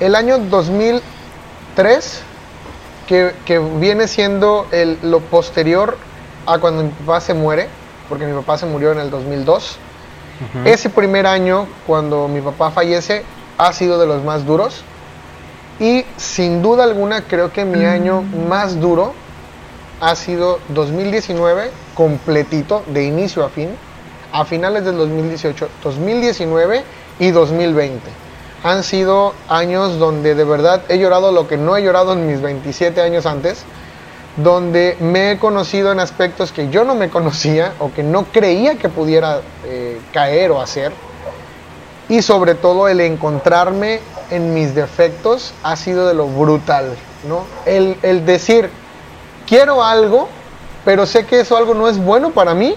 el 0.00 0.14
año 0.14 0.38
2003, 0.38 2.22
que, 3.06 3.34
que 3.44 3.58
viene 3.58 4.08
siendo 4.08 4.66
el, 4.72 4.98
lo 5.02 5.20
posterior 5.20 5.98
a 6.46 6.58
cuando 6.58 6.84
mi 6.84 6.88
papá 6.88 7.20
se 7.20 7.34
muere, 7.34 7.68
porque 8.08 8.26
mi 8.26 8.32
papá 8.32 8.56
se 8.56 8.64
murió 8.64 8.92
en 8.92 9.00
el 9.00 9.10
2002. 9.10 9.76
Ujú. 10.40 10.68
Ese 10.68 10.88
primer 10.88 11.26
año, 11.26 11.66
cuando 11.86 12.26
mi 12.26 12.40
papá 12.40 12.70
fallece, 12.70 13.24
ha 13.58 13.70
sido 13.74 14.00
de 14.00 14.06
los 14.06 14.24
más 14.24 14.46
duros. 14.46 14.82
Y 15.78 16.06
sin 16.16 16.62
duda 16.62 16.84
alguna, 16.84 17.20
creo 17.22 17.52
que 17.52 17.66
mi 17.66 17.84
año 17.84 18.22
más 18.48 18.80
duro 18.80 19.12
ha 20.00 20.16
sido 20.16 20.58
2019, 20.70 21.70
completito, 21.94 22.82
de 22.86 23.04
inicio 23.04 23.44
a 23.44 23.50
fin, 23.50 23.76
a 24.32 24.44
finales 24.44 24.84
del 24.84 24.96
2018, 24.96 25.68
2019 25.82 26.84
y 27.18 27.30
2020. 27.30 28.00
Han 28.64 28.82
sido 28.82 29.34
años 29.48 29.98
donde 29.98 30.34
de 30.34 30.44
verdad 30.44 30.82
he 30.88 30.98
llorado 30.98 31.32
lo 31.32 31.48
que 31.48 31.56
no 31.56 31.76
he 31.76 31.82
llorado 31.82 32.12
en 32.12 32.26
mis 32.26 32.40
27 32.40 33.00
años 33.00 33.26
antes, 33.26 33.64
donde 34.36 34.96
me 35.00 35.32
he 35.32 35.38
conocido 35.38 35.92
en 35.92 36.00
aspectos 36.00 36.52
que 36.52 36.70
yo 36.70 36.84
no 36.84 36.94
me 36.94 37.10
conocía 37.10 37.74
o 37.80 37.92
que 37.92 38.02
no 38.02 38.24
creía 38.24 38.76
que 38.76 38.88
pudiera 38.88 39.40
eh, 39.64 40.00
caer 40.12 40.52
o 40.52 40.60
hacer. 40.60 40.92
Y 42.08 42.22
sobre 42.22 42.54
todo 42.54 42.88
el 42.88 43.00
encontrarme 43.00 44.00
en 44.30 44.54
mis 44.54 44.74
defectos 44.74 45.52
ha 45.62 45.76
sido 45.76 46.08
de 46.08 46.14
lo 46.14 46.26
brutal, 46.26 46.96
¿no? 47.28 47.44
El, 47.66 47.96
el 48.02 48.24
decir, 48.24 48.70
quiero 49.46 49.84
algo, 49.84 50.28
pero 50.84 51.06
sé 51.06 51.26
que 51.26 51.40
eso 51.40 51.56
algo 51.56 51.74
no 51.74 51.88
es 51.88 51.98
bueno 51.98 52.30
para 52.30 52.54
mí, 52.54 52.74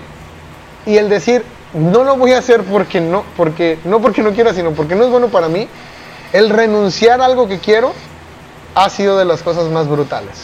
y 0.86 0.98
el 0.98 1.10
decir, 1.10 1.44
no 1.74 2.04
lo 2.04 2.18
voy 2.18 2.34
a 2.34 2.40
hacer 2.40 2.64
porque 2.64 3.02
no, 3.02 3.24
porque, 3.36 3.80
no 3.86 4.02
porque 4.02 4.22
no 4.22 4.32
quiera, 4.32 4.54
sino 4.54 4.72
porque 4.72 4.96
no 4.96 5.04
es 5.04 5.10
bueno 5.10 5.28
para 5.28 5.50
mí, 5.50 5.68
el 6.34 6.50
renunciar 6.50 7.22
a 7.22 7.26
algo 7.26 7.48
que 7.48 7.60
quiero 7.60 7.94
ha 8.76 8.90
sido 8.90 9.18
de 9.18 9.26
las 9.26 9.42
cosas 9.42 9.70
más 9.72 9.88
brutales. 9.88 10.44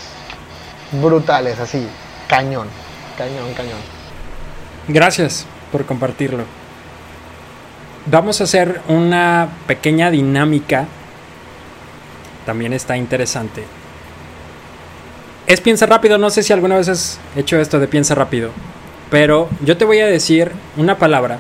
Brutales, 0.92 1.60
así, 1.60 1.88
cañón, 2.28 2.68
cañón, 3.18 3.54
cañón. 3.56 3.80
Gracias 4.88 5.46
por 5.72 5.86
compartirlo. 5.86 6.44
Vamos 8.08 8.42
a 8.42 8.46
hacer 8.46 8.82
una 8.88 9.50
pequeña 9.68 10.10
dinámica. 10.10 10.88
También 12.46 12.74
está 12.74 12.98
interesante. 12.98 13.64
Es 15.46 15.62
piensa 15.62 15.86
rápido, 15.86 16.18
no 16.18 16.30
sé 16.30 16.44
si 16.44 16.52
alguna 16.52 16.78
vez 16.78 16.90
has 16.90 17.20
hecho 17.36 17.58
esto 17.58 17.80
de 17.80 17.88
piensa 17.88 18.16
rápido. 18.16 18.52
Pero 19.12 19.48
yo 19.64 19.78
te 19.78 19.86
voy 19.86 20.00
a 20.00 20.08
decir 20.08 20.52
una 20.78 20.98
palabra. 20.98 21.38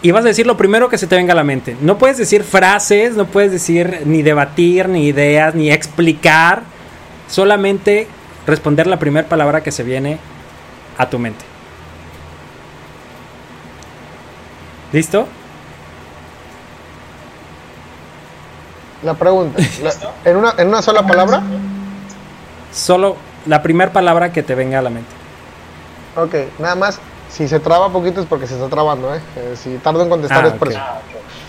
Y 0.00 0.12
vas 0.12 0.24
a 0.24 0.28
decir 0.28 0.46
lo 0.46 0.56
primero 0.56 0.88
que 0.88 0.96
se 0.96 1.06
te 1.08 1.16
venga 1.16 1.32
a 1.32 1.36
la 1.36 1.42
mente. 1.44 1.76
No 1.80 1.98
puedes 1.98 2.16
decir 2.16 2.44
frases, 2.44 3.16
no 3.16 3.26
puedes 3.26 3.50
decir 3.50 4.02
ni 4.06 4.22
debatir, 4.22 4.88
ni 4.88 5.06
ideas, 5.08 5.54
ni 5.56 5.70
explicar. 5.72 6.62
Solamente 7.28 8.06
responder 8.46 8.86
la 8.86 8.98
primera 9.00 9.28
palabra 9.28 9.62
que 9.62 9.72
se 9.72 9.82
viene 9.82 10.18
a 10.96 11.10
tu 11.10 11.18
mente. 11.18 11.44
¿Listo? 14.92 15.26
La 19.02 19.14
pregunta, 19.14 19.60
la- 19.82 19.92
¿en, 20.30 20.36
una, 20.36 20.54
¿en 20.58 20.68
una 20.68 20.82
sola 20.82 21.06
palabra? 21.06 21.42
Solo 22.72 23.16
la 23.46 23.62
primera 23.62 23.92
palabra 23.92 24.32
que 24.32 24.42
te 24.42 24.54
venga 24.56 24.78
a 24.78 24.82
la 24.82 24.90
mente. 24.90 25.17
Ok, 26.22 26.34
nada 26.58 26.74
más, 26.74 26.98
si 27.30 27.46
se 27.48 27.60
traba 27.60 27.90
poquito 27.90 28.20
es 28.20 28.26
porque 28.26 28.46
se 28.46 28.54
está 28.54 28.68
trabando, 28.68 29.14
¿eh? 29.14 29.20
Eh, 29.36 29.54
si 29.62 29.76
tardo 29.78 30.02
en 30.02 30.08
contestar 30.08 30.44
Ah, 30.44 30.48
es 30.48 30.54
por 30.54 30.68
eso. 30.68 30.80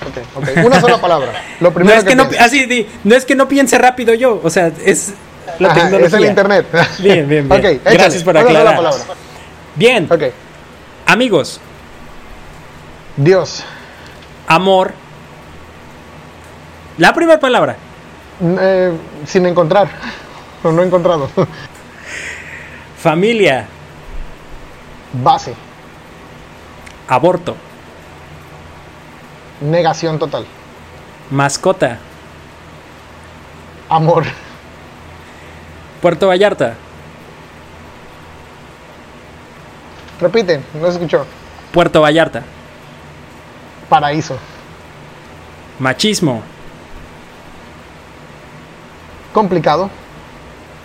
Ok, 0.07 0.17
ok, 0.43 0.65
una 0.65 0.79
sola 0.79 1.01
palabra. 1.01 1.31
Lo 1.59 1.69
No 1.69 1.73
primero 1.75 1.97
es 1.97 2.03
que, 2.05 2.15
no, 2.15 2.27
así, 2.39 2.65
di, 2.65 2.87
no 3.03 3.15
es 3.15 3.25
que 3.25 3.35
no 3.35 3.47
piense 3.47 3.77
rápido 3.77 4.13
yo, 4.13 4.39
o 4.43 4.49
sea, 4.49 4.71
es 4.85 5.13
la 5.59 5.69
Ajá, 5.71 5.81
tecnología. 5.81 6.07
es 6.07 6.13
el 6.13 6.25
internet. 6.25 6.65
Bien, 6.99 7.27
bien, 7.27 7.49
bien. 7.49 7.51
Ok, 7.51 7.65
échale, 7.65 7.97
Gracias 7.97 8.23
por 8.23 8.35
una 8.35 8.45
sola 8.45 8.59
aclarar. 8.59 8.75
palabra. 8.77 9.03
Bien, 9.75 10.07
amigos, 11.05 11.59
Dios. 13.17 13.63
amor. 14.47 14.93
La 16.97 17.13
primera 17.13 17.39
palabra, 17.39 17.75
Eh, 18.41 18.91
sin 19.25 19.45
encontrar, 19.45 19.87
o 20.63 20.71
no 20.71 20.83
encontrado. 20.83 21.29
familia, 23.01 23.67
Base, 25.13 25.55
aborto, 27.07 27.55
negación 29.61 30.19
total. 30.19 30.45
mascota, 31.31 31.97
Amor, 33.89 34.23
Puerto 36.01 36.27
Vallarta, 36.27 36.75
repite, 40.21 40.61
no 40.75 40.85
se 40.85 40.93
escuchó. 40.93 41.25
Puerto 41.71 42.01
Vallarta, 42.01 42.43
Paraíso, 43.89 44.37
machismo, 45.79 46.43
complicado. 49.33 49.89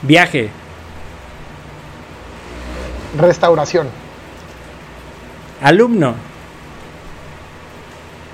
viaje, 0.00 0.50
Restauración, 3.18 3.88
alumno, 5.64 6.14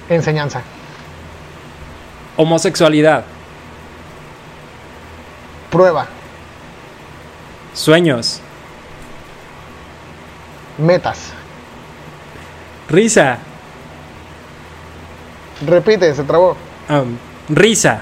enseñanza, 0.09 0.63
homosexualidad, 2.37 3.25
prueba, 5.71 6.07
sueños, 7.73 8.41
metas. 10.77 11.33
risa, 12.89 13.39
Repite, 15.65 16.13
se 16.15 16.25
trabó. 16.25 16.57
um, 16.89 17.17
risa, 17.49 18.01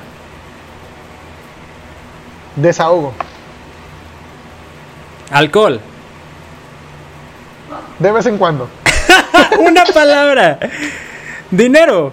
Desahogo, 2.57 3.13
alcohol. 5.31 5.81
de 7.99 8.13
vez 8.13 8.25
en 8.27 8.39
cuando. 8.39 8.69
Una 9.59 9.85
palabra. 9.85 10.59
Dinero, 11.51 12.13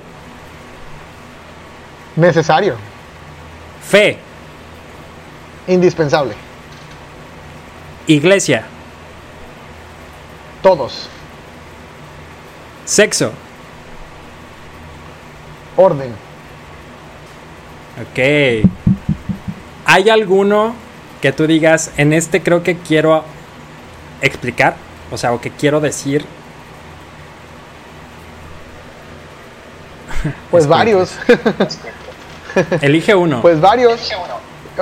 Necesario, 2.16 2.78
fe, 3.90 4.18
indispensable. 5.68 6.34
iglesia, 8.08 8.64
Todos, 10.62 11.10
sexo. 12.86 13.34
orden. 15.76 16.12
Ok. 18.02 18.70
¿Hay 19.86 20.10
alguno 20.10 20.74
que 21.22 21.34
tú 21.34 21.46
digas, 21.48 21.92
en 21.98 22.14
este 22.14 22.42
creo 22.42 22.64
que 22.64 22.78
quiero 22.78 23.24
explicar? 24.22 24.76
O 25.12 25.18
sea, 25.18 25.34
o 25.34 25.42
que 25.42 25.52
quiero 25.52 25.82
decir. 25.82 26.26
Pues 30.52 30.68
varios. 30.68 31.12
Elige 32.82 33.16
uno. 33.16 33.42
Pues 33.42 33.60
varios. 33.60 34.12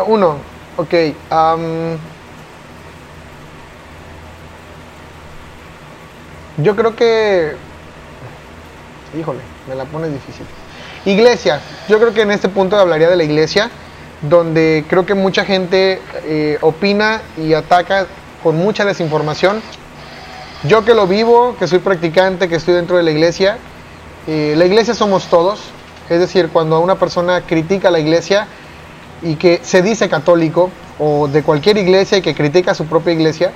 Uno. 0.08 0.38
Ok. 0.78 0.94
am, 1.30 1.98
yo 6.58 6.76
creo 6.76 6.96
que. 6.96 7.56
Híjole, 9.20 9.40
me 9.68 9.76
la 9.76 9.86
pones 9.86 10.12
difícil. 10.12 10.46
Iglesia. 11.06 11.60
Yo 11.88 12.00
creo 12.00 12.14
que 12.14 12.22
en 12.22 12.32
este 12.32 12.50
punto 12.50 12.78
hablaría 12.78 13.10
de 13.10 13.16
la 13.16 13.24
iglesia, 13.24 13.70
donde 14.22 14.86
creo 14.88 15.06
que 15.06 15.14
mucha 15.14 15.46
gente 15.46 16.02
eh, 16.24 16.58
opina 16.62 17.22
y 17.38 17.54
ataca 17.54 18.08
con 18.42 18.56
mucha 18.58 18.86
desinformación. 18.86 19.62
Yo 20.64 20.86
que 20.86 20.94
lo 20.94 21.08
vivo, 21.08 21.56
que 21.60 21.68
soy 21.68 21.80
practicante, 21.80 22.48
que 22.48 22.56
estoy 22.56 22.74
dentro 22.74 22.96
de 22.96 23.04
la 23.04 23.12
iglesia, 23.12 23.58
la 24.28 24.66
iglesia 24.66 24.94
somos 24.94 25.28
todos. 25.28 25.60
Es 26.10 26.20
decir, 26.20 26.50
cuando 26.50 26.80
una 26.80 26.96
persona 26.96 27.42
critica 27.42 27.88
a 27.88 27.92
la 27.92 28.00
iglesia 28.00 28.48
y 29.22 29.36
que 29.36 29.62
se 29.64 29.82
dice 29.82 30.10
católico 30.10 30.70
o 31.00 31.28
de 31.28 31.44
cualquier 31.44 31.78
iglesia 31.78 32.18
y 32.18 32.22
que 32.22 32.36
critica 32.36 32.74
su 32.74 32.86
propia 32.86 33.14
iglesia, 33.14 33.52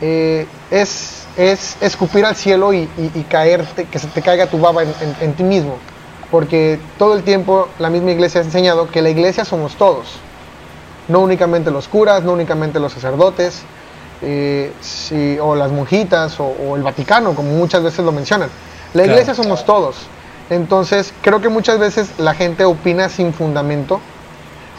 eh, 0.00 0.46
es, 0.70 1.26
es 1.36 1.76
escupir 1.80 2.24
al 2.24 2.36
cielo 2.36 2.72
y, 2.72 2.88
y, 2.96 3.22
caerte, 3.28 3.86
que 3.86 3.98
se 3.98 4.06
te 4.08 4.22
caiga 4.22 4.46
tu 4.46 4.58
baba 4.58 4.82
en, 4.82 5.32
ti 5.34 5.42
mismo. 5.42 5.76
Porque 6.30 6.78
todo 6.98 7.14
el 7.14 7.22
tiempo 7.22 7.68
la 7.78 7.90
misma 7.90 8.10
iglesia 8.10 8.40
ha 8.40 8.44
enseñado 8.44 8.88
que 8.90 9.02
la 9.02 9.10
iglesia 9.10 9.44
somos 9.44 9.76
todos. 9.76 10.18
No 11.08 11.20
únicamente 11.20 11.70
los 11.70 11.88
curas, 11.88 12.22
no 12.22 12.32
únicamente 12.32 12.78
los 12.78 12.92
sacerdotes, 12.92 13.62
eh, 14.20 14.72
o 15.40 15.54
las 15.54 15.72
monjitas, 15.72 16.38
o, 16.38 16.76
el 16.76 16.82
Vaticano, 16.82 17.34
como 17.34 17.52
muchas 17.52 17.82
veces 17.82 18.04
lo 18.04 18.12
mencionan. 18.12 18.50
La 18.94 19.04
iglesia 19.04 19.34
somos 19.34 19.64
todos. 19.64 19.96
Entonces, 20.50 21.12
creo 21.20 21.40
que 21.40 21.48
muchas 21.48 21.78
veces 21.78 22.08
la 22.18 22.34
gente 22.34 22.64
opina 22.64 23.08
sin 23.08 23.34
fundamento 23.34 24.00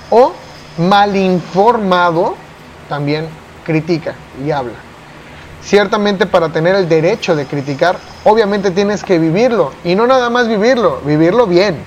o 0.10 0.34
mal 0.78 1.16
informado 1.16 2.36
también 2.88 3.28
critica 3.64 4.16
y 4.44 4.52
habla. 4.52 4.74
Ciertamente 5.62 6.26
para 6.26 6.50
tener 6.50 6.76
el 6.76 6.90
derecho 6.90 7.36
de 7.36 7.46
criticar, 7.46 7.98
obviamente 8.24 8.72
tienes 8.72 9.04
que 9.04 9.20
vivirlo. 9.20 9.74
Y 9.84 9.94
no 9.94 10.08
nada 10.08 10.30
más 10.30 10.48
vivirlo, 10.48 11.02
vivirlo 11.06 11.46
bien. 11.46 11.78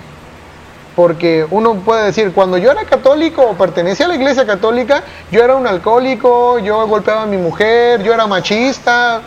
Porque 0.94 1.46
uno 1.50 1.74
puede 1.76 2.04
decir, 2.04 2.32
cuando 2.32 2.58
yo 2.58 2.70
era 2.70 2.84
católico 2.84 3.42
o 3.42 3.54
pertenecía 3.54 4.06
a 4.06 4.10
la 4.10 4.14
iglesia 4.14 4.46
católica, 4.46 5.02
yo 5.30 5.42
era 5.42 5.56
un 5.56 5.66
alcohólico, 5.66 6.58
yo 6.58 6.86
golpeaba 6.86 7.22
a 7.22 7.26
mi 7.26 7.38
mujer, 7.38 8.02
yo 8.02 8.12
era 8.12 8.26
machista. 8.26 9.22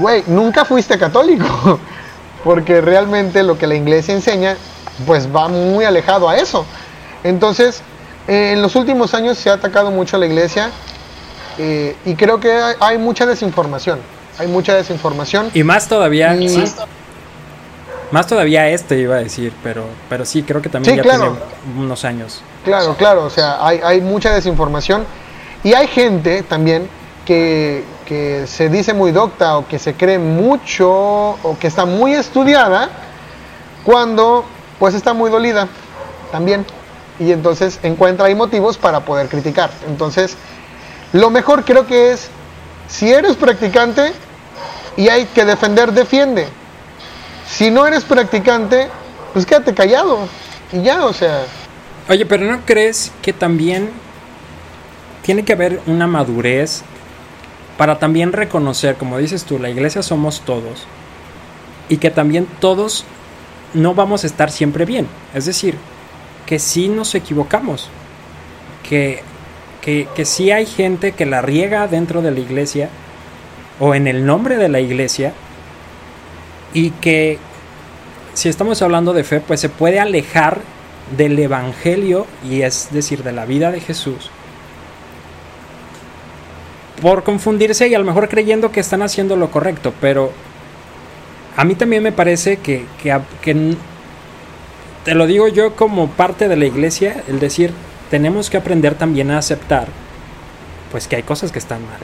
Güey, 0.00 0.24
nunca 0.26 0.64
fuiste 0.64 0.98
católico. 0.98 1.78
Porque 2.44 2.80
realmente 2.80 3.42
lo 3.42 3.58
que 3.58 3.66
la 3.66 3.74
iglesia 3.74 4.14
enseña, 4.14 4.56
pues 5.06 5.28
va 5.34 5.48
muy 5.48 5.84
alejado 5.84 6.28
a 6.28 6.36
eso. 6.36 6.64
Entonces, 7.22 7.82
eh, 8.26 8.52
en 8.52 8.62
los 8.62 8.76
últimos 8.76 9.12
años 9.12 9.36
se 9.36 9.50
ha 9.50 9.54
atacado 9.54 9.90
mucho 9.90 10.16
a 10.16 10.20
la 10.20 10.26
iglesia 10.26 10.70
eh, 11.58 11.96
y 12.06 12.14
creo 12.14 12.40
que 12.40 12.58
hay, 12.80 12.96
mucha 12.96 13.26
desinformación. 13.26 14.00
Hay 14.38 14.46
mucha 14.46 14.74
desinformación. 14.74 15.50
Y 15.52 15.62
más 15.62 15.86
todavía. 15.86 16.34
Más 18.10 18.26
todavía 18.26 18.68
este 18.68 18.98
iba 18.98 19.16
a 19.16 19.18
decir, 19.18 19.52
pero, 19.62 19.84
pero 20.08 20.24
sí, 20.24 20.42
creo 20.42 20.60
que 20.60 20.68
también 20.68 20.96
ya 20.96 21.02
tiene 21.02 21.30
unos 21.78 22.04
años. 22.04 22.42
Claro, 22.64 22.96
claro, 22.96 23.24
o 23.24 23.30
sea, 23.30 23.64
hay, 23.64 23.80
hay 23.84 24.00
mucha 24.00 24.32
desinformación. 24.34 25.04
Y 25.62 25.74
hay 25.74 25.86
gente 25.86 26.42
también 26.42 26.88
que, 27.30 28.44
se 28.46 28.68
dice 28.68 28.92
muy 28.92 29.12
docta 29.12 29.56
o 29.58 29.68
que 29.68 29.78
se 29.78 29.94
cree 29.94 30.18
mucho 30.18 30.90
o 30.90 31.56
que 31.60 31.68
está 31.68 31.84
muy 31.84 32.12
estudiada 32.12 32.88
cuando 33.84 34.44
pues 34.80 34.94
está 34.94 35.12
muy 35.14 35.30
dolida 35.30 35.68
también 36.32 36.66
y 37.20 37.30
entonces 37.30 37.78
encuentra 37.84 38.26
ahí 38.26 38.34
motivos 38.34 38.78
para 38.78 39.00
poder 39.04 39.28
criticar. 39.28 39.70
Entonces, 39.86 40.36
lo 41.12 41.30
mejor 41.30 41.64
creo 41.64 41.86
que 41.86 42.10
es, 42.10 42.28
si 42.88 43.12
eres 43.12 43.36
practicante 43.36 44.12
y 44.96 45.08
hay 45.08 45.26
que 45.26 45.44
defender, 45.44 45.92
defiende. 45.92 46.48
Si 47.46 47.70
no 47.70 47.86
eres 47.86 48.04
practicante, 48.04 48.88
pues 49.32 49.46
quédate 49.46 49.72
callado 49.72 50.26
y 50.72 50.82
ya, 50.82 51.04
o 51.04 51.12
sea. 51.12 51.44
Oye, 52.08 52.26
pero 52.26 52.44
¿no 52.50 52.62
crees 52.64 53.12
que 53.22 53.32
también 53.32 53.90
tiene 55.22 55.44
que 55.44 55.52
haber 55.52 55.80
una 55.86 56.08
madurez 56.08 56.82
para 57.76 57.98
también 57.98 58.32
reconocer, 58.32 58.96
como 58.96 59.18
dices 59.18 59.44
tú, 59.44 59.58
la 59.58 59.70
iglesia 59.70 60.02
somos 60.02 60.40
todos 60.42 60.86
y 61.88 61.96
que 61.96 62.10
también 62.10 62.46
todos 62.60 63.04
no 63.74 63.94
vamos 63.94 64.24
a 64.24 64.26
estar 64.26 64.50
siempre 64.50 64.84
bien? 64.84 65.06
Es 65.34 65.46
decir, 65.46 65.76
que 66.46 66.58
sí 66.58 66.88
nos 66.88 67.14
equivocamos, 67.14 67.88
que, 68.88 69.22
que, 69.80 70.08
que 70.14 70.24
sí 70.24 70.50
hay 70.50 70.66
gente 70.66 71.12
que 71.12 71.26
la 71.26 71.42
riega 71.42 71.86
dentro 71.88 72.22
de 72.22 72.30
la 72.30 72.40
iglesia 72.40 72.88
o 73.78 73.94
en 73.94 74.06
el 74.06 74.26
nombre 74.26 74.56
de 74.56 74.68
la 74.68 74.80
iglesia 74.80 75.32
y 76.74 76.90
que 76.90 77.38
si 78.34 78.48
estamos 78.48 78.82
hablando 78.82 79.12
de 79.12 79.24
fe, 79.24 79.40
pues 79.40 79.60
se 79.60 79.68
puede 79.68 80.00
alejar 80.00 80.60
del 81.16 81.38
Evangelio 81.38 82.26
y 82.48 82.62
es 82.62 82.88
decir, 82.92 83.22
de 83.22 83.32
la 83.32 83.44
vida 83.44 83.70
de 83.70 83.80
Jesús 83.80 84.30
por 87.00 87.22
confundirse 87.22 87.88
y 87.88 87.94
a 87.94 87.98
lo 87.98 88.04
mejor 88.04 88.28
creyendo 88.28 88.72
que 88.72 88.80
están 88.80 89.02
haciendo 89.02 89.36
lo 89.36 89.50
correcto, 89.50 89.92
pero 90.00 90.32
a 91.56 91.64
mí 91.64 91.74
también 91.74 92.02
me 92.02 92.12
parece 92.12 92.58
que, 92.58 92.84
que, 93.02 93.18
que 93.42 93.74
te 95.04 95.14
lo 95.14 95.26
digo 95.26 95.48
yo 95.48 95.74
como 95.76 96.08
parte 96.08 96.48
de 96.48 96.56
la 96.56 96.66
iglesia, 96.66 97.22
el 97.28 97.40
decir, 97.40 97.72
tenemos 98.10 98.50
que 98.50 98.56
aprender 98.56 98.94
también 98.94 99.30
a 99.30 99.38
aceptar, 99.38 99.88
pues 100.90 101.08
que 101.08 101.16
hay 101.16 101.22
cosas 101.22 101.52
que 101.52 101.58
están 101.58 101.80
mal. 101.82 102.00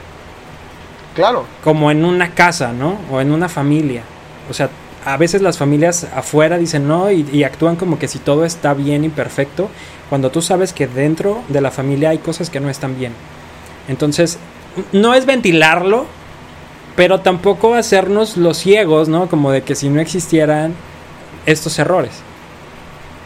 Claro. 1.15 1.45
Como 1.63 1.91
en 1.91 2.05
una 2.05 2.31
casa, 2.31 2.73
¿no? 2.73 2.97
O 3.11 3.21
en 3.21 3.31
una 3.31 3.49
familia. 3.49 4.03
O 4.49 4.53
sea, 4.53 4.69
a 5.05 5.17
veces 5.17 5.41
las 5.41 5.57
familias 5.57 6.07
afuera 6.15 6.57
dicen 6.57 6.87
no 6.87 7.11
y, 7.11 7.27
y, 7.31 7.43
actúan 7.43 7.75
como 7.75 7.97
que 7.97 8.07
si 8.07 8.19
todo 8.19 8.45
está 8.45 8.73
bien 8.73 9.03
y 9.03 9.09
perfecto, 9.09 9.69
cuando 10.09 10.31
tú 10.31 10.41
sabes 10.41 10.73
que 10.73 10.87
dentro 10.87 11.43
de 11.47 11.61
la 11.61 11.71
familia 11.71 12.09
hay 12.09 12.17
cosas 12.19 12.49
que 12.49 12.59
no 12.59 12.69
están 12.69 12.97
bien. 12.97 13.13
Entonces, 13.87 14.37
no 14.91 15.13
es 15.13 15.25
ventilarlo, 15.25 16.05
pero 16.95 17.21
tampoco 17.21 17.75
hacernos 17.75 18.37
los 18.37 18.57
ciegos, 18.57 19.07
¿no? 19.07 19.29
Como 19.29 19.51
de 19.51 19.61
que 19.61 19.75
si 19.75 19.89
no 19.89 20.01
existieran 20.01 20.73
estos 21.45 21.77
errores. 21.79 22.11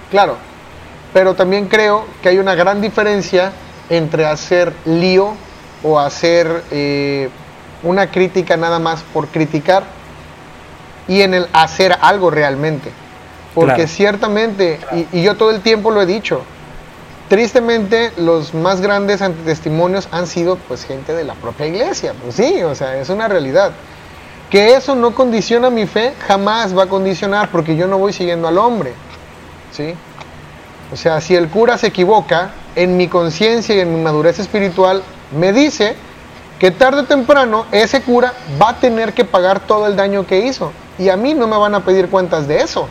Claro, 0.09 0.37
pero 1.13 1.35
también 1.35 1.67
creo 1.67 2.05
que 2.21 2.29
hay 2.29 2.37
una 2.37 2.55
gran 2.55 2.81
diferencia 2.81 3.53
entre 3.89 4.25
hacer 4.25 4.73
lío 4.85 5.33
o 5.83 5.99
hacer 5.99 6.63
eh, 6.71 7.29
una 7.83 8.11
crítica 8.11 8.57
nada 8.57 8.79
más 8.79 9.03
por 9.13 9.27
criticar 9.27 9.83
y 11.07 11.21
en 11.21 11.33
el 11.33 11.47
hacer 11.53 11.95
algo 12.01 12.29
realmente. 12.29 12.91
Porque 13.53 13.87
ciertamente, 13.87 14.79
y, 14.93 15.19
y, 15.19 15.23
yo 15.23 15.35
todo 15.35 15.51
el 15.51 15.59
tiempo 15.59 15.91
lo 15.91 16.01
he 16.01 16.05
dicho, 16.05 16.43
tristemente 17.31 18.11
los 18.17 18.53
más 18.53 18.81
grandes 18.81 19.21
antitestimonios 19.21 20.09
han 20.11 20.27
sido 20.27 20.57
pues 20.57 20.83
gente 20.83 21.13
de 21.13 21.23
la 21.23 21.33
propia 21.33 21.65
iglesia. 21.65 22.13
Pues 22.21 22.35
sí, 22.35 22.61
o 22.61 22.75
sea, 22.75 22.97
es 22.97 23.07
una 23.07 23.29
realidad. 23.29 23.71
Que 24.49 24.75
eso 24.75 24.95
no 24.95 25.15
condiciona 25.15 25.69
mi 25.69 25.87
fe, 25.87 26.13
jamás 26.27 26.77
va 26.77 26.83
a 26.83 26.87
condicionar 26.87 27.49
porque 27.49 27.77
yo 27.77 27.87
no 27.87 27.97
voy 27.97 28.11
siguiendo 28.11 28.49
al 28.49 28.57
hombre. 28.57 28.91
¿sí? 29.71 29.95
O 30.91 30.97
sea, 30.97 31.21
si 31.21 31.33
el 31.33 31.47
cura 31.47 31.77
se 31.77 31.87
equivoca, 31.87 32.51
en 32.75 32.97
mi 32.97 33.07
conciencia 33.07 33.75
y 33.75 33.79
en 33.79 33.95
mi 33.95 34.01
madurez 34.01 34.37
espiritual 34.37 35.01
me 35.31 35.53
dice 35.53 35.95
que 36.59 36.69
tarde 36.69 36.99
o 36.99 37.05
temprano 37.05 37.65
ese 37.71 38.01
cura 38.01 38.33
va 38.61 38.71
a 38.71 38.79
tener 38.81 39.13
que 39.13 39.23
pagar 39.23 39.61
todo 39.61 39.87
el 39.87 39.95
daño 39.95 40.27
que 40.27 40.41
hizo. 40.41 40.73
Y 40.99 41.07
a 41.07 41.15
mí 41.15 41.33
no 41.33 41.47
me 41.47 41.57
van 41.57 41.75
a 41.75 41.85
pedir 41.85 42.09
cuentas 42.09 42.45
de 42.49 42.57
eso. 42.57 42.89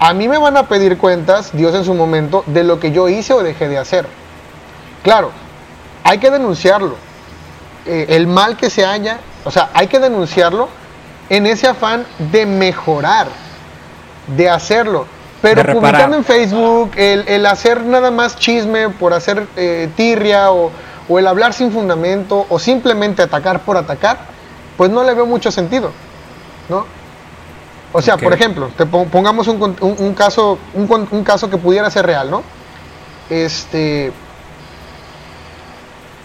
A 0.00 0.14
mí 0.14 0.28
me 0.28 0.38
van 0.38 0.56
a 0.56 0.62
pedir 0.62 0.96
cuentas, 0.96 1.50
Dios 1.52 1.74
en 1.74 1.84
su 1.84 1.92
momento, 1.92 2.42
de 2.46 2.64
lo 2.64 2.80
que 2.80 2.90
yo 2.90 3.10
hice 3.10 3.34
o 3.34 3.42
dejé 3.42 3.68
de 3.68 3.76
hacer. 3.76 4.06
Claro, 5.02 5.30
hay 6.04 6.16
que 6.16 6.30
denunciarlo. 6.30 6.96
Eh, 7.84 8.06
el 8.08 8.26
mal 8.26 8.56
que 8.56 8.70
se 8.70 8.86
haya, 8.86 9.18
o 9.44 9.50
sea, 9.50 9.68
hay 9.74 9.88
que 9.88 9.98
denunciarlo 9.98 10.68
en 11.28 11.46
ese 11.46 11.68
afán 11.68 12.06
de 12.32 12.46
mejorar, 12.46 13.28
de 14.26 14.48
hacerlo. 14.48 15.06
Pero 15.42 15.74
publicando 15.74 16.16
en 16.16 16.24
Facebook, 16.24 16.92
el, 16.96 17.44
hacer 17.44 17.82
nada 17.84 18.10
más 18.10 18.36
chisme 18.36 18.88
por 18.88 19.12
hacer 19.12 19.46
eh, 19.56 19.90
tirria 19.96 20.50
o, 20.50 20.70
el 21.10 21.26
hablar 21.26 21.52
sin 21.52 21.72
fundamento 21.72 22.46
o 22.48 22.58
simplemente 22.58 23.20
atacar 23.20 23.60
por 23.60 23.76
atacar, 23.76 24.18
pues 24.76 24.90
no 24.90 25.02
le 25.02 25.12
veo 25.12 25.26
mucho 25.26 25.50
sentido, 25.50 25.90
¿no? 26.68 26.86
O 27.92 28.00
sea, 28.00 28.16
por 28.16 28.32
ejemplo, 28.32 28.70
te 28.76 28.86
pongamos 28.86 29.48
un, 29.48 30.14
caso, 30.14 30.58
un, 30.74 31.24
caso 31.24 31.50
que 31.50 31.56
pudiera 31.56 31.90
ser 31.90 32.06
real, 32.06 32.30
¿no? 32.30 32.42
Este, 33.28 34.12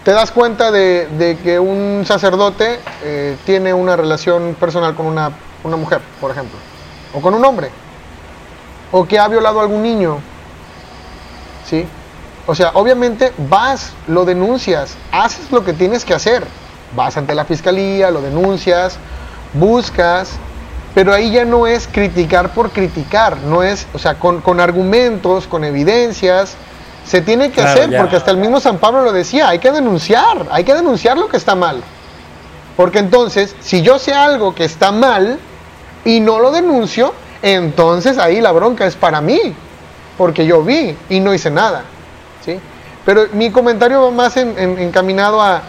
te 0.03 0.11
das 0.11 0.32
cuenta 0.32 0.72
de, 0.72 1.38
que 1.43 1.59
un 1.59 2.03
sacerdote 2.05 2.80
eh, 3.03 3.38
tiene 3.45 3.74
una 3.74 3.95
relación 3.95 4.55
personal 4.59 4.93
con 4.93 5.07
una, 5.07 5.32
una 5.63 5.76
mujer, 5.76 6.01
por 6.22 6.30
ejemplo, 6.30 6.57
o 7.13 7.22
con 7.22 7.34
un 7.34 7.43
hombre 7.43 7.72
o 8.91 9.05
que 9.05 9.20
ha 9.20 9.28
violado 9.28 9.59
a 9.59 9.63
algún 9.63 9.84
niño. 9.84 10.20
¿Sí? 11.68 11.86
O 12.47 12.53
sea, 12.53 12.72
obviamente 12.76 13.34
vas, 13.49 13.91
lo 14.07 14.24
denuncias, 14.24 14.95
haces 15.11 15.51
lo 15.51 15.66
que 15.66 15.74
tienes 15.74 16.05
que 16.05 16.13
hacer. 16.13 16.45
Vas 16.95 17.18
ante 17.18 17.36
la 17.36 17.43
fiscalía, 17.43 18.11
lo 18.11 18.22
denuncias, 18.22 18.97
buscas, 19.53 20.38
pero 20.96 21.14
ahí 21.14 21.30
ya 21.30 21.43
no 21.43 21.68
es 21.68 21.88
criticar 21.91 22.54
por 22.54 22.72
criticar, 22.72 23.36
no 23.38 23.62
es, 23.62 23.86
o 23.93 24.00
sea, 24.00 24.16
con, 24.16 24.60
argumentos, 24.62 25.46
con 25.46 25.66
evidencias, 25.66 26.56
se 27.06 27.22
tiene 27.22 27.52
que 27.52 27.62
hacer, 27.62 27.96
porque 27.98 28.16
hasta 28.16 28.32
el 28.32 28.38
mismo 28.38 28.62
San 28.62 28.78
Pablo 28.78 29.04
lo 29.04 29.12
decía, 29.12 29.50
hay 29.50 29.60
que 29.60 29.72
denunciar, 29.72 30.48
hay 30.50 30.64
que 30.64 30.74
denunciar 30.74 31.18
lo 31.18 31.28
que 31.28 31.36
está 31.36 31.54
mal. 31.54 31.84
Porque 32.78 33.00
entonces, 33.00 33.56
si 33.60 33.82
yo 33.82 34.00
sé 34.00 34.14
algo 34.14 34.56
que 34.56 34.64
está 34.64 34.93
mal 34.93 35.38
y 36.06 36.22
no 36.22 36.39
lo 36.39 36.52
denuncio, 36.52 37.14
entonces 37.41 38.18
ahí 38.18 38.39
la 38.39 38.54
bronca 38.54 38.86
es 38.86 38.96
para 38.96 39.20
mí, 39.20 39.54
porque 40.18 40.46
yo 40.46 40.64
vi 40.64 40.98
y 41.10 41.20
no 41.20 41.34
hice 41.34 41.52
nada. 41.52 41.84
¿sí? 42.43 42.58
Pero 43.06 43.28
mi 43.34 43.52
comentario 43.52 44.02
va 44.02 44.12
más 44.12 44.38
encaminado 44.38 45.41
a, 45.41 45.62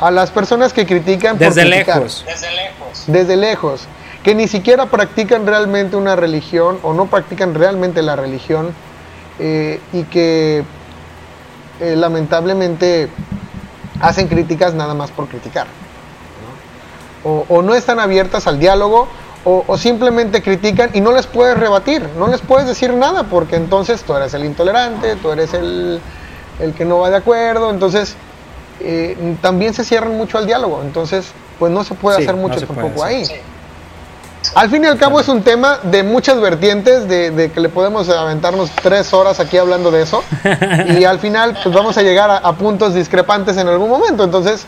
a 0.00 0.10
las 0.10 0.30
personas 0.30 0.72
que 0.72 0.86
critican 0.86 1.36
por 1.36 1.48
Desde 1.48 1.68
criticar. 1.68 1.96
lejos. 1.98 2.24
Desde 2.26 2.50
lejos. 2.50 3.04
desde 3.06 3.36
lejos, 3.36 3.80
que 4.22 4.34
ni 4.34 4.48
siquiera 4.48 4.86
practican 4.86 5.46
realmente 5.46 5.96
una 5.96 6.14
religión 6.16 6.78
o 6.82 6.92
no 6.92 7.06
practican 7.06 7.54
realmente 7.54 8.02
la 8.02 8.16
religión 8.16 8.70
eh, 9.38 9.80
y 9.92 10.02
que 10.04 10.62
eh, 11.80 11.96
lamentablemente 11.96 13.08
hacen 14.00 14.28
críticas 14.28 14.74
nada 14.74 14.92
más 14.94 15.10
por 15.10 15.26
criticar. 15.28 15.66
¿no? 17.24 17.30
O, 17.30 17.44
o 17.48 17.62
no 17.62 17.74
están 17.74 17.98
abiertas 18.00 18.46
al 18.46 18.58
diálogo 18.58 19.08
o, 19.44 19.64
o 19.66 19.78
simplemente 19.78 20.42
critican 20.42 20.90
y 20.92 21.00
no 21.00 21.12
les 21.12 21.26
puedes 21.26 21.56
rebatir, 21.58 22.06
no 22.18 22.26
les 22.28 22.42
puedes 22.42 22.66
decir 22.66 22.92
nada 22.92 23.22
porque 23.24 23.56
entonces 23.56 24.02
tú 24.02 24.14
eres 24.14 24.34
el 24.34 24.44
intolerante, 24.44 25.16
tú 25.16 25.30
eres 25.30 25.54
el, 25.54 25.98
el 26.60 26.74
que 26.74 26.84
no 26.84 26.98
va 26.98 27.08
de 27.08 27.16
acuerdo, 27.16 27.70
entonces 27.70 28.16
eh, 28.80 29.36
también 29.40 29.72
se 29.72 29.84
cierran 29.84 30.14
mucho 30.16 30.36
al 30.36 30.46
diálogo, 30.46 30.82
entonces 30.82 31.26
pues 31.58 31.72
no 31.72 31.84
se 31.84 31.94
puede 31.94 32.18
Sí, 32.18 32.22
hacer 32.24 32.36
mucho 32.36 32.60
tampoco 32.66 33.02
hacer. 33.04 33.16
ahí. 33.16 33.24
Sí. 33.24 33.34
Al 34.54 34.70
fin 34.70 34.82
y 34.84 34.86
al 34.86 34.96
cabo 34.96 35.20
es 35.20 35.28
un 35.28 35.42
tema 35.42 35.78
de 35.82 36.02
muchas 36.02 36.40
vertientes, 36.40 37.06
de, 37.08 37.30
de 37.30 37.52
que 37.52 37.60
le 37.60 37.68
podemos 37.68 38.08
aventarnos 38.08 38.70
tres 38.82 39.12
horas 39.12 39.38
aquí 39.38 39.58
hablando 39.58 39.90
de 39.90 40.02
eso. 40.02 40.24
y 40.98 41.04
al 41.04 41.18
final 41.18 41.58
pues 41.62 41.74
vamos 41.74 41.98
a 41.98 42.02
llegar 42.02 42.30
a, 42.30 42.38
a 42.38 42.54
puntos 42.54 42.94
discrepantes 42.94 43.58
en 43.58 43.68
algún 43.68 43.90
momento. 43.90 44.24
Entonces, 44.24 44.64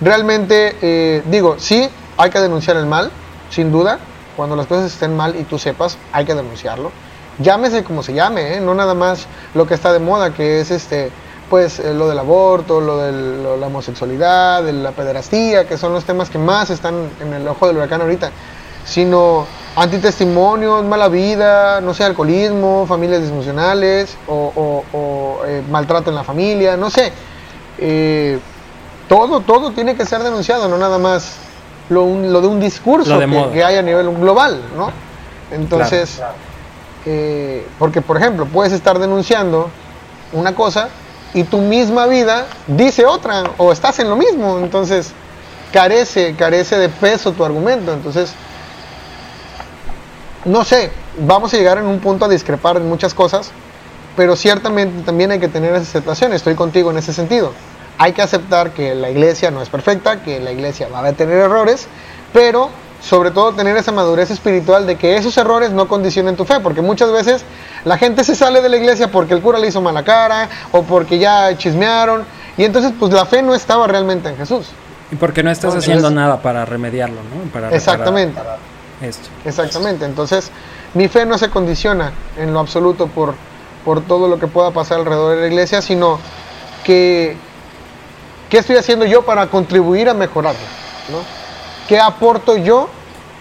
realmente, 0.00 0.76
eh, 0.82 1.22
digo, 1.26 1.56
sí, 1.58 1.88
hay 2.16 2.30
que 2.30 2.38
denunciar 2.38 2.76
el 2.76 2.86
mal, 2.86 3.10
sin 3.50 3.72
duda. 3.72 3.98
Cuando 4.36 4.56
las 4.56 4.66
cosas 4.66 4.92
estén 4.92 5.16
mal 5.16 5.36
y 5.36 5.44
tú 5.44 5.58
sepas, 5.58 5.96
hay 6.12 6.24
que 6.24 6.34
denunciarlo. 6.34 6.92
Llámese 7.38 7.82
como 7.82 8.02
se 8.02 8.12
llame, 8.12 8.56
¿eh? 8.56 8.60
no 8.60 8.74
nada 8.74 8.94
más 8.94 9.26
lo 9.54 9.66
que 9.66 9.74
está 9.74 9.92
de 9.92 10.00
moda, 10.00 10.34
que 10.34 10.60
es 10.60 10.70
este 10.70 11.10
pues 11.50 11.78
eh, 11.78 11.92
lo 11.92 12.08
del 12.08 12.18
aborto, 12.18 12.80
lo 12.80 12.98
de 12.98 13.58
la 13.58 13.66
homosexualidad, 13.66 14.62
de 14.62 14.72
la 14.72 14.92
pederastía, 14.92 15.66
que 15.66 15.76
son 15.76 15.92
los 15.92 16.04
temas 16.04 16.30
que 16.30 16.38
más 16.38 16.70
están 16.70 17.10
en 17.20 17.32
el 17.32 17.46
ojo 17.46 17.66
del 17.66 17.76
huracán 17.76 18.00
ahorita 18.00 18.30
sino 18.84 19.46
antitestimonios, 19.76 20.84
mala 20.84 21.08
vida, 21.08 21.80
no 21.80 21.94
sé, 21.94 22.04
alcoholismo, 22.04 22.86
familias 22.86 23.22
disfuncionales 23.22 24.16
o, 24.28 24.52
o- 24.54 24.84
o, 24.98 25.44
eh, 25.46 25.62
maltrato 25.70 26.10
en 26.10 26.16
la 26.16 26.24
familia, 26.24 26.76
no 26.76 26.90
sé. 26.90 27.12
Eh, 27.78 28.38
todo, 29.08 29.40
todo 29.40 29.72
tiene 29.72 29.96
que 29.96 30.04
ser 30.06 30.22
denunciado, 30.22 30.68
no 30.68 30.78
nada 30.78 30.98
más 30.98 31.36
lo, 31.88 32.04
un- 32.04 32.32
lo 32.32 32.40
de 32.40 32.46
un 32.46 32.60
discurso 32.60 33.18
de 33.18 33.26
que, 33.52 33.64
hay 33.64 33.76
a 33.76 33.82
nivel 33.82 34.10
global, 34.14 34.60
¿no? 34.76 34.90
Entonces, 35.50 36.16
Claro. 36.16 36.34
eh, 37.06 37.66
porque 37.78 38.00
por 38.00 38.16
ejemplo, 38.16 38.46
puedes 38.46 38.72
estar 38.72 38.98
denunciando 38.98 39.68
una 40.32 40.54
cosa 40.54 40.88
y 41.34 41.42
tu 41.44 41.58
misma 41.58 42.06
vida 42.06 42.46
dice 42.68 43.04
otra 43.06 43.42
o 43.58 43.72
estás 43.72 43.98
en 43.98 44.08
lo 44.08 44.16
mismo, 44.16 44.58
entonces 44.58 45.10
carece, 45.72 46.34
carece 46.36 46.78
de 46.78 46.88
peso 46.88 47.32
tu 47.32 47.44
argumento, 47.44 47.92
entonces 47.92 48.32
no 50.44 50.64
sé, 50.64 50.90
vamos 51.18 51.52
a 51.54 51.56
llegar 51.56 51.78
en 51.78 51.86
un 51.86 52.00
punto 52.00 52.24
a 52.24 52.28
discrepar 52.28 52.76
en 52.76 52.88
muchas 52.88 53.14
cosas, 53.14 53.50
pero 54.16 54.36
ciertamente 54.36 55.02
también 55.02 55.30
hay 55.30 55.40
que 55.40 55.48
tener 55.48 55.72
esa 55.72 55.82
aceptación, 55.82 56.32
estoy 56.32 56.54
contigo 56.54 56.90
en 56.90 56.98
ese 56.98 57.12
sentido. 57.12 57.52
Hay 57.98 58.12
que 58.12 58.22
aceptar 58.22 58.70
que 58.70 58.94
la 58.94 59.10
iglesia 59.10 59.50
no 59.50 59.62
es 59.62 59.68
perfecta, 59.68 60.22
que 60.22 60.40
la 60.40 60.52
iglesia 60.52 60.88
va 60.88 61.06
a 61.06 61.12
tener 61.12 61.38
errores, 61.38 61.86
pero 62.32 62.68
sobre 63.00 63.30
todo 63.30 63.52
tener 63.52 63.76
esa 63.76 63.92
madurez 63.92 64.30
espiritual 64.30 64.86
de 64.86 64.96
que 64.96 65.16
esos 65.16 65.36
errores 65.36 65.70
no 65.70 65.88
condicionen 65.88 66.36
tu 66.36 66.44
fe, 66.44 66.60
porque 66.60 66.80
muchas 66.82 67.12
veces 67.12 67.44
la 67.84 67.98
gente 67.98 68.24
se 68.24 68.34
sale 68.34 68.62
de 68.62 68.68
la 68.68 68.76
iglesia 68.76 69.10
porque 69.10 69.34
el 69.34 69.42
cura 69.42 69.58
le 69.58 69.68
hizo 69.68 69.80
mala 69.80 70.02
cara 70.04 70.48
o 70.72 70.82
porque 70.82 71.18
ya 71.18 71.56
chismearon, 71.56 72.24
y 72.56 72.64
entonces 72.64 72.92
pues 72.98 73.12
la 73.12 73.26
fe 73.26 73.42
no 73.42 73.54
estaba 73.54 73.86
realmente 73.86 74.28
en 74.28 74.36
Jesús. 74.36 74.68
Y 75.10 75.16
porque 75.16 75.42
no 75.42 75.50
estás 75.50 75.66
Entonces- 75.68 75.90
haciendo 75.90 76.10
nada 76.10 76.40
para 76.40 76.64
remediarlo, 76.64 77.16
¿no? 77.16 77.50
Para 77.52 77.68
reparar 77.68 77.74
Exactamente. 77.74 78.40
Esto. 79.04 79.28
Exactamente, 79.44 80.04
entonces 80.04 80.50
mi 80.94 81.08
fe 81.08 81.26
no 81.26 81.38
se 81.38 81.50
condiciona 81.50 82.12
en 82.36 82.52
lo 82.52 82.60
absoluto 82.60 83.08
por, 83.08 83.34
por 83.84 84.00
todo 84.02 84.28
lo 84.28 84.38
que 84.38 84.46
pueda 84.46 84.70
pasar 84.70 85.00
alrededor 85.00 85.36
de 85.36 85.42
la 85.42 85.46
iglesia, 85.48 85.82
sino 85.82 86.18
que 86.84 87.36
qué 88.48 88.58
estoy 88.58 88.76
haciendo 88.76 89.04
yo 89.04 89.22
para 89.22 89.48
contribuir 89.48 90.08
a 90.08 90.14
mejorarla, 90.14 90.60
¿no? 91.10 91.18
¿Qué 91.88 92.00
aporto 92.00 92.56
yo 92.56 92.88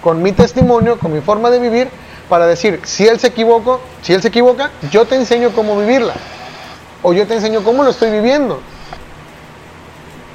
con 0.01 0.21
mi 0.21 0.31
testimonio, 0.31 0.99
con 0.99 1.13
mi 1.13 1.21
forma 1.21 1.49
de 1.49 1.59
vivir, 1.59 1.89
para 2.27 2.47
decir, 2.47 2.81
si 2.83 3.07
él 3.07 3.19
se 3.19 3.27
equivocó, 3.27 3.79
si 4.01 4.13
él 4.13 4.21
se 4.21 4.29
equivoca, 4.29 4.71
yo 4.91 5.05
te 5.05 5.15
enseño 5.15 5.51
cómo 5.51 5.77
vivirla, 5.77 6.13
o 7.01 7.13
yo 7.13 7.27
te 7.27 7.35
enseño 7.35 7.63
cómo 7.63 7.83
lo 7.83 7.91
estoy 7.91 8.11
viviendo. 8.11 8.59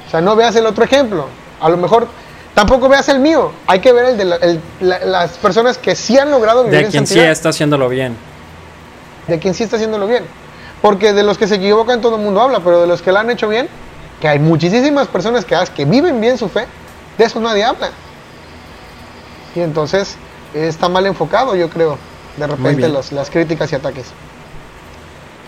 O 0.07 0.09
sea, 0.09 0.21
no 0.21 0.35
veas 0.35 0.55
el 0.55 0.65
otro 0.65 0.83
ejemplo. 0.83 1.27
A 1.59 1.69
lo 1.69 1.77
mejor 1.77 2.07
tampoco 2.59 2.89
veas 2.89 3.07
el 3.07 3.19
mío. 3.19 3.53
Hay 3.67 3.79
que 3.79 3.93
ver 3.93 4.03
el 4.03 4.17
de 4.17 4.25
la- 4.25 4.35
el- 4.35 4.59
la- 4.81 4.99
las 4.99 5.37
personas 5.37 5.77
que 5.77 5.95
sí 5.95 6.17
han 6.17 6.29
logrado 6.29 6.65
vivir 6.65 6.79
De 6.79 6.85
en 6.87 6.91
quien 6.91 7.07
sí 7.07 7.17
está 7.17 7.49
haciéndolo 7.49 7.87
bien. 7.87 8.17
de 9.27 9.39
quien 9.39 9.53
sí 9.53 9.63
está 9.63 9.77
haciéndolo 9.77 10.07
bien. 10.07 10.25
Porque 10.81 11.13
de 11.13 11.23
los 11.23 11.37
que 11.37 11.47
se 11.47 11.55
equivocan 11.55 12.01
todo 12.01 12.17
el 12.17 12.21
mundo 12.21 12.41
habla, 12.41 12.59
pero 12.59 12.81
de 12.81 12.87
los 12.87 13.01
que 13.01 13.13
la 13.13 13.21
han 13.21 13.29
hecho 13.29 13.47
bien, 13.47 13.69
que 14.19 14.27
hay 14.27 14.39
muchísimas 14.39 15.07
personas 15.07 15.45
que, 15.45 15.85
viven 15.85 16.19
bien 16.19 16.37
su 16.37 16.49
fe, 16.49 16.65
de 17.17 17.23
eso 17.23 17.39
nadie 17.39 17.63
habla. 17.63 17.91
Y 19.55 19.61
entonces 19.61 20.17
está 20.53 20.89
mal 20.89 21.05
enfocado, 21.05 21.55
yo 21.55 21.69
creo, 21.69 21.97
de 22.35 22.45
repente 22.45 22.89
los- 22.89 23.13
las 23.13 23.29
críticas 23.29 23.71
y 23.71 23.75
ataques. 23.75 24.07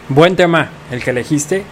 Buen 0.08 0.38
tema 0.38 0.70
el 0.92 1.04
que 1.04 1.10
elegiste. 1.10 1.66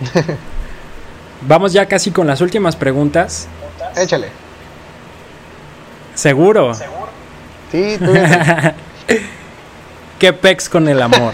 Vamos 1.40 1.72
ya 1.72 1.86
casi 1.86 2.10
con 2.10 2.26
las 2.26 2.42
últimas 2.42 2.76
preguntas. 2.76 3.48
Échale. 3.96 4.47
Seguro. 6.18 6.74
¿Seguro? 6.74 7.08
Sí, 7.70 7.96
tú. 8.04 8.12
¿Qué 10.18 10.32
pex 10.32 10.68
con 10.68 10.88
el 10.88 11.00
amor? 11.00 11.32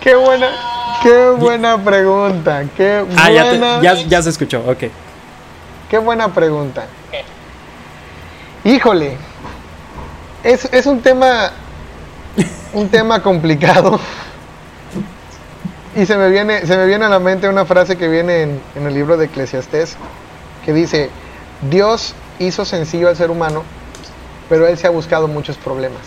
qué 0.00 0.14
buena, 0.14 0.48
qué 1.02 1.30
buena 1.38 1.76
pregunta. 1.76 2.64
Qué 2.74 3.04
Ah, 3.18 3.30
ya, 3.30 3.42
te- 3.42 3.58
buena. 3.58 3.82
ya, 3.82 3.94
ya 3.94 4.22
se 4.22 4.30
escuchó, 4.30 4.64
ok. 4.66 4.84
Qué 5.90 5.98
buena 5.98 6.32
pregunta. 6.32 6.86
Híjole, 8.64 9.18
es, 10.42 10.64
es 10.72 10.86
un 10.86 11.02
tema, 11.02 11.50
un 12.72 12.88
tema 12.88 13.22
complicado. 13.22 14.00
Y 15.94 16.06
se 16.06 16.16
me 16.16 16.30
viene, 16.30 16.66
se 16.66 16.76
me 16.78 16.86
viene 16.86 17.04
a 17.04 17.08
la 17.10 17.18
mente 17.18 17.46
una 17.48 17.66
frase 17.66 17.96
que 17.98 18.08
viene 18.08 18.40
en, 18.42 18.60
en 18.74 18.86
el 18.86 18.94
libro 18.94 19.18
de 19.18 19.26
Eclesiastés, 19.26 19.96
que 20.64 20.72
dice, 20.72 21.10
Dios 21.62 22.14
hizo 22.38 22.64
sencillo 22.64 23.08
al 23.08 23.16
ser 23.16 23.30
humano, 23.30 23.62
pero 24.48 24.66
él 24.66 24.76
se 24.78 24.86
ha 24.86 24.90
buscado 24.90 25.28
muchos 25.28 25.56
problemas. 25.56 26.02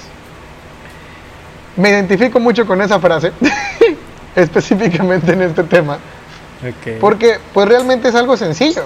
Me 1.76 1.90
identifico 1.90 2.40
mucho 2.40 2.66
con 2.66 2.82
esa 2.82 3.00
frase, 3.00 3.32
específicamente 4.36 5.34
en 5.34 5.42
este 5.42 5.64
tema. 5.64 5.98
Porque 7.00 7.40
pues 7.54 7.68
realmente 7.68 8.10
es 8.10 8.16
algo 8.16 8.36
sencillo. 8.36 8.84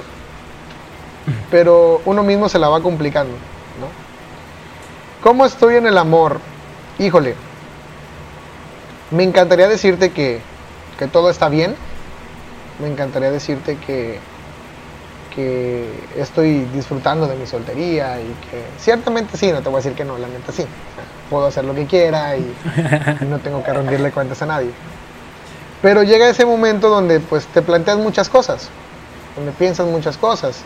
Pero 1.49 2.01
uno 2.05 2.23
mismo 2.23 2.49
se 2.49 2.59
la 2.59 2.69
va 2.69 2.81
complicando, 2.81 3.33
¿no? 3.79 3.87
¿Cómo 5.23 5.45
estoy 5.45 5.75
en 5.75 5.87
el 5.87 5.97
amor? 5.97 6.39
Híjole. 6.99 7.35
Me 9.09 9.23
encantaría 9.23 9.67
decirte 9.67 10.11
que, 10.11 10.41
que 10.99 11.07
todo 11.07 11.29
está 11.29 11.49
bien. 11.49 11.75
Me 12.79 12.87
encantaría 12.87 13.31
decirte 13.31 13.77
que, 13.77 14.19
que 15.35 15.89
estoy 16.17 16.65
disfrutando 16.73 17.27
de 17.27 17.35
mi 17.35 17.45
soltería 17.45 18.19
y 18.19 18.25
que 18.49 18.63
ciertamente 18.77 19.37
sí, 19.37 19.51
no 19.51 19.61
te 19.61 19.69
voy 19.69 19.75
a 19.75 19.77
decir 19.77 19.93
que 19.93 20.05
no, 20.05 20.17
la 20.17 20.27
neta 20.27 20.51
sí. 20.51 20.65
Puedo 21.29 21.47
hacer 21.47 21.65
lo 21.65 21.73
que 21.73 21.85
quiera 21.85 22.37
y, 22.37 22.41
y 23.21 23.25
no 23.25 23.39
tengo 23.39 23.63
que 23.63 23.73
rendirle 23.73 24.11
cuentas 24.11 24.41
a 24.41 24.45
nadie. 24.45 24.69
Pero 25.81 26.03
llega 26.03 26.29
ese 26.29 26.45
momento 26.45 26.89
donde 26.89 27.19
pues 27.19 27.45
te 27.47 27.61
planteas 27.61 27.97
muchas 27.97 28.29
cosas, 28.29 28.69
donde 29.35 29.51
piensas 29.51 29.87
muchas 29.87 30.17
cosas. 30.17 30.61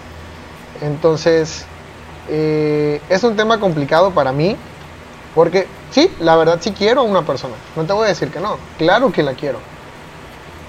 Entonces, 0.82 1.66
eh, 2.30 3.02
es 3.10 3.24
un 3.24 3.36
tema 3.36 3.60
complicado 3.60 4.12
para 4.12 4.32
mí, 4.32 4.56
porque 5.34 5.68
sí, 5.92 6.12
la 6.20 6.36
verdad 6.36 6.60
sí 6.62 6.72
quiero 6.72 7.02
a 7.02 7.04
una 7.04 7.24
persona, 7.24 7.56
no 7.76 7.86
te 7.86 7.94
voy 7.94 8.06
a 8.06 8.10
decir 8.10 8.30
que 8.30 8.40
no, 8.40 8.58
claro 8.78 9.12
que 9.12 9.24
la 9.24 9.34
quiero. 9.34 9.60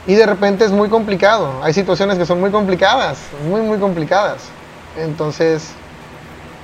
Y 0.09 0.15
de 0.15 0.25
repente 0.25 0.65
es 0.65 0.71
muy 0.71 0.89
complicado, 0.89 1.61
hay 1.63 1.75
situaciones 1.75 2.17
que 2.17 2.25
son 2.25 2.41
muy 2.41 2.51
complicadas, 2.51 3.19
muy, 3.47 3.61
muy 3.61 3.79
complicadas. 3.79 4.39
Entonces, 4.97 5.69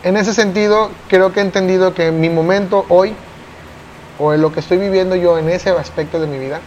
en 0.03 0.17
ese 0.17 0.33
sentido, 0.33 0.91
creo 1.09 1.31
que 1.35 1.41
he 1.41 1.43
entendido 1.43 1.93
que 1.93 2.11
mi 2.11 2.31
momento 2.31 2.87
hoy, 2.89 3.15
o 4.19 4.33
en 4.33 4.41
lo 4.41 4.51
que 4.51 4.61
estoy 4.61 4.79
viviendo 4.79 5.15
yo 5.15 5.37
en 5.37 5.51
ese 5.51 5.69
aspecto 5.69 6.21
de 6.21 6.27
mi 6.27 6.39
vida, 6.39 6.61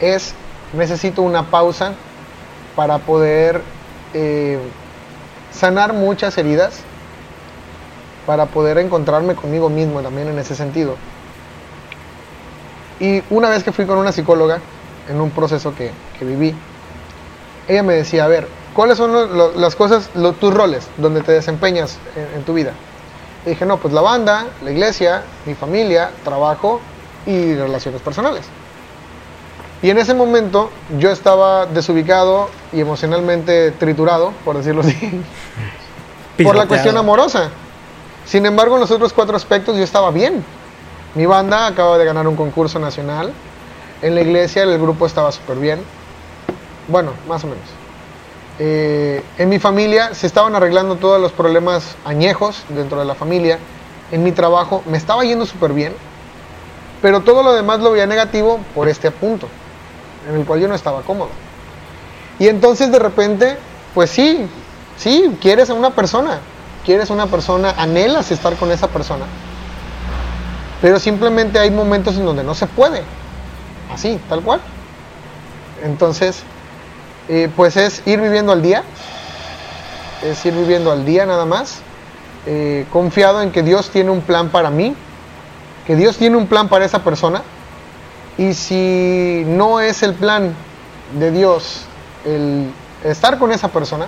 es 0.00 0.34
necesito 0.72 1.20
una 1.20 1.50
pausa 1.50 1.92
para 2.76 2.96
poder 2.96 3.60
eh, 4.14 4.58
sanar 5.52 5.92
muchas 5.92 6.38
heridas, 6.38 6.80
para 8.24 8.46
poder 8.46 8.78
encontrarme 8.78 9.34
conmigo 9.34 9.68
mismo 9.68 10.00
también 10.00 10.28
en 10.28 10.38
ese 10.38 10.54
sentido. 10.54 10.96
Y 13.00 13.22
una 13.28 13.50
vez 13.50 13.62
que 13.62 13.70
fui 13.70 13.84
con 13.84 13.98
una 13.98 14.12
psicóloga, 14.12 14.60
en 15.08 15.20
un 15.20 15.30
proceso 15.30 15.74
que, 15.74 15.90
que 16.18 16.24
viví, 16.24 16.54
ella 17.68 17.82
me 17.82 17.94
decía, 17.94 18.24
a 18.24 18.28
ver, 18.28 18.46
¿cuáles 18.74 18.98
son 18.98 19.12
lo- 19.12 19.26
lo- 19.26 19.52
las 19.54 19.74
cosas, 19.76 20.10
lo- 20.14 20.32
tus 20.32 20.52
roles, 20.52 20.86
donde 20.98 21.22
te 21.22 21.32
desempeñas 21.32 21.98
en, 22.16 22.38
en 22.38 22.44
tu 22.44 22.54
vida? 22.54 22.72
Y 23.46 23.50
dije, 23.50 23.66
no, 23.66 23.76
pues 23.78 23.92
la 23.92 24.00
banda, 24.00 24.46
la 24.62 24.70
iglesia, 24.70 25.22
mi 25.46 25.54
familia, 25.54 26.10
trabajo 26.24 26.80
y 27.26 27.54
relaciones 27.54 28.00
personales. 28.02 28.42
Y 29.82 29.90
en 29.90 29.98
ese 29.98 30.14
momento 30.14 30.70
yo 30.98 31.10
estaba 31.10 31.66
desubicado 31.66 32.48
y 32.72 32.80
emocionalmente 32.80 33.70
triturado, 33.72 34.32
por 34.44 34.56
decirlo 34.56 34.80
así, 34.80 34.94
por 36.42 36.54
la 36.56 36.62
Pisoteado. 36.62 36.68
cuestión 36.68 36.96
amorosa. 36.96 37.48
Sin 38.26 38.46
embargo, 38.46 38.76
en 38.76 38.80
los 38.80 38.90
otros 38.90 39.12
cuatro 39.12 39.36
aspectos 39.36 39.76
yo 39.76 39.84
estaba 39.84 40.10
bien. 40.10 40.42
Mi 41.14 41.26
banda 41.26 41.66
acaba 41.66 41.98
de 41.98 42.04
ganar 42.06 42.26
un 42.26 42.34
concurso 42.34 42.78
nacional. 42.78 43.30
En 44.02 44.14
la 44.14 44.20
iglesia 44.20 44.62
el 44.62 44.78
grupo 44.78 45.06
estaba 45.06 45.32
súper 45.32 45.58
bien. 45.58 45.80
Bueno, 46.88 47.12
más 47.28 47.44
o 47.44 47.46
menos. 47.46 47.64
Eh, 48.58 49.24
en 49.38 49.48
mi 49.48 49.58
familia 49.58 50.14
se 50.14 50.26
estaban 50.26 50.54
arreglando 50.54 50.96
todos 50.96 51.20
los 51.20 51.32
problemas 51.32 51.96
añejos 52.04 52.62
dentro 52.68 52.98
de 52.98 53.04
la 53.04 53.14
familia. 53.14 53.58
En 54.12 54.22
mi 54.22 54.32
trabajo 54.32 54.82
me 54.86 54.96
estaba 54.96 55.24
yendo 55.24 55.46
súper 55.46 55.72
bien. 55.72 55.94
Pero 57.02 57.20
todo 57.20 57.42
lo 57.42 57.52
demás 57.52 57.80
lo 57.80 57.90
veía 57.90 58.06
negativo 58.06 58.60
por 58.74 58.88
este 58.88 59.10
punto, 59.10 59.46
en 60.28 60.36
el 60.36 60.46
cual 60.46 60.60
yo 60.60 60.68
no 60.68 60.74
estaba 60.74 61.02
cómodo. 61.02 61.30
Y 62.38 62.48
entonces 62.48 62.90
de 62.90 62.98
repente, 62.98 63.58
pues 63.94 64.10
sí, 64.10 64.46
sí, 64.96 65.36
quieres 65.40 65.68
a 65.70 65.74
una 65.74 65.90
persona, 65.90 66.40
quieres 66.84 67.10
a 67.10 67.14
una 67.14 67.26
persona, 67.26 67.74
anhelas 67.76 68.30
estar 68.30 68.54
con 68.56 68.70
esa 68.70 68.88
persona. 68.88 69.26
Pero 70.80 70.98
simplemente 70.98 71.58
hay 71.58 71.70
momentos 71.70 72.16
en 72.16 72.24
donde 72.24 72.42
no 72.42 72.54
se 72.54 72.66
puede. 72.66 73.02
Así, 73.92 74.20
tal 74.28 74.42
cual. 74.42 74.60
Entonces, 75.82 76.42
eh, 77.28 77.50
pues 77.54 77.76
es 77.76 78.02
ir 78.06 78.20
viviendo 78.20 78.52
al 78.52 78.62
día. 78.62 78.82
Es 80.22 80.44
ir 80.46 80.54
viviendo 80.54 80.90
al 80.92 81.04
día 81.04 81.26
nada 81.26 81.44
más. 81.44 81.78
eh, 82.46 82.86
confiado 82.92 83.40
en 83.40 83.50
que 83.52 83.62
Dios 83.62 83.88
tiene 83.90 84.10
un 84.10 84.20
plan 84.20 84.50
para 84.50 84.68
mí. 84.70 84.94
Que 85.86 85.96
Dios 85.96 86.16
tiene 86.18 86.36
un 86.36 86.46
plan 86.46 86.68
para 86.68 86.84
esa 86.84 87.00
persona. 87.02 87.42
Y 88.36 88.54
si 88.54 89.44
no 89.46 89.80
es 89.80 90.02
el 90.02 90.14
plan 90.14 90.54
de 91.18 91.30
Dios 91.30 91.82
el 92.24 92.70
estar 93.04 93.38
con 93.38 93.52
esa 93.52 93.68
persona, 93.68 94.06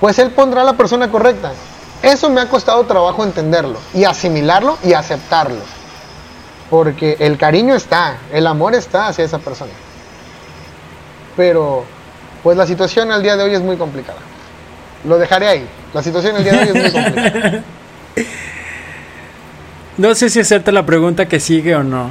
pues 0.00 0.18
Él 0.18 0.30
pondrá 0.30 0.60
a 0.60 0.64
la 0.64 0.74
persona 0.74 1.10
correcta. 1.10 1.52
Eso 2.02 2.28
me 2.30 2.40
ha 2.40 2.48
costado 2.48 2.84
trabajo 2.84 3.24
entenderlo 3.24 3.78
y 3.94 4.04
asimilarlo 4.04 4.78
y 4.84 4.92
aceptarlo. 4.92 5.62
Porque 6.70 7.16
el 7.20 7.38
cariño 7.38 7.74
está, 7.74 8.16
el 8.32 8.46
amor 8.46 8.74
está 8.74 9.08
hacia 9.08 9.24
esa 9.24 9.38
persona. 9.38 9.72
Pero, 11.36 11.84
pues 12.42 12.56
la 12.56 12.66
situación 12.66 13.10
al 13.10 13.22
día 13.22 13.36
de 13.36 13.44
hoy 13.44 13.54
es 13.54 13.60
muy 13.60 13.76
complicada. 13.76 14.18
Lo 15.04 15.18
dejaré 15.18 15.48
ahí. 15.48 15.68
La 15.94 16.02
situación 16.02 16.36
al 16.36 16.44
día 16.44 16.52
de 16.52 16.58
hoy 16.58 16.68
es 16.68 16.74
muy 16.74 17.02
complicada. 17.02 17.64
No 19.98 20.14
sé 20.14 20.28
si 20.28 20.40
hacerte 20.40 20.72
la 20.72 20.84
pregunta 20.84 21.26
que 21.26 21.40
sigue 21.40 21.74
o 21.74 21.82
no. 21.82 22.10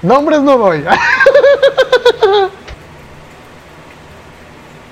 Nombres 0.00 0.40
no 0.40 0.56
doy. 0.56 0.82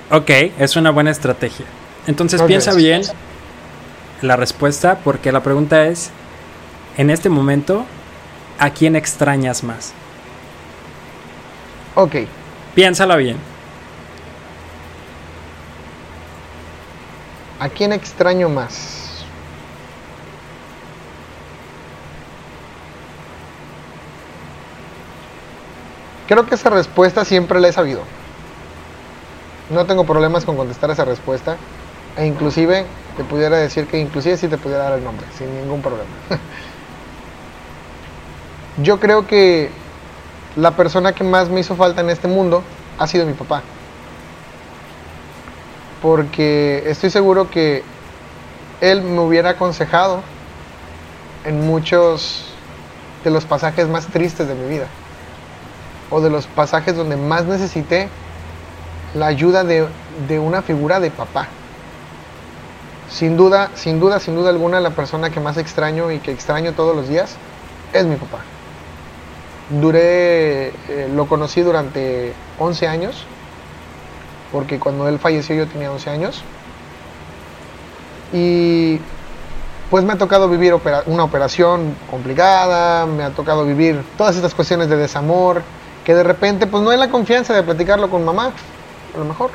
Ok, 0.09 0.29
es 0.57 0.77
una 0.77 0.91
buena 0.91 1.11
estrategia. 1.11 1.65
Entonces 2.07 2.41
piensa 2.43 2.73
bien 2.73 3.01
la 4.21 4.37
respuesta 4.37 4.99
porque 5.03 5.33
la 5.33 5.43
pregunta 5.43 5.85
es, 5.85 6.11
en 6.97 7.09
este 7.11 7.29
momento, 7.29 7.85
¿a 8.59 8.71
quién 8.71 8.95
extrañas 8.95 9.63
más? 9.63 9.93
ok. 11.95 12.15
Piénsala 12.75 13.15
bien. 13.15 13.37
¿A 17.59 17.69
quién 17.69 17.91
extraño 17.91 18.49
más? 18.49 19.23
Creo 26.27 26.45
que 26.45 26.53
esa 26.53 26.69
respuesta 26.69 27.25
siempre 27.25 27.59
la 27.59 27.69
he 27.69 27.71
sabido. 27.73 28.01
No 29.71 29.85
tengo 29.85 30.05
problemas 30.05 30.45
con 30.45 30.55
contestar 30.55 30.91
esa 30.91 31.05
respuesta. 31.05 31.57
E 32.15 32.25
inclusive 32.25 32.85
te 33.15 33.23
pudiera 33.23 33.57
decir 33.57 33.87
que 33.87 33.99
inclusive 33.99 34.37
sí 34.37 34.47
te 34.47 34.57
pudiera 34.57 34.83
dar 34.83 34.97
el 34.99 35.03
nombre, 35.03 35.25
sin 35.35 35.53
ningún 35.55 35.81
problema. 35.81 36.09
Yo 38.83 38.99
creo 38.99 39.27
que 39.27 39.69
la 40.55 40.71
persona 40.71 41.13
que 41.13 41.23
más 41.23 41.49
me 41.49 41.59
hizo 41.59 41.75
falta 41.75 42.01
en 42.01 42.09
este 42.09 42.27
mundo 42.27 42.63
ha 42.97 43.07
sido 43.07 43.25
mi 43.25 43.33
papá 43.33 43.61
porque 46.01 46.83
estoy 46.85 47.09
seguro 47.09 47.49
que 47.49 47.83
él 48.81 49.01
me 49.01 49.19
hubiera 49.19 49.51
aconsejado 49.51 50.21
en 51.45 51.65
muchos 51.65 52.45
de 53.23 53.31
los 53.31 53.45
pasajes 53.45 53.87
más 53.87 54.07
tristes 54.07 54.47
de 54.47 54.55
mi 54.55 54.67
vida 54.67 54.87
o 56.09 56.21
de 56.21 56.29
los 56.29 56.45
pasajes 56.47 56.95
donde 56.95 57.17
más 57.17 57.45
necesité 57.45 58.09
la 59.15 59.27
ayuda 59.27 59.63
de, 59.63 59.87
de 60.27 60.39
una 60.39 60.61
figura 60.61 60.99
de 60.99 61.09
papá. 61.09 61.47
Sin 63.09 63.37
duda, 63.37 63.71
sin 63.73 63.99
duda, 63.99 64.19
sin 64.19 64.35
duda 64.35 64.49
alguna, 64.49 64.79
la 64.79 64.91
persona 64.91 65.29
que 65.29 65.39
más 65.39 65.57
extraño 65.57 66.11
y 66.11 66.19
que 66.19 66.31
extraño 66.31 66.73
todos 66.73 66.95
los 66.95 67.07
días 67.07 67.35
es 67.93 68.05
mi 68.05 68.15
papá. 68.15 68.39
Duré, 69.69 70.67
eh, 70.67 71.09
lo 71.13 71.27
conocí 71.27 71.61
durante 71.61 72.33
11 72.59 72.87
años 72.87 73.25
porque 74.51 74.79
cuando 74.79 75.07
él 75.07 75.19
falleció 75.19 75.55
yo 75.55 75.67
tenía 75.67 75.91
11 75.91 76.09
años. 76.09 76.41
Y 78.33 78.99
pues 79.89 80.03
me 80.03 80.13
ha 80.13 80.17
tocado 80.17 80.49
vivir 80.49 80.75
una 81.05 81.23
operación 81.23 81.95
complicada, 82.11 83.05
me 83.05 83.23
ha 83.23 83.29
tocado 83.29 83.65
vivir 83.65 84.01
todas 84.17 84.35
estas 84.35 84.53
cuestiones 84.53 84.89
de 84.89 84.97
desamor, 84.97 85.61
que 86.05 86.13
de 86.13 86.23
repente 86.23 86.67
pues 86.67 86.83
no 86.83 86.89
hay 86.89 86.97
la 86.97 87.09
confianza 87.09 87.53
de 87.53 87.63
platicarlo 87.63 88.09
con 88.09 88.23
mamá, 88.25 88.51
a 89.15 89.17
lo 89.17 89.25
mejor. 89.25 89.51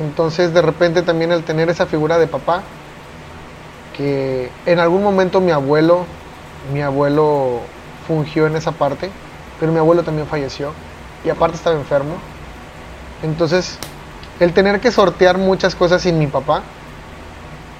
Entonces 0.00 0.52
de 0.52 0.62
repente 0.62 1.02
también 1.02 1.32
el 1.32 1.44
tener 1.44 1.68
esa 1.70 1.86
figura 1.86 2.18
de 2.18 2.26
papá, 2.26 2.62
que 3.96 4.50
en 4.66 4.78
algún 4.78 5.02
momento 5.02 5.40
mi 5.40 5.50
abuelo, 5.50 6.04
mi 6.72 6.82
abuelo 6.82 7.60
fungió 8.06 8.46
en 8.46 8.56
esa 8.56 8.72
parte, 8.72 9.10
pero 9.60 9.72
mi 9.72 9.78
abuelo 9.78 10.02
también 10.02 10.26
falleció 10.26 10.72
y 11.24 11.30
aparte 11.30 11.56
estaba 11.56 11.76
enfermo. 11.76 12.14
Entonces, 13.22 13.78
el 14.40 14.52
tener 14.52 14.80
que 14.80 14.90
sortear 14.90 15.38
muchas 15.38 15.74
cosas 15.74 16.02
sin 16.02 16.18
mi 16.18 16.26
papá, 16.26 16.62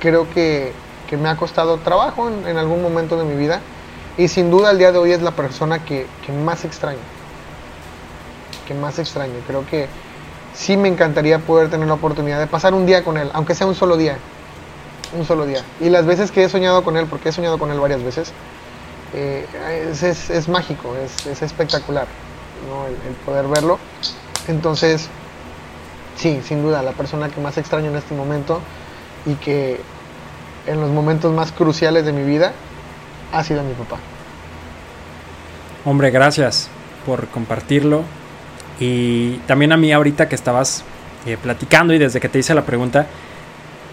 creo 0.01 0.29
que, 0.31 0.73
que 1.09 1.17
me 1.17 1.29
ha 1.29 1.37
costado 1.37 1.79
trabajo 1.79 2.29
en, 2.29 2.57
algún 2.57 2.83
momento 2.83 3.17
de 3.17 3.25
mi 3.25 3.37
vida. 3.37 3.61
Y 4.17 4.29
sin 4.29 4.51
duda 4.51 4.73
el 4.73 4.79
día 4.79 4.91
de 4.91 4.99
hoy 4.99 5.13
es 5.13 5.23
la 5.23 5.31
persona 5.31 5.85
que, 5.85 6.07
que 6.27 6.33
más 6.33 6.65
extraño. 6.65 6.99
Que 8.67 8.75
más 8.75 8.99
extraño. 8.99 9.35
Creo 9.47 9.65
que 9.67 9.89
sí 10.55 10.77
me 10.77 10.89
encantaría 10.89 11.39
poder 11.39 11.71
tener 11.71 11.87
la 11.87 11.95
oportunidad 11.95 12.41
de 12.41 12.49
pasar 12.49 12.75
un 12.75 12.85
día 12.85 13.05
con 13.05 13.17
él, 13.17 13.31
aunque 13.33 13.55
sea 13.55 13.67
un 13.69 13.77
solo 13.77 13.97
día. 13.97 14.19
Un 15.17 15.25
solo 15.25 15.47
día. 15.47 15.63
Y 15.81 15.89
las 15.89 16.05
veces 16.05 16.33
que 16.33 16.43
he 16.43 16.49
soñado 16.49 16.83
con 16.83 16.97
él, 16.97 17.07
porque 17.07 17.29
he 17.29 17.33
soñado 17.33 17.59
con 17.59 17.71
él 17.71 17.79
varias 17.79 18.03
veces, 18.03 18.33
eh, 19.15 19.47
es, 19.91 20.03
es- 20.31 20.49
mágico, 20.49 20.95
es, 20.97 21.27
es 21.27 21.43
espectacular 21.43 22.07
¿no? 22.69 22.87
el, 22.87 22.93
el 23.09 23.15
poder 23.25 23.47
verlo. 23.47 23.79
Entonces, 24.49 25.09
sí, 26.17 26.41
sin 26.45 26.63
duda, 26.63 26.83
la 26.83 26.93
persona 26.93 27.29
que 27.29 27.41
más 27.41 27.59
extraño 27.59 27.91
en 27.91 27.97
este 27.97 28.15
momento 28.15 28.61
y 29.27 29.35
que 29.35 29.81
en 30.67 30.81
los 30.81 30.91
momentos 30.91 31.33
más 31.33 31.53
cruciales 31.53 32.05
de 32.05 32.13
mi 32.13 32.23
vida 32.25 32.53
ha 33.33 33.45
sido 33.45 33.63
mi 33.63 33.75
papá. 33.75 33.97
Hombre, 35.85 36.11
gracias 36.11 36.69
por 37.07 37.29
compartirlo. 37.29 38.03
Y 38.81 39.39
también 39.47 39.73
a 39.73 39.77
mí 39.77 39.93
ahorita 39.93 40.29
que 40.29 40.35
estabas 40.35 40.85
eh, 41.27 41.37
platicando 41.43 41.95
y 41.95 41.99
desde 41.99 42.21
que 42.21 42.29
te 42.29 42.39
hice 42.39 42.55
la 42.55 42.63
pregunta, 42.65 43.07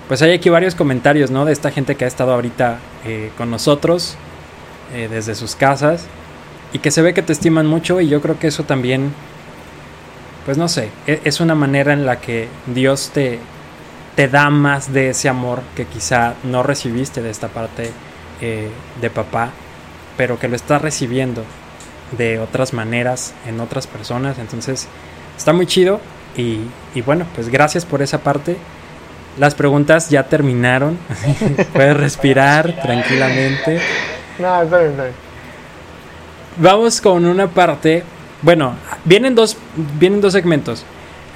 pues 0.08 0.22
hay 0.22 0.34
aquí 0.34 0.50
varios 0.50 0.76
comentarios, 0.76 1.32
¿no? 1.32 1.46
De 1.46 1.54
esta 1.54 1.72
gente 1.72 1.96
que 1.96 2.06
ha 2.06 2.08
estado 2.08 2.34
ahorita 2.34 2.78
eh, 3.06 3.32
con 3.38 3.50
nosotros 3.50 4.16
eh, 4.94 5.08
desde 5.10 5.36
sus 5.36 5.56
casas 5.56 6.06
y 6.74 6.80
que 6.80 6.92
se 6.92 7.02
ve 7.02 7.14
que 7.14 7.22
te 7.22 7.34
estiman 7.34 7.66
mucho 7.68 8.02
y 8.02 8.08
yo 8.08 8.22
creo 8.22 8.38
que 8.40 8.48
eso 8.48 8.64
también, 8.64 9.14
pues 10.46 10.58
no 10.58 10.68
sé, 10.68 10.90
e- 11.08 11.22
es 11.24 11.40
una 11.40 11.56
manera 11.56 11.94
en 11.94 12.06
la 12.06 12.20
que 12.20 12.48
Dios 12.68 13.12
te, 13.14 13.40
te 14.16 14.28
da 14.28 14.50
más 14.50 14.94
de 14.94 15.10
ese 15.10 15.30
amor 15.30 15.62
que 15.76 15.86
quizá 15.86 16.34
no 16.44 16.64
recibiste 16.64 17.22
de 17.22 17.30
esta 17.32 17.48
parte 17.48 17.92
eh, 18.42 18.70
de 19.02 19.10
papá, 19.10 19.50
pero 20.18 20.38
que 20.40 20.48
lo 20.48 20.56
estás 20.56 20.82
recibiendo 20.82 21.44
de 22.18 22.40
otras 22.40 22.74
maneras 22.74 23.34
en 23.48 23.60
otras 23.60 23.88
personas. 23.88 24.38
Entonces 24.38 24.88
está 25.38 25.54
muy 25.54 25.66
chido 25.66 26.00
y, 26.38 26.60
y 26.94 27.02
bueno, 27.02 27.26
pues 27.36 27.50
gracias 27.50 27.86
por 27.86 28.02
esa 28.02 28.20
parte. 28.20 28.58
Las 29.38 29.56
preguntas 29.56 30.10
ya 30.10 30.24
terminaron. 30.24 30.98
Puedes 31.74 31.98
respirar 31.98 32.80
tranquilamente. 32.82 33.82
No, 34.40 34.62
está 34.62 34.78
bien, 34.80 34.92
está 34.92 35.04
bien. 35.04 35.16
Vamos 36.58 37.02
con 37.02 37.26
una 37.26 37.48
parte 37.48 38.04
Bueno, 38.42 38.76
vienen 39.04 39.36
dos, 39.36 39.58
vienen 40.00 40.22
dos 40.22 40.34
segmentos. 40.34 40.86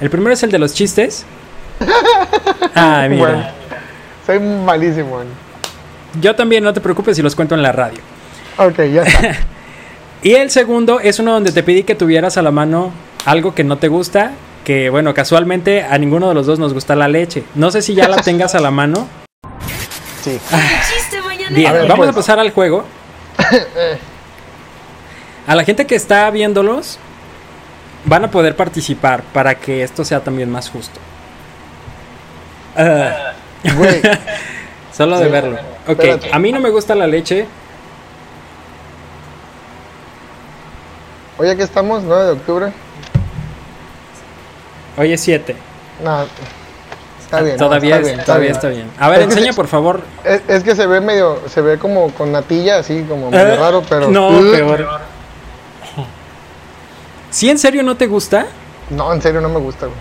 El 0.00 0.08
primero 0.10 0.32
es 0.32 0.42
el 0.42 0.50
de 0.50 0.58
los 0.58 0.74
chistes. 0.74 1.24
Ah, 2.74 3.06
mira. 3.10 3.22
Bueno, 3.22 3.46
soy 4.24 4.38
malísimo. 4.38 5.16
man. 5.18 5.26
Yo 6.20 6.34
también, 6.36 6.62
no 6.62 6.72
te 6.72 6.80
preocupes 6.80 7.16
si 7.16 7.22
los 7.22 7.34
cuento 7.34 7.54
en 7.54 7.62
la 7.62 7.72
radio. 7.72 7.98
Ok, 8.58 8.76
ya 8.92 9.02
está. 9.02 9.36
Y 10.22 10.34
el 10.34 10.50
segundo 10.50 11.00
es 11.00 11.18
uno 11.18 11.32
donde 11.32 11.50
te 11.50 11.62
pedí 11.62 11.82
que 11.82 11.94
tuvieras 11.94 12.36
a 12.36 12.42
la 12.42 12.50
mano 12.50 12.92
algo 13.24 13.54
que 13.54 13.64
no 13.64 13.78
te 13.78 13.88
gusta, 13.88 14.32
que 14.64 14.88
bueno, 14.90 15.14
casualmente 15.14 15.82
a 15.82 15.96
ninguno 15.98 16.28
de 16.28 16.34
los 16.34 16.46
dos 16.46 16.58
nos 16.58 16.74
gusta 16.74 16.94
la 16.94 17.08
leche. 17.08 17.42
No 17.54 17.70
sé 17.70 17.80
si 17.82 17.94
ya 17.94 18.06
la 18.08 18.16
tengas 18.22 18.54
a 18.54 18.60
la 18.60 18.70
mano. 18.70 19.08
Sí. 20.22 20.38
Bien, 21.50 21.66
A 21.68 21.72
ver, 21.72 21.82
vamos 21.88 22.06
pues. 22.06 22.10
a 22.10 22.12
pasar 22.18 22.38
al 22.38 22.50
juego. 22.50 22.84
A 25.46 25.54
la 25.54 25.64
gente 25.64 25.86
que 25.86 25.94
está 25.96 26.30
viéndolos 26.30 26.98
van 28.04 28.24
a 28.24 28.30
poder 28.30 28.54
participar 28.56 29.22
para 29.32 29.54
que 29.56 29.82
esto 29.82 30.04
sea 30.04 30.20
también 30.20 30.50
más 30.50 30.70
justo. 30.70 31.00
Ah, 32.76 33.32
Güey, 33.76 34.00
solo 34.96 35.18
de 35.18 35.24
Sí. 35.26 35.30
verlo. 35.32 35.56
Ok, 35.86 35.98
Espérate. 36.00 36.30
a 36.32 36.38
mí 36.38 36.52
no 36.52 36.60
me 36.60 36.70
gusta 36.70 36.94
la 36.94 37.06
leche. 37.06 37.46
hoy 41.38 41.48
aquí 41.48 41.62
estamos, 41.62 42.02
9 42.04 42.24
de 42.26 42.30
octubre. 42.32 42.72
Hoy 44.96 45.12
es 45.12 45.20
7. 45.20 45.56
No, 46.04 46.26
está 47.30 47.42
bien. 47.42 47.56
no, 47.56 47.64
todavía, 47.66 47.96
está 47.96 48.00
es- 48.00 48.06
bien, 48.06 48.20
está 48.20 48.26
todavía 48.26 48.46
bien. 48.48 48.56
está 48.56 48.68
bien. 48.68 48.90
A 48.98 49.08
ver, 49.08 49.20
Es 49.20 49.24
enseña 49.26 49.52
se- 49.52 49.56
por 49.56 49.66
favor. 49.68 50.00
Es, 50.24 50.42
es 50.48 50.62
que 50.64 50.74
se 50.74 50.86
ve 50.86 51.00
medio, 51.00 51.40
se 51.48 51.60
ve 51.60 51.78
como 51.78 52.10
con 52.14 52.32
natilla, 52.32 52.78
así 52.78 53.04
como 53.08 53.30
medio 53.30 53.46
Eh, 53.54 53.56
raro, 53.56 53.82
pero. 53.88 54.08
No, 54.10 54.28
Uh, 54.30 54.50
peor. 54.52 54.88
¿Sí 57.30 57.48
en 57.48 57.58
serio 57.58 57.82
no 57.82 57.96
te 57.96 58.06
gusta? 58.06 58.46
No, 58.90 59.12
en 59.12 59.22
serio 59.22 59.40
no 59.40 59.48
me 59.48 59.58
gusta, 59.60 59.86
güey. 59.86 59.98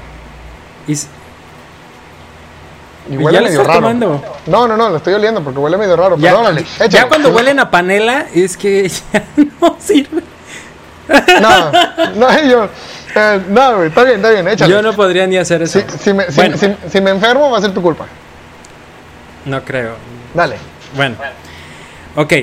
Y 0.88 0.94
s- 0.94 1.08
Y 3.10 3.14
¿Y 3.14 3.18
huele 3.18 3.40
ya 3.40 3.44
medio 3.46 3.64
raro. 3.64 3.80
tomando? 3.80 4.24
No, 4.48 4.68
no, 4.68 4.76
no, 4.78 4.90
lo 4.90 4.98
estoy 4.98 5.14
oliendo 5.14 5.44
porque 5.44 5.60
huele 5.60 5.78
medio 5.78 5.96
raro. 5.96 6.16
ya, 6.18 6.30
Perdónale, 6.32 6.66
ya 6.90 7.08
cuando 7.08 7.30
huelen 7.30 7.60
a 7.60 7.70
panela 7.72 8.26
es 8.34 8.58
que 8.58 8.88
ya 9.14 9.24
no 9.62 9.76
sirve. 9.80 10.24
No, 11.42 11.72
no, 12.16 12.44
yo. 12.44 12.68
Eh, 13.16 13.42
no, 13.50 13.76
güey, 13.78 13.88
está 13.90 14.04
bien, 14.04 14.16
está 14.18 14.30
bien, 14.32 14.48
échale. 14.48 14.72
Yo 14.72 14.82
no 14.82 14.94
podría 14.94 15.26
ni 15.28 15.38
hacer 15.38 15.62
eso. 15.62 15.80
Si, 15.80 15.98
si 16.00 16.14
me, 16.14 16.26
Bueno. 16.36 16.58
si- 16.58 16.76
si 16.90 17.02
me 17.02 17.12
enfermo, 17.12 17.50
va 17.52 17.58
a 17.58 17.62
ser 17.62 17.74
tu 17.74 17.82
culpa. 17.82 18.06
No 19.46 19.64
creo. 19.64 19.94
Dale. 20.34 20.56
Bueno. 20.96 21.16
Ok. 22.16 22.34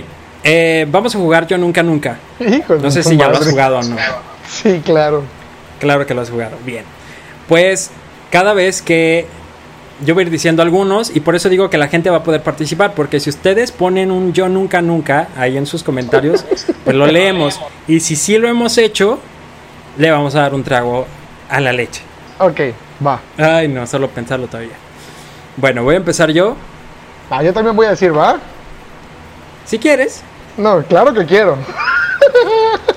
eh, 0.44 0.86
vamos 0.88 1.14
a 1.14 1.18
jugar 1.18 1.46
Yo 1.46 1.58
Nunca 1.58 1.82
Nunca. 1.82 2.16
Hijo 2.40 2.76
de 2.76 2.82
No 2.82 2.90
sé 2.90 3.02
si 3.02 3.16
ya 3.16 3.28
lo 3.28 3.36
has 3.36 3.48
jugado 3.48 3.78
o 3.78 3.82
no. 3.82 3.96
Sí, 4.48 4.80
claro. 4.84 5.24
Claro 5.80 6.06
que 6.06 6.14
lo 6.14 6.20
has 6.22 6.30
jugado. 6.30 6.56
Bien. 6.64 6.84
Pues 7.48 7.90
cada 8.30 8.54
vez 8.54 8.80
que 8.82 9.26
yo 10.04 10.14
voy 10.14 10.22
a 10.22 10.26
ir 10.26 10.30
diciendo 10.30 10.62
algunos 10.62 11.14
y 11.14 11.20
por 11.20 11.34
eso 11.36 11.48
digo 11.48 11.68
que 11.70 11.78
la 11.78 11.88
gente 11.88 12.10
va 12.10 12.18
a 12.18 12.22
poder 12.22 12.42
participar 12.42 12.92
porque 12.94 13.18
si 13.18 13.30
ustedes 13.30 13.72
ponen 13.72 14.10
un 14.10 14.32
yo 14.32 14.48
nunca 14.48 14.82
nunca 14.82 15.28
ahí 15.36 15.56
en 15.56 15.66
sus 15.66 15.82
comentarios, 15.82 16.44
pues 16.84 16.94
lo 16.96 17.06
leemos 17.06 17.58
y 17.88 18.00
si 18.00 18.14
sí 18.14 18.36
lo 18.38 18.46
hemos 18.48 18.78
hecho, 18.78 19.18
le 19.98 20.10
vamos 20.10 20.34
a 20.34 20.42
dar 20.42 20.54
un 20.54 20.62
trago 20.62 21.06
a 21.48 21.60
la 21.60 21.72
leche. 21.72 22.02
Ok, 22.38 22.60
va. 23.04 23.20
Ay, 23.38 23.68
no, 23.68 23.86
solo 23.86 24.08
pensarlo 24.08 24.46
todavía. 24.46 24.74
Bueno, 25.56 25.82
voy 25.84 25.94
a 25.94 25.98
empezar 25.98 26.30
yo. 26.30 26.56
Ah, 27.30 27.42
yo 27.42 27.52
también 27.52 27.74
voy 27.74 27.86
a 27.86 27.90
decir, 27.90 28.16
¿va? 28.16 28.36
Si 29.64 29.78
quieres. 29.78 30.22
No, 30.56 30.82
claro 30.82 31.12
que 31.12 31.24
quiero. 31.24 31.56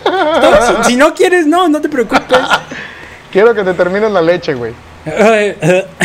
No, 0.06 0.84
si, 0.84 0.92
si 0.92 0.96
no 0.96 1.14
quieres, 1.14 1.46
no, 1.48 1.68
no 1.68 1.82
te 1.82 1.90
preocupes. 1.90 2.40
Quiero 3.32 3.54
que 3.54 3.64
te 3.64 3.74
termines 3.76 4.12
la 4.12 4.24
leche, 4.24 4.56
güey. 4.56 4.74
Ay, 5.06 5.56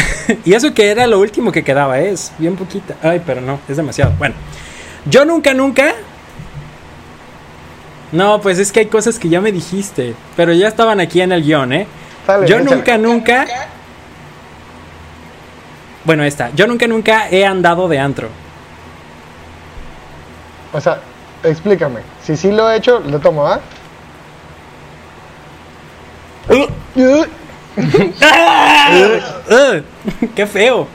y 0.45 0.53
eso 0.53 0.75
que 0.75 0.91
era 0.91 1.07
lo 1.07 1.19
último 1.19 1.51
que 1.51 1.65
quedaba, 1.65 1.99
es 1.99 2.33
bien 2.39 2.55
poquita. 2.55 2.97
Ay, 3.03 3.23
pero 3.25 3.41
no, 3.41 3.61
es 3.69 3.77
demasiado. 3.77 4.13
Bueno, 4.19 4.35
yo 5.07 5.25
nunca, 5.25 5.55
nunca. 5.55 5.95
No, 8.15 8.41
pues 8.41 8.59
es 8.61 8.71
que 8.71 8.79
hay 8.81 8.87
cosas 8.87 9.19
que 9.19 9.29
ya 9.29 9.41
me 9.41 9.51
dijiste, 9.51 10.15
pero 10.37 10.53
ya 10.53 10.69
estaban 10.69 11.01
aquí 11.01 11.21
en 11.21 11.33
el 11.33 11.43
guion, 11.43 11.73
¿eh? 11.73 11.87
Dale, 12.27 12.47
yo 12.47 12.59
échale. 12.59 12.77
nunca, 12.77 12.97
nunca. 12.97 13.45
Bueno, 16.05 16.23
esta. 16.23 16.51
Yo 16.55 16.69
nunca, 16.69 16.87
nunca 16.87 17.29
he 17.29 17.45
andado 17.45 17.89
de 17.89 17.99
antro. 17.99 18.29
O 20.73 20.81
sea, 20.81 21.01
explícame. 21.43 22.01
Si 22.23 22.37
sí 22.37 22.53
lo 22.53 22.71
he 22.71 22.77
hecho, 22.77 23.01
lo 23.01 23.19
tomo. 23.19 23.49
Ugh, 26.49 27.27
¡Qué 30.37 30.47
feo! 30.47 30.87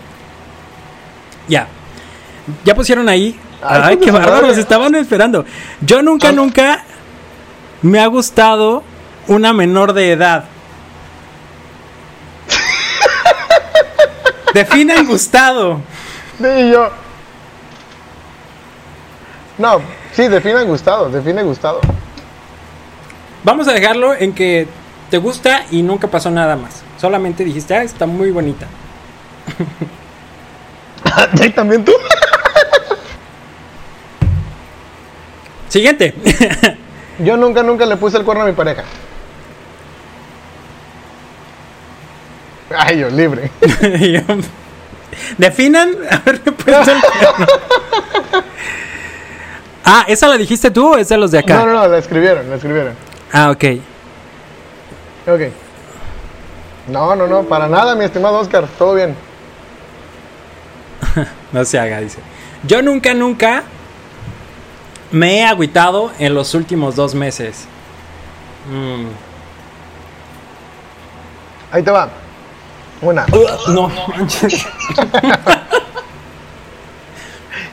Ya. 1.47 1.67
¿Ya 2.63 2.73
pusieron 2.75 3.09
ahí? 3.09 3.37
Ay, 3.61 3.81
Ay, 3.83 3.95
pues, 3.97 4.05
qué 4.05 4.11
madre. 4.13 4.31
bárbaros, 4.31 4.57
estaban 4.57 4.95
esperando. 4.95 5.43
Yo 5.81 6.01
nunca, 6.01 6.29
Ah. 6.29 6.31
nunca 6.31 6.85
me 7.81 7.99
ha 7.99 8.07
gustado 8.07 8.83
una 9.27 9.53
menor 9.53 9.93
de 9.93 10.11
edad. 10.11 10.45
Definan 14.53 15.05
gustado. 15.05 15.81
Y 16.39 16.71
yo. 16.71 16.89
No, 19.57 19.81
sí, 20.13 20.27
define 20.27 20.63
gustado, 20.63 21.09
define 21.09 21.43
gustado. 21.43 21.81
Vamos 23.43 23.67
a 23.67 23.73
dejarlo 23.73 24.13
en 24.13 24.33
que 24.33 24.67
te 25.09 25.17
gusta 25.17 25.65
y 25.71 25.81
nunca 25.81 26.07
pasó 26.07 26.31
nada 26.31 26.55
más. 26.55 26.81
Solamente 26.99 27.43
dijiste, 27.43 27.75
ah, 27.75 27.83
está 27.83 28.05
muy 28.05 28.31
bonita. 28.31 28.67
¿Y 31.43 31.49
también 31.49 31.83
tú? 31.83 31.91
Siguiente. 35.67 36.15
Yo 37.19 37.37
nunca, 37.37 37.63
nunca 37.63 37.85
le 37.85 37.97
puse 37.97 38.17
el 38.17 38.23
cuerno 38.23 38.43
a 38.43 38.47
mi 38.47 38.53
pareja. 38.53 38.83
Ay, 42.77 42.99
yo, 42.99 43.09
libre. 43.09 43.51
Definan 45.37 45.95
haberme 46.11 46.51
puesto 46.51 46.91
el 46.91 47.01
cuerno. 47.01 47.45
Ah, 49.91 50.05
¿esa 50.07 50.27
la 50.27 50.37
dijiste 50.37 50.69
tú 50.69 50.93
o 50.93 50.97
es 50.97 51.09
de 51.09 51.17
los 51.17 51.31
de 51.31 51.39
acá? 51.39 51.55
No, 51.55 51.65
no, 51.65 51.73
no, 51.73 51.87
la 51.87 51.97
escribieron, 51.97 52.47
la 52.47 52.57
escribieron. 52.57 52.93
Ah, 53.33 53.49
ok. 53.49 53.63
Ok. 55.25 55.41
No, 56.89 57.15
no, 57.15 57.25
no, 57.25 57.43
para 57.43 57.67
nada, 57.67 57.95
mi 57.95 58.05
estimado 58.05 58.37
Oscar, 58.37 58.67
todo 58.77 58.93
bien. 58.93 59.15
No 61.51 61.65
se 61.65 61.79
haga, 61.79 62.01
dice. 62.01 62.19
Yo 62.67 62.83
nunca, 62.83 63.15
nunca 63.15 63.63
me 65.11 65.39
he 65.39 65.43
agüitado 65.45 66.11
en 66.19 66.33
los 66.33 66.53
últimos 66.53 66.95
dos 66.95 67.15
meses. 67.15 67.65
Mm. 68.71 69.07
Ahí 71.71 71.83
te 71.83 71.91
va. 71.91 72.09
Una. 73.01 73.25
No, 73.69 73.87
manches. 74.07 74.65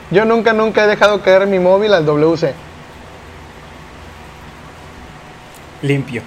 Yo 0.09 0.23
nunca, 0.25 0.53
nunca 0.53 0.85
he 0.85 0.87
dejado 0.87 1.21
caer 1.21 1.47
mi 1.47 1.59
móvil 1.59 1.93
al 1.93 2.05
WC. 2.05 2.53
Limpio. 5.81 6.21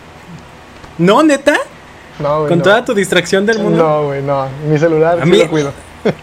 ¿No, 0.99 1.23
neta? 1.23 1.57
No, 2.19 2.39
güey. 2.41 2.49
Con 2.51 2.59
no. 2.59 2.65
toda 2.65 2.85
tu 2.85 2.93
distracción 2.95 3.47
del 3.47 3.59
mundo. 3.59 3.83
No, 3.83 4.05
güey, 4.07 4.23
no. 4.23 4.47
Mi 4.69 4.79
celular 4.79 5.19
A 5.21 5.25
sí 5.25 5.31
mí- 5.31 5.39
lo 5.39 5.49
cuido. 5.49 5.73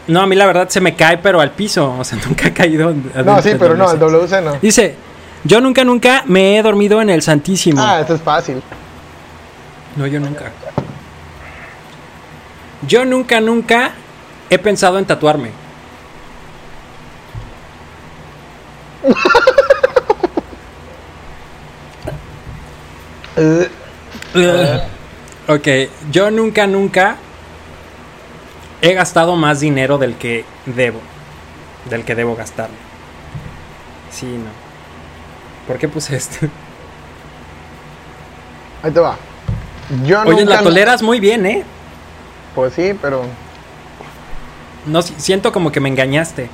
No, 0.08 0.22
a 0.22 0.28
mí 0.28 0.36
la 0.36 0.46
verdad 0.46 0.70
se 0.70 0.82
me 0.82 0.96
cae, 0.96 1.18
pero 1.18 1.40
al 1.40 1.52
piso. 1.52 1.96
O 2.00 2.04
sea, 2.04 2.18
nunca 2.28 2.48
ha 2.48 2.54
caído. 2.54 2.94
No, 3.26 3.42
sí, 3.42 3.52
pero 3.58 3.76
no, 3.76 3.88
al 3.88 4.00
WC 4.00 4.42
no. 4.42 4.58
Dice, 4.62 4.96
yo 5.44 5.62
nunca, 5.62 5.84
nunca 5.84 6.24
me 6.26 6.58
he 6.58 6.64
dormido 6.64 7.02
en 7.02 7.10
el 7.10 7.22
Santísimo. 7.22 7.82
Ah, 7.82 8.02
esto 8.02 8.16
es 8.16 8.22
fácil. 8.22 8.62
No, 9.96 10.08
yo 10.08 10.20
nunca. 10.20 10.52
Yo 12.88 13.06
nunca, 13.06 13.40
nunca 13.42 13.92
he 14.50 14.58
pensado 14.58 15.00
en 15.00 15.06
tatuarme. 15.06 15.52
Ok, 25.48 25.68
yo 26.12 26.30
nunca, 26.30 26.68
nunca 26.68 27.16
he 28.82 28.94
gastado 28.94 29.36
más 29.36 29.60
dinero 29.60 29.98
del 29.98 30.16
que 30.16 30.46
debo. 30.66 31.00
Del 31.90 32.04
que 32.04 32.16
debo 32.16 32.36
gastarme. 32.36 32.76
Sí, 34.12 34.26
no. 34.26 34.50
¿Por 35.68 35.78
qué 35.78 35.88
puse 35.88 36.16
esto? 36.16 36.48
Ahí 38.84 38.92
te 38.92 39.00
va. 39.00 39.18
Yo 40.06 40.22
Oye, 40.22 40.42
nunca. 40.42 40.56
la 40.58 40.62
toleras 40.64 41.02
muy 41.02 41.20
bien, 41.20 41.46
¿eh? 41.46 41.64
Pues 42.56 42.74
sí, 42.74 42.94
pero. 43.02 43.24
No, 44.86 45.02
si- 45.02 45.16
siento 45.18 45.52
como 45.52 45.72
que 45.72 45.80
me 45.80 45.90
engañaste. 45.90 46.50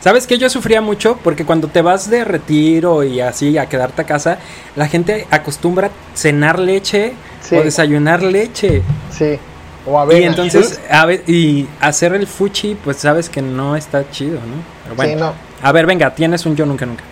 ¿Sabes 0.00 0.26
qué? 0.26 0.38
Yo 0.38 0.48
sufría 0.48 0.80
mucho 0.80 1.18
porque 1.22 1.44
cuando 1.44 1.68
te 1.68 1.82
vas 1.82 2.08
de 2.08 2.24
retiro 2.24 3.04
y 3.04 3.20
así 3.20 3.58
a 3.58 3.66
quedarte 3.68 4.02
a 4.02 4.06
casa, 4.06 4.38
la 4.74 4.88
gente 4.88 5.26
acostumbra 5.30 5.90
cenar 6.14 6.58
leche 6.58 7.12
Sí. 7.42 7.56
o 7.56 7.62
desayunar 7.62 8.22
leche. 8.22 8.82
Sí. 9.10 9.38
O 9.86 9.98
avena. 9.98 10.20
Y 10.20 10.24
entonces, 10.24 10.80
a 10.90 11.10
y 11.12 11.68
hacer 11.80 12.14
el 12.14 12.26
fuchi, 12.26 12.74
pues 12.74 12.98
sabes 12.98 13.28
que 13.30 13.40
no 13.40 13.76
está 13.76 14.10
chido, 14.10 14.34
¿no? 14.36 14.62
Pero 14.84 14.94
bueno. 14.96 15.12
Sí, 15.12 15.16
no. 15.18 15.32
A 15.66 15.72
ver, 15.72 15.86
venga, 15.86 16.14
tienes 16.14 16.44
un 16.46 16.54
yo 16.56 16.66
nunca 16.66 16.84
nunca. 16.86 17.04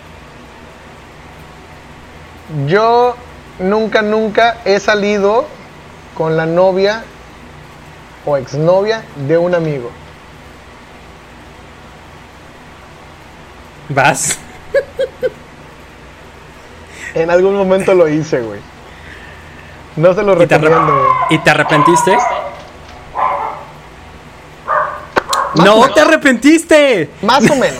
Yo 2.67 3.15
nunca, 3.59 4.01
nunca 4.01 4.57
he 4.65 4.79
salido 4.79 5.45
con 6.15 6.35
la 6.37 6.45
novia 6.45 7.03
o 8.25 8.37
exnovia 8.37 9.03
de 9.27 9.37
un 9.37 9.55
amigo. 9.55 9.89
Vas. 13.89 14.37
En 17.15 17.31
algún 17.31 17.55
momento 17.55 17.93
lo 17.95 18.07
hice, 18.07 18.41
güey. 18.41 18.59
No 19.95 20.13
se 20.13 20.21
lo 20.23 20.33
¿Y 20.41 20.45
te, 20.47 20.55
arrep- 20.55 20.61
recomiendo, 20.61 20.93
güey. 20.93 21.07
¿Y 21.31 21.37
te 21.39 21.49
arrepentiste? 21.49 22.11
Más 22.11 22.23
o 25.45 25.48
¡No 25.65 25.89
te 25.93 26.01
arrepentiste! 26.01 27.09
Más 27.21 27.49
o 27.49 27.55
menos. 27.55 27.79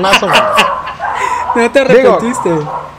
Más 0.00 0.22
o 0.22 0.26
menos. 0.26 0.50
No 1.54 1.70
te 1.70 1.84
Digo- 1.84 2.14
arrepentiste. 2.14 2.50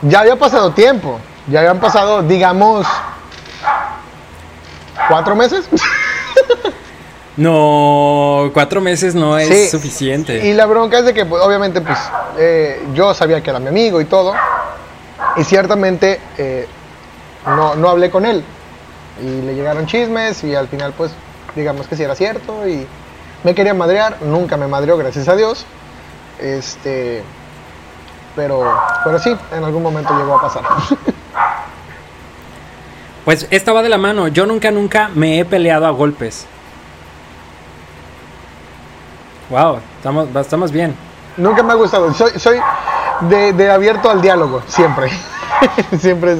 Ya 0.03 0.19
había 0.21 0.35
pasado 0.37 0.71
tiempo. 0.71 1.19
Ya 1.47 1.59
habían 1.59 1.79
pasado, 1.79 2.21
digamos, 2.23 2.85
cuatro 5.07 5.35
meses. 5.35 5.67
No, 7.37 8.49
cuatro 8.53 8.81
meses 8.81 9.15
no 9.15 9.37
es 9.37 9.47
Sí. 9.47 9.69
suficiente. 9.69 10.45
Y 10.45 10.53
la 10.53 10.65
bronca 10.65 10.99
es 10.99 11.05
de 11.05 11.13
que, 11.13 11.25
pues, 11.25 11.41
obviamente, 11.41 11.79
pues, 11.79 11.97
eh, 12.37 12.85
yo 12.93 13.13
sabía 13.13 13.41
que 13.41 13.49
era 13.49 13.59
mi 13.59 13.69
amigo 13.69 14.01
y 14.01 14.05
todo. 14.05 14.33
Y 15.37 15.43
ciertamente 15.45 16.19
eh, 16.37 16.67
no, 17.45 17.75
no 17.75 17.89
hablé 17.89 18.09
con 18.09 18.25
él. 18.25 18.43
Y 19.21 19.41
le 19.45 19.55
llegaron 19.55 19.85
chismes 19.85 20.43
y 20.43 20.53
al 20.53 20.67
final, 20.67 20.93
pues, 20.97 21.11
digamos 21.55 21.87
que 21.87 21.95
sí 21.95 22.03
era 22.03 22.15
cierto. 22.15 22.67
Y 22.67 22.85
me 23.43 23.53
quería 23.55 23.73
madrear. 23.73 24.17
Nunca 24.21 24.57
me 24.57 24.67
madreó, 24.67 24.97
gracias 24.97 25.27
a 25.27 25.35
Dios. 25.35 25.65
Este. 26.39 27.23
Pero, 28.35 28.63
pero 29.03 29.19
sí, 29.19 29.35
en 29.51 29.63
algún 29.63 29.83
momento 29.83 30.17
llegó 30.17 30.35
a 30.37 30.41
pasar. 30.41 30.63
Pues 33.25 33.45
esta 33.51 33.73
va 33.73 33.83
de 33.83 33.89
la 33.89 33.99
mano. 33.99 34.27
Yo 34.27 34.47
nunca, 34.47 34.71
nunca 34.71 35.09
me 35.13 35.39
he 35.39 35.45
peleado 35.45 35.85
a 35.85 35.91
golpes. 35.91 36.47
Wow, 39.49 39.79
estamos, 39.97 40.35
estamos 40.35 40.71
bien. 40.71 40.95
Nunca 41.37 41.61
me 41.61 41.73
ha 41.73 41.75
gustado. 41.75 42.11
Soy, 42.13 42.31
soy 42.39 42.59
de, 43.21 43.53
de 43.53 43.71
abierto 43.71 44.09
al 44.09 44.21
diálogo, 44.21 44.63
siempre. 44.67 45.11
siempre 45.99 46.33
es- 46.33 46.39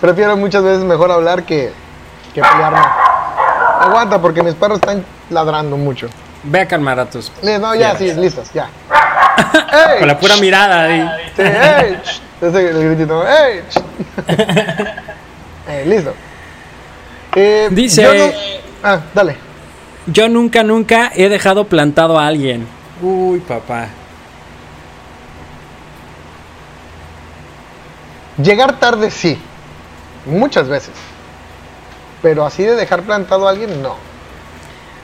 prefiero 0.00 0.36
muchas 0.36 0.62
veces 0.62 0.84
mejor 0.84 1.10
hablar 1.10 1.44
que, 1.44 1.72
que 2.34 2.42
pelearme. 2.42 2.80
Aguanta, 3.80 4.20
porque 4.20 4.42
mis 4.42 4.54
perros 4.54 4.78
están 4.78 5.04
ladrando 5.30 5.76
mucho. 5.78 6.08
Ve 6.48 6.60
a 6.60 6.66
calmar 6.68 6.98
a 7.00 7.06
tus. 7.10 7.30
Li- 7.42 7.58
No, 7.58 7.74
ya, 7.74 7.96
sí, 7.96 8.12
listos, 8.14 8.52
ya. 8.52 8.68
¡Ey! 9.92 9.98
Con 9.98 10.08
la 10.08 10.18
pura 10.18 10.36
mirada 10.36 10.82
ahí. 10.84 11.08
Sí, 11.36 11.42
¡Ey! 11.42 11.98
el 12.40 12.88
gritito, 12.88 13.24
¡Ey! 13.26 13.62
Eh, 15.68 15.84
listo. 15.84 16.14
Eh, 17.34 17.68
Dice- 17.72 18.02
yo 18.02 18.14
no- 18.14 18.32
Ah, 18.84 19.00
dale. 19.12 19.36
Yo 20.06 20.28
nunca, 20.28 20.62
nunca 20.62 21.10
he 21.14 21.28
dejado 21.28 21.64
plantado 21.64 22.20
a 22.20 22.26
alguien. 22.28 22.68
Uy, 23.02 23.40
papá. 23.40 23.88
Llegar 28.40 28.78
tarde 28.78 29.10
sí. 29.10 29.38
Muchas 30.26 30.68
veces. 30.68 30.92
Pero 32.22 32.44
así 32.46 32.62
de 32.62 32.76
dejar 32.76 33.02
plantado 33.02 33.46
a 33.48 33.50
alguien, 33.50 33.82
no. 33.82 33.96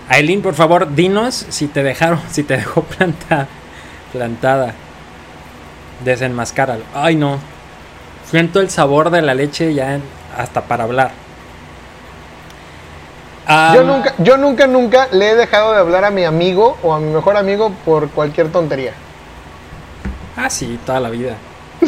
Aileen, 0.09 0.43
por 0.43 0.55
favor, 0.55 0.95
dinos 0.95 1.47
si 1.49 1.69
te 1.69 1.83
dejaron, 1.83 2.21
si 2.31 2.43
te 2.43 2.57
dejó 2.57 2.83
plantada. 2.83 3.49
Plantada. 4.13 4.75
Desenmascáralo. 6.05 6.85
Ay, 6.95 7.17
no. 7.17 7.39
Siento 8.31 8.61
el 8.61 8.71
sabor 8.71 9.11
de 9.11 9.23
la 9.23 9.35
leche 9.35 9.73
ya 9.75 9.95
en- 9.95 10.03
hasta 10.37 10.63
para 10.63 10.85
hablar. 10.85 11.11
Yo 13.75 13.83
nunca, 13.85 14.15
yo 14.19 14.37
nunca, 14.39 14.67
nunca 14.67 15.09
le 15.13 15.31
he 15.31 15.35
dejado 15.35 15.73
de 15.73 15.79
hablar 15.81 16.05
a 16.05 16.11
mi 16.11 16.25
amigo 16.25 16.79
o 16.83 16.95
a 16.95 17.01
mi 17.01 17.13
mejor 17.13 17.37
amigo 17.37 17.71
por 17.85 18.09
cualquier 18.11 18.51
tontería. 18.51 18.93
Ah, 20.37 20.49
sí, 20.49 20.79
toda 20.87 21.01
la 21.01 21.11
vida. 21.11 21.37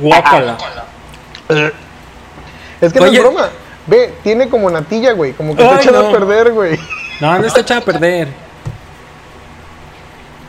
Guácala. 0.00 0.56
Es 2.86 2.92
que 2.92 3.00
no 3.00 3.06
Oye. 3.06 3.16
es 3.16 3.22
broma. 3.22 3.48
Ve, 3.86 4.14
tiene 4.22 4.48
como 4.48 4.70
natilla, 4.70 5.12
güey. 5.12 5.32
Como 5.32 5.54
que 5.54 5.62
Ay, 5.62 5.68
está 5.68 5.82
echado 5.82 6.02
no. 6.02 6.08
a 6.08 6.12
perder, 6.12 6.52
güey. 6.52 6.78
No, 7.20 7.38
no 7.38 7.46
está 7.46 7.60
echada 7.60 7.80
a 7.80 7.84
perder. 7.84 8.28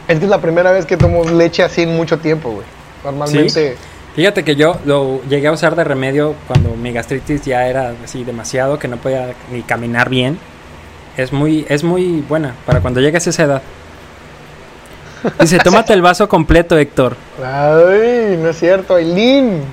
Es 0.07 0.19
que 0.19 0.25
es 0.25 0.29
la 0.29 0.39
primera 0.39 0.71
vez 0.71 0.86
que 0.86 0.97
tomo 0.97 1.23
leche 1.25 1.63
así 1.63 1.81
en 1.81 1.95
mucho 1.95 2.19
tiempo, 2.19 2.51
güey. 2.51 2.65
Normalmente. 3.03 3.77
Fíjate 4.15 4.43
que 4.45 4.55
yo 4.55 4.77
lo 4.86 5.21
llegué 5.23 5.47
a 5.47 5.51
usar 5.51 5.75
de 5.75 5.83
remedio 5.83 6.36
cuando 6.47 6.69
mi 6.75 6.93
gastritis 6.93 7.43
ya 7.43 7.67
era 7.67 7.93
así 8.03 8.23
demasiado 8.23 8.79
que 8.79 8.88
no 8.88 8.97
podía 8.97 9.33
ni 9.51 9.61
caminar 9.61 10.09
bien. 10.09 10.39
Es 11.17 11.33
muy, 11.33 11.65
es 11.69 11.83
muy 11.83 12.23
buena 12.27 12.55
para 12.65 12.79
cuando 12.79 13.01
llegues 13.01 13.27
a 13.27 13.29
esa 13.31 13.43
edad. 13.43 13.61
Dice, 15.39 15.59
tómate 15.59 15.93
el 15.93 16.01
vaso 16.01 16.28
completo, 16.30 16.78
Héctor. 16.78 17.15
Ay, 17.43 18.38
no 18.39 18.49
es 18.49 18.59
cierto, 18.59 18.95
Aileen. 18.95 19.63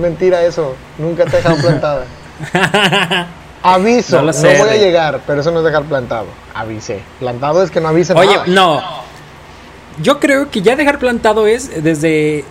Mentira 0.00 0.42
eso. 0.42 0.74
Nunca 0.98 1.24
te 1.24 1.30
he 1.30 1.36
dejado 1.36 1.56
plantada. 1.56 2.04
Aviso, 3.62 4.16
No 4.16 4.22
no, 4.22 4.26
lo 4.28 4.32
sé, 4.32 4.58
voy 4.58 4.70
a 4.70 4.76
llegar, 4.76 5.20
pero 5.26 5.40
eso 5.40 5.52
no 5.52 5.60
es 5.60 5.64
dejar 5.64 5.84
plantado. 5.84 6.26
Avisé. 6.52 7.00
Plantado 7.20 7.62
es 7.62 7.70
que 7.70 7.80
no 7.80 7.88
avise 7.88 8.12
Oye, 8.14 8.32
nada. 8.34 8.44
no. 8.48 8.82
Yo 10.00 10.18
creo 10.18 10.50
que 10.50 10.62
ya 10.62 10.74
dejar 10.74 10.98
plantado 10.98 11.46
es 11.46 11.82
desde 11.82 12.44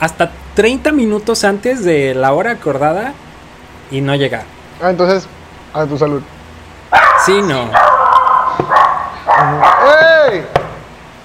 hasta 0.00 0.32
30 0.54 0.90
minutos 0.92 1.44
antes 1.44 1.84
de 1.84 2.14
la 2.14 2.32
hora 2.32 2.52
acordada 2.52 3.12
y 3.90 4.00
no 4.00 4.14
llegar. 4.16 4.42
Ah, 4.82 4.90
entonces, 4.90 5.28
a 5.72 5.84
tu 5.86 5.96
salud. 5.96 6.22
Sí, 7.24 7.40
no. 7.42 7.70
¡Ey! 10.30 10.42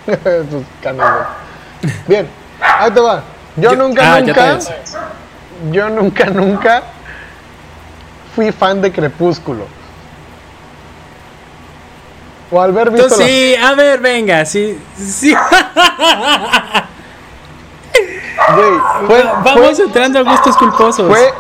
Canales. 0.82 1.28
Bien, 2.08 2.28
ahí 2.62 2.92
te 2.92 3.00
va. 3.00 3.24
Yo, 3.56 3.72
Yo- 3.72 3.76
nunca, 3.78 4.16
ah, 4.16 4.22
nunca. 4.22 4.60
Yo 5.72 5.90
nunca, 5.90 6.26
nunca 6.26 6.84
fui 8.36 8.52
fan 8.52 8.82
de 8.82 8.92
Crepúsculo. 8.92 9.66
O 12.52 12.62
al 12.62 12.72
ver 12.74 12.90
visto 12.92 13.16
la- 13.18 13.26
sí, 13.26 13.56
a 13.56 13.74
ver, 13.76 14.00
venga, 14.02 14.46
sí, 14.46 14.78
sí. 14.98 15.34
Güey, 18.56 18.72
fue, 19.08 19.24
Vamos 19.44 19.76
fue- 19.78 19.86
entrando 19.86 20.20
a 20.20 20.24
gustos 20.24 20.58
culposos. 20.58 21.08
fue, 21.08 21.34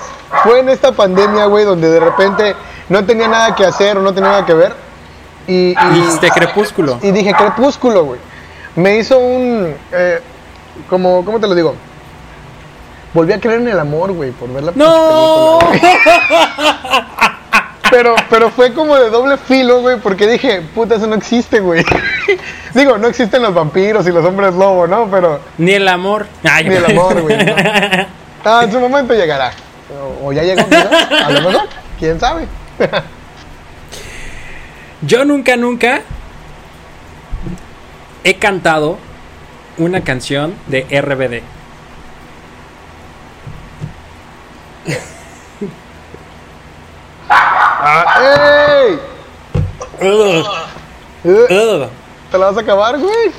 fue 0.43 0.59
en 0.59 0.69
esta 0.69 0.91
pandemia, 0.91 1.45
güey, 1.45 1.65
donde 1.65 1.89
de 1.89 1.99
repente 1.99 2.55
no 2.89 3.03
tenía 3.05 3.27
nada 3.27 3.55
que 3.55 3.65
hacer 3.65 3.97
o 3.97 4.01
no 4.01 4.13
tenía 4.13 4.29
nada 4.29 4.45
que 4.45 4.53
ver. 4.53 4.73
Y, 5.47 5.71
y- 5.71 5.75
Dijiste 5.93 6.29
crepúsculo. 6.29 6.99
Y 7.01 7.11
dije, 7.11 7.33
crepúsculo, 7.33 8.03
güey. 8.05 8.19
Me 8.75 8.97
hizo 8.97 9.19
un. 9.19 9.75
eh, 9.91 10.19
como, 10.89 11.23
¿Cómo 11.25 11.39
te 11.39 11.47
lo 11.47 11.55
digo? 11.55 11.75
Volví 13.13 13.33
a 13.33 13.39
creer 13.41 13.59
en 13.59 13.67
el 13.67 13.79
amor, 13.79 14.13
güey, 14.13 14.31
por 14.31 14.51
ver 14.53 14.63
la 14.63 14.71
película. 14.71 15.79
Pero, 17.89 18.15
pero 18.29 18.49
fue 18.49 18.73
como 18.73 18.95
de 18.95 19.09
doble 19.09 19.37
filo, 19.37 19.81
güey, 19.81 19.99
porque 19.99 20.25
dije, 20.25 20.61
puta, 20.73 20.95
eso 20.95 21.07
no 21.07 21.15
existe, 21.15 21.59
güey. 21.59 21.83
Digo, 22.73 22.97
no 22.97 23.09
existen 23.09 23.41
los 23.41 23.53
vampiros 23.53 24.07
y 24.07 24.11
los 24.13 24.23
hombres 24.23 24.53
lobo, 24.53 24.87
¿no? 24.87 25.11
Pero 25.11 25.41
Ni 25.57 25.73
el 25.73 25.85
amor. 25.89 26.25
Ay, 26.49 26.69
ni 26.69 26.75
el 26.75 26.85
amor, 26.85 27.21
güey. 27.21 27.37
¿no? 27.45 27.53
Ah, 28.43 28.61
en 28.63 28.71
su 28.71 28.79
momento 28.79 29.13
llegará. 29.13 29.51
O, 30.23 30.29
o 30.29 30.33
ya 30.33 30.41
llegó, 30.41 30.61
a 30.63 31.29
lo 31.29 31.41
mejor, 31.41 31.67
quién 31.99 32.19
sabe. 32.19 32.47
Yo 35.01 35.25
nunca, 35.25 35.57
nunca 35.57 36.01
he 38.23 38.35
cantado 38.35 38.97
una 39.77 40.03
canción 40.03 40.55
de 40.67 40.85
RBD. 41.01 41.41
Ah, 47.29 48.83
¡Ey! 48.83 48.99
¿Te 52.31 52.37
la 52.37 52.45
vas 52.45 52.57
a 52.57 52.61
acabar, 52.61 52.97
güey? 52.97 53.31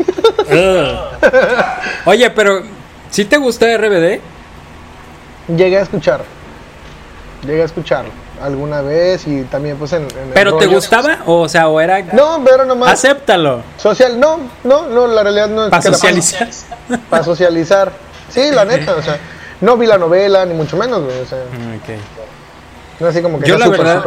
Oye, 2.05 2.31
pero 2.31 2.63
¿sí 3.11 3.25
te 3.25 3.37
gusta 3.37 3.77
RBD? 3.77 4.21
Llegué 5.57 5.79
a 5.79 5.83
escuchar. 5.83 6.25
Llegué 7.45 7.63
a 7.63 7.65
escucharlo. 7.65 8.22
Alguna 8.43 8.81
vez 8.83 9.27
y 9.27 9.43
también 9.45 9.77
pues 9.77 9.93
en, 9.93 10.03
en 10.03 10.31
¿Pero 10.35 10.57
te 10.57 10.67
gustaba? 10.67 11.19
O 11.27 11.49
sea, 11.49 11.69
o 11.69 11.81
era... 11.81 12.01
No, 12.13 12.43
pero 12.45 12.65
nomás 12.65 12.93
Acéptalo. 12.93 13.63
social, 13.77 14.19
no, 14.19 14.41
no, 14.65 14.87
no, 14.89 15.07
la 15.07 15.23
realidad 15.23 15.49
no 15.49 15.65
es 15.65 15.71
Para 15.71 15.83
socializar. 15.83 16.49
para 17.09 17.25
socializar. 17.25 17.93
Sí, 18.29 18.51
la 18.53 18.65
neta, 18.65 18.95
o 18.97 19.03
sea, 19.03 19.19
no 19.61 19.77
vi 19.77 19.87
la 19.87 19.99
novela 19.99 20.45
ni 20.47 20.55
mucho 20.55 20.77
menos, 20.77 21.03
güey, 21.05 21.21
o 21.21 21.27
sea, 21.27 21.39
Ok. 21.39 21.99
no 23.01 23.07
así 23.07 23.23
como 23.23 23.39
que 23.39 23.49
Yo 23.49 23.59
la 23.59 23.69
verdad-. 23.69 24.05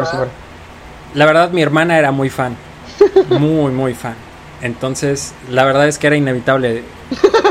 La 1.13 1.25
verdad, 1.25 1.49
mi 1.51 1.61
hermana 1.61 1.97
era 1.97 2.11
muy 2.11 2.29
fan. 2.29 2.55
Muy, 3.29 3.71
muy 3.71 3.93
fan. 3.93 4.15
Entonces, 4.61 5.33
la 5.49 5.63
verdad 5.65 5.87
es 5.87 5.97
que 5.97 6.07
era 6.07 6.15
inevitable 6.15 6.83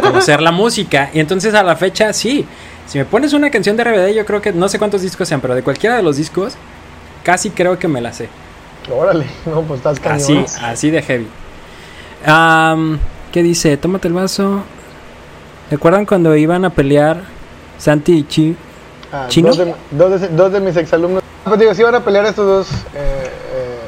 conocer 0.03 0.41
la 0.41 0.53
música. 0.53 1.11
Y 1.13 1.21
entonces 1.21 1.55
a 1.55 1.63
la 1.63 1.77
fecha, 1.77 2.13
sí. 2.13 2.47
Si 2.87 2.99
me 2.99 3.05
pones 3.05 3.33
una 3.33 3.51
canción 3.51 3.77
de 3.77 3.85
RBD, 3.85 4.15
yo 4.15 4.25
creo 4.27 4.41
que 4.43 4.53
no 4.53 4.69
sé 4.69 4.79
cuántos 4.79 5.03
discos 5.03 5.29
sean, 5.29 5.41
pero 5.41 5.55
de 5.55 5.63
cualquiera 5.63 5.97
de 5.97 6.03
los 6.03 6.17
discos, 6.17 6.55
casi 7.25 7.51
creo 7.51 7.79
que 7.79 7.89
me 7.89 8.01
la 8.01 8.13
sé. 8.13 8.29
Órale, 8.95 9.27
no, 9.47 9.63
pues 9.63 9.79
estás 9.79 9.99
cañón. 9.99 10.45
Así, 10.45 10.45
así 10.63 10.91
de 10.91 11.03
heavy. 11.03 11.27
Am, 12.27 12.99
¿Qué 13.33 13.43
dice? 13.43 13.77
Tómate 13.77 14.09
el 14.09 14.15
vaso. 14.15 14.63
¿Recuerdan 15.71 16.07
cuando 16.07 16.37
iban 16.37 16.65
a 16.65 16.71
pelear 16.71 17.23
Santi 17.79 18.13
y 18.19 18.23
Chi? 18.25 18.57
Ah, 19.13 19.27
¿Chino? 19.29 19.49
Dos 19.49 19.59
de, 19.59 19.75
dos 19.91 20.21
de- 20.21 20.29
dos 20.29 20.53
de 20.53 20.61
mis 20.61 20.77
exalumnos. 20.77 21.23
Pues 21.45 21.59
digo, 21.59 21.75
si 21.75 21.83
van 21.83 21.95
a 21.95 22.01
pelear 22.05 22.25
estos 22.27 22.47
dos. 22.47 22.71
eh, 22.95 22.95
eh, 22.95 23.79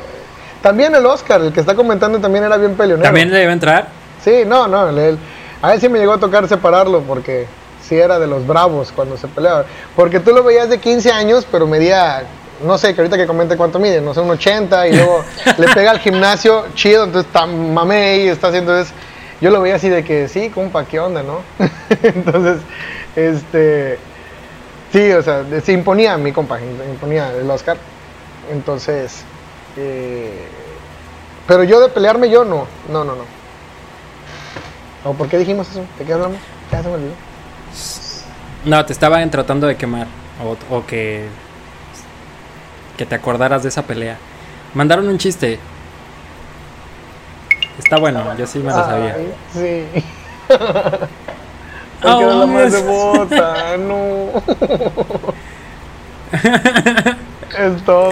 también 0.63 0.95
el 0.95 1.07
Oscar, 1.07 1.41
el 1.43 1.53
que 1.53 1.61
está 1.61 1.75
comentando, 1.75 2.19
también 2.19 2.45
era 2.45 2.57
bien 2.57 2.75
peleonero. 2.75 3.05
¿También 3.07 3.31
le 3.33 3.41
iba 3.43 3.51
a 3.51 3.55
entrar? 3.55 3.89
Sí, 4.25 4.43
no, 4.47 4.67
no. 4.67 4.89
él- 4.89 5.19
a 5.63 5.73
él 5.75 5.81
sí 5.81 5.89
me 5.89 5.99
llegó 5.99 6.13
a 6.13 6.19
tocar 6.19 6.47
separarlo 6.49 7.01
porque 7.03 7.47
sí 7.83 7.95
era 7.97 8.19
de 8.19 8.27
los 8.27 8.47
bravos 8.47 8.93
cuando 8.95 9.17
se 9.17 9.27
peleaba. 9.29 9.65
Porque 9.95 10.21
tú 10.21 10.33
lo 10.33 10.43
veías 10.43 10.69
de 10.69 10.79
15 10.79 11.11
años, 11.13 11.47
pero 11.51 11.67
medía, 11.67 12.25
no 12.63 12.79
sé, 12.79 12.95
que 12.95 13.01
ahorita 13.01 13.17
que 13.17 13.27
comente 13.27 13.57
cuánto 13.57 13.79
mide, 13.79 14.01
no 14.01 14.15
sé, 14.15 14.21
un 14.21 14.31
80 14.31 14.89
y 14.89 14.97
luego 14.97 15.25
le 15.59 15.69
pega 15.69 15.91
al 15.91 15.99
gimnasio, 15.99 16.67
chido, 16.75 17.05
entonces 17.05 17.27
está 17.27 17.47
mamé 17.47 18.19
y 18.19 18.29
está 18.29 18.49
haciendo 18.49 18.77
eso. 18.79 18.93
Yo 19.41 19.51
lo 19.51 19.61
veía 19.61 19.75
así 19.75 19.89
de 19.89 20.03
que, 20.03 20.29
sí, 20.29 20.49
compa, 20.49 20.85
¿qué 20.87 20.99
onda, 20.99 21.23
no? 21.23 21.41
entonces, 22.03 22.63
este. 23.15 23.99
Sí, 24.93 25.13
o 25.13 25.23
sea, 25.23 25.45
se 25.63 25.73
imponía 25.73 26.17
mi 26.17 26.33
compa, 26.33 26.59
imponía 26.61 27.33
el 27.33 27.51
Oscar. 27.51 27.77
Entonces. 28.51 29.25
eh, 29.77 30.47
pero 31.47 31.65
yo 31.65 31.81
de 31.81 31.89
pelearme, 31.89 32.29
yo 32.31 32.45
no. 32.45 32.67
No, 32.91 33.05
no, 33.05 33.15
no. 33.15 33.25
¿O 35.05 35.13
por 35.15 35.29
qué 35.29 35.39
dijimos 35.39 35.69
eso? 35.71 35.85
¿De 35.99 36.05
qué 36.05 36.13
hablamos? 36.13 36.39
Ya 36.73 36.83
se 36.83 36.89
me 36.89 36.95
olvidó. 36.95 37.13
No, 38.65 38.85
te 38.85 38.93
estaban 38.93 39.31
tratando 39.31 39.67
de 39.67 39.77
quemar. 39.77 40.09
O, 40.43 40.77
o 40.77 40.87
que. 40.87 41.27
Que 42.97 43.07
te 43.07 43.15
acordaras 43.15 43.63
de 43.63 43.69
esa 43.69 43.83
pelea. 43.83 44.17
Mandaron 44.75 45.09
un 45.09 45.19
chiste. 45.19 45.59
Está 47.79 47.99
bueno, 47.99 48.37
yo 48.37 48.47
sí 48.47 48.59
me 48.59 48.67
lo 48.67 48.73
sabía. 48.73 49.17
Ay, 49.17 49.35
sí. 49.53 50.03
Oh, 50.49 50.59
Porque 52.03 52.27
la 52.27 52.47
más 52.47 52.73
devota, 52.73 53.77
no. 53.79 54.29
es 57.59 57.85
todo. 57.85 58.11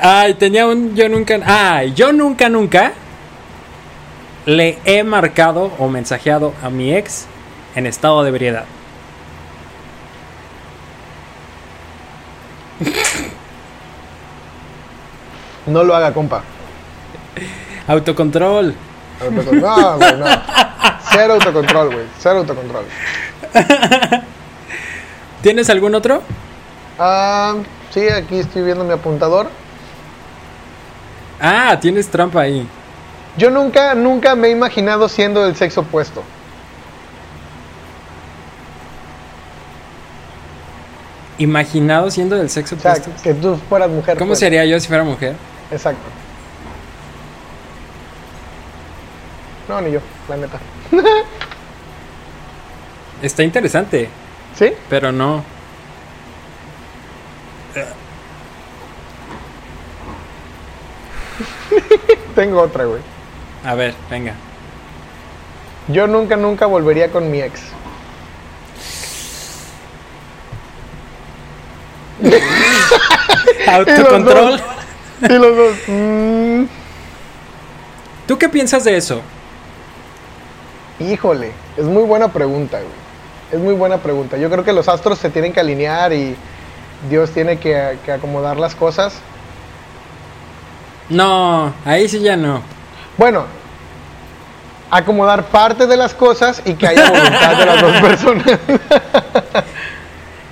Ay, 0.00 0.34
tenía 0.34 0.66
un 0.66 0.94
yo 0.94 1.08
nunca. 1.08 1.38
Ay, 1.44 1.92
yo 1.94 2.12
nunca, 2.12 2.48
nunca 2.48 2.92
le 4.46 4.78
he 4.84 5.02
marcado 5.04 5.72
o 5.78 5.88
mensajeado 5.88 6.52
a 6.62 6.70
mi 6.70 6.94
ex 6.94 7.26
en 7.74 7.86
estado 7.86 8.22
de 8.22 8.28
ebriedad. 8.28 8.64
No 15.66 15.82
lo 15.82 15.94
haga, 15.94 16.12
compa. 16.12 16.42
Autocontrol. 17.86 18.74
Autocontrol. 19.22 19.60
No, 19.60 19.96
güey, 19.98 20.16
no. 20.18 20.26
Cero 21.12 21.34
autocontrol, 21.34 21.94
güey. 21.94 22.06
Cero 22.18 22.38
autocontrol. 22.38 22.84
¿Tienes 25.42 25.68
algún 25.70 25.94
otro? 25.94 26.22
Ah, 26.98 27.54
sí, 27.90 28.08
aquí 28.08 28.38
estoy 28.38 28.62
viendo 28.62 28.84
mi 28.84 28.92
apuntador. 28.92 29.48
Ah, 31.40 31.78
tienes 31.80 32.08
trampa 32.08 32.40
ahí. 32.40 32.66
Yo 33.36 33.50
nunca, 33.50 33.94
nunca 33.94 34.34
me 34.34 34.48
he 34.48 34.50
imaginado 34.50 35.08
siendo 35.08 35.44
del 35.44 35.56
sexo 35.56 35.80
opuesto. 35.82 36.22
Imaginado 41.38 42.10
siendo 42.10 42.36
del 42.36 42.48
sexo 42.48 42.76
O 42.76 42.78
sea, 42.78 42.92
opuesto. 42.92 43.10
que 43.22 43.34
tú 43.34 43.58
fueras 43.68 43.90
mujer. 43.90 44.16
¿Cómo 44.16 44.30
pues. 44.30 44.38
sería 44.38 44.64
yo 44.64 44.78
si 44.78 44.86
fuera 44.86 45.02
mujer? 45.02 45.34
Exacto. 45.70 46.02
No, 49.68 49.80
ni 49.80 49.92
yo, 49.92 50.00
la 50.28 50.36
neta. 50.36 50.58
Está 53.22 53.42
interesante, 53.42 54.08
¿Sí? 54.58 54.72
pero 54.90 55.10
no. 55.12 55.42
Tengo 62.34 62.60
otra, 62.60 62.84
güey. 62.84 63.00
A 63.64 63.74
ver, 63.74 63.94
venga. 64.10 64.34
Yo 65.88 66.06
nunca, 66.06 66.36
nunca 66.36 66.66
volvería 66.66 67.10
con 67.10 67.30
mi 67.30 67.40
ex. 67.40 67.62
Autocontrol. 73.66 74.60
Y 75.22 75.32
los 75.32 75.56
dos. 75.56 75.76
mm, 75.86 76.64
¿Tú 78.26 78.38
qué 78.38 78.48
piensas 78.48 78.84
de 78.84 78.96
eso? 78.96 79.20
híjole, 81.00 81.52
es 81.76 81.84
muy 81.84 82.04
buena 82.04 82.28
pregunta, 82.28 82.78
güey. 82.78 83.04
Es 83.52 83.58
muy 83.58 83.74
buena 83.74 83.98
pregunta. 83.98 84.36
Yo 84.36 84.50
creo 84.50 84.64
que 84.64 84.72
los 84.72 84.88
astros 84.88 85.18
se 85.18 85.30
tienen 85.30 85.52
que 85.52 85.60
alinear 85.60 86.12
y 86.12 86.36
Dios 87.08 87.30
tiene 87.30 87.58
que, 87.58 87.98
que 88.04 88.12
acomodar 88.12 88.56
las 88.56 88.74
cosas. 88.74 89.14
No, 91.08 91.72
ahí 91.84 92.08
sí 92.08 92.20
ya 92.20 92.36
no. 92.36 92.62
Bueno, 93.18 93.44
acomodar 94.90 95.44
parte 95.46 95.86
de 95.86 95.96
las 95.96 96.14
cosas 96.14 96.62
y 96.64 96.74
que 96.74 96.86
haya 96.86 97.10
voluntad 97.10 97.56
de 97.58 97.66
las 97.66 97.80
dos 97.80 97.96
personas. 98.00 98.46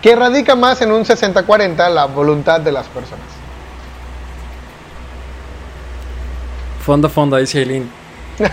que 0.02 0.16
radica 0.16 0.54
más 0.54 0.82
en 0.82 0.92
un 0.92 1.04
60-40 1.04 1.88
la 1.90 2.06
voluntad 2.06 2.60
de 2.60 2.72
las 2.72 2.86
personas. 2.88 3.41
Fondo, 6.84 7.08
fondo, 7.08 7.36
dice 7.36 7.60
Eileen. 7.60 7.90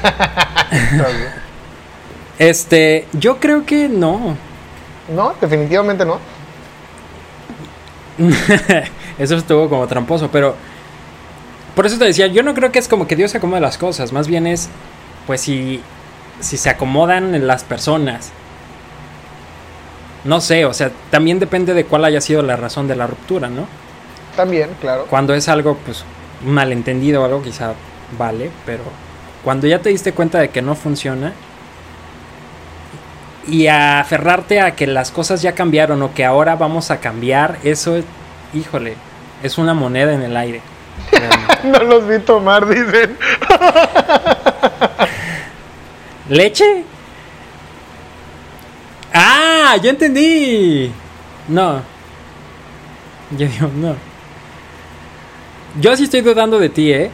Este, 2.38 3.06
yo 3.12 3.38
creo 3.38 3.66
que 3.66 3.90
no. 3.90 4.38
No, 5.14 5.34
definitivamente 5.42 6.06
no. 6.06 6.20
Eso 9.20 9.36
estuvo 9.36 9.68
como 9.68 9.86
tramposo, 9.88 10.30
pero 10.32 10.56
por 11.76 11.86
eso 11.86 11.97
te 11.97 12.06
decía, 12.06 12.28
yo 12.28 12.42
no 12.42 12.54
creo 12.54 12.72
que 12.72 12.80
es 12.80 12.88
como 12.88 13.08
que 13.08 13.18
Dios 13.18 13.36
acomode 13.36 13.60
las 13.60 13.78
cosas, 13.78 14.14
más 14.14 14.28
bien 14.28 14.47
es 14.47 14.70
pues 15.28 15.42
si 15.42 15.82
si 16.39 16.58
se 16.58 16.70
acomodan 16.70 17.36
en 17.36 17.47
las 17.47 17.64
personas. 17.64 18.32
No 20.24 20.42
sé, 20.42 20.66
o 20.66 20.74
sea, 20.74 20.92
también 21.10 21.39
depende 21.39 21.74
de 21.74 21.86
cuál 21.86 22.06
haya 22.06 22.22
sido 22.22 22.42
la 22.42 22.56
razón 22.56 22.88
de 22.88 22.96
la 22.96 23.08
ruptura, 23.08 23.50
¿no? 23.50 23.68
También, 24.36 24.70
claro. 24.82 25.06
Cuando 25.10 25.34
es 25.34 25.47
algo 25.47 25.78
pues 25.86 26.04
malentendido 26.46 27.22
o 27.22 27.26
algo 27.26 27.42
quizá 27.42 27.74
vale, 28.18 28.52
pero 28.66 28.84
cuando 29.44 29.68
ya 29.68 29.80
te 29.80 29.90
diste 29.90 30.14
cuenta 30.14 30.40
de 30.40 30.50
que 30.50 30.62
no 30.62 30.76
funciona 30.76 31.34
y 33.48 33.68
a 33.68 34.00
aferrarte 34.00 34.62
a 34.62 34.76
que 34.76 34.88
las 34.88 35.12
cosas 35.12 35.42
ya 35.42 35.54
cambiaron 35.54 36.02
o 36.02 36.14
que 36.14 36.26
ahora 36.26 36.56
vamos 36.56 36.92
a 36.92 37.00
cambiar, 37.00 37.58
eso, 37.64 38.02
híjole, 38.54 38.96
es 39.44 39.58
una 39.58 39.74
moneda 39.74 40.14
en 40.14 40.22
el 40.22 40.38
aire. 40.38 40.62
No 41.64 41.80
los 41.80 42.08
vi 42.08 42.20
tomar, 42.20 42.66
dicen. 42.66 43.18
¿Leche? 46.30 46.86
¡Ah! 49.14 49.76
¡Ya 49.82 49.90
entendí! 49.90 50.90
No. 51.50 51.82
Yo 53.32 53.48
digo, 53.48 53.70
no. 53.76 53.96
Yo 55.82 55.98
sí 55.98 56.06
estoy 56.06 56.22
dudando 56.22 56.60
de 56.60 56.70
ti, 56.70 56.94
¿eh? 56.94 57.12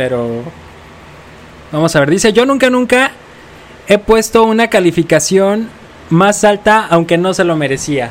Pero... 0.00 0.44
Vamos 1.72 1.94
a 1.94 2.00
ver, 2.00 2.08
dice, 2.08 2.32
yo 2.32 2.46
nunca, 2.46 2.70
nunca 2.70 3.10
he 3.86 3.98
puesto 3.98 4.44
una 4.44 4.70
calificación 4.70 5.68
más 6.08 6.42
alta 6.42 6.86
aunque 6.88 7.18
no 7.18 7.34
se 7.34 7.44
lo 7.44 7.54
merecía. 7.54 8.08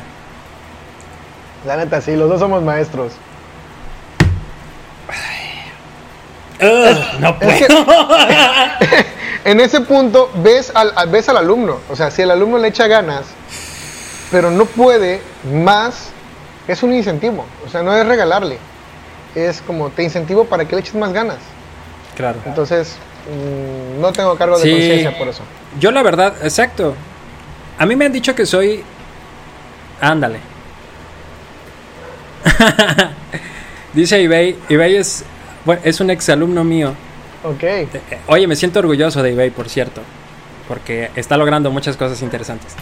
La 1.66 1.76
neta, 1.76 2.00
sí, 2.00 2.14
los 2.14 2.28
dos 2.28 2.38
somos 2.38 2.62
maestros. 2.62 3.14
no 7.18 7.36
Es 7.40 7.66
que 7.66 7.66
en 9.50 9.58
ese 9.58 9.80
punto 9.80 10.30
ves 10.36 10.70
al, 10.72 10.92
ves 11.08 11.28
al 11.28 11.38
alumno. 11.38 11.80
O 11.90 11.96
sea, 11.96 12.12
si 12.12 12.22
el 12.22 12.30
alumno 12.30 12.56
le 12.56 12.68
echa 12.68 12.86
ganas, 12.86 13.24
pero 14.30 14.52
no 14.52 14.64
puede 14.64 15.22
más, 15.52 16.10
es 16.68 16.84
un 16.84 16.94
incentivo, 16.94 17.44
o 17.66 17.68
sea, 17.68 17.82
no 17.82 17.92
es 17.96 18.06
regalarle, 18.06 18.58
es 19.34 19.60
como 19.62 19.90
te 19.90 20.04
incentivo 20.04 20.44
para 20.44 20.66
que 20.66 20.76
le 20.76 20.82
eches 20.82 20.94
más 20.94 21.12
ganas. 21.12 21.38
Claro. 22.20 22.38
Entonces, 22.46 22.96
mm, 23.28 24.00
no 24.00 24.12
tengo 24.12 24.36
cargo 24.36 24.56
de 24.58 24.62
Sí. 24.64 24.70
conciencia 24.70 25.18
por 25.18 25.28
eso. 25.28 25.42
Yo 25.80 25.90
la 25.90 26.02
verdad, 26.02 26.34
exacto. 26.42 26.94
A 27.78 27.86
mí 27.86 27.96
me 27.96 28.04
han 28.04 28.12
dicho 28.12 28.34
que 28.34 28.44
soy... 28.46 28.82
Ándale. 30.00 30.38
Dice 33.94 34.20
Ibey, 34.22 34.56
Ibey 34.68 34.96
es, 34.96 35.24
bueno, 35.64 35.80
es 35.84 36.00
un 36.00 36.10
exalumno 36.10 36.62
mío. 36.64 36.92
Ok, 37.42 37.62
Eh, 37.62 37.88
Oye, 38.26 38.46
me 38.46 38.54
siento 38.56 38.78
orgulloso 38.80 39.22
de 39.22 39.30
eBay, 39.32 39.50
por 39.50 39.68
cierto. 39.68 40.02
Porque 40.68 41.10
está 41.16 41.36
logrando 41.36 41.70
muchas 41.70 41.96
cosas 41.96 42.22
interesantes. 42.22 42.74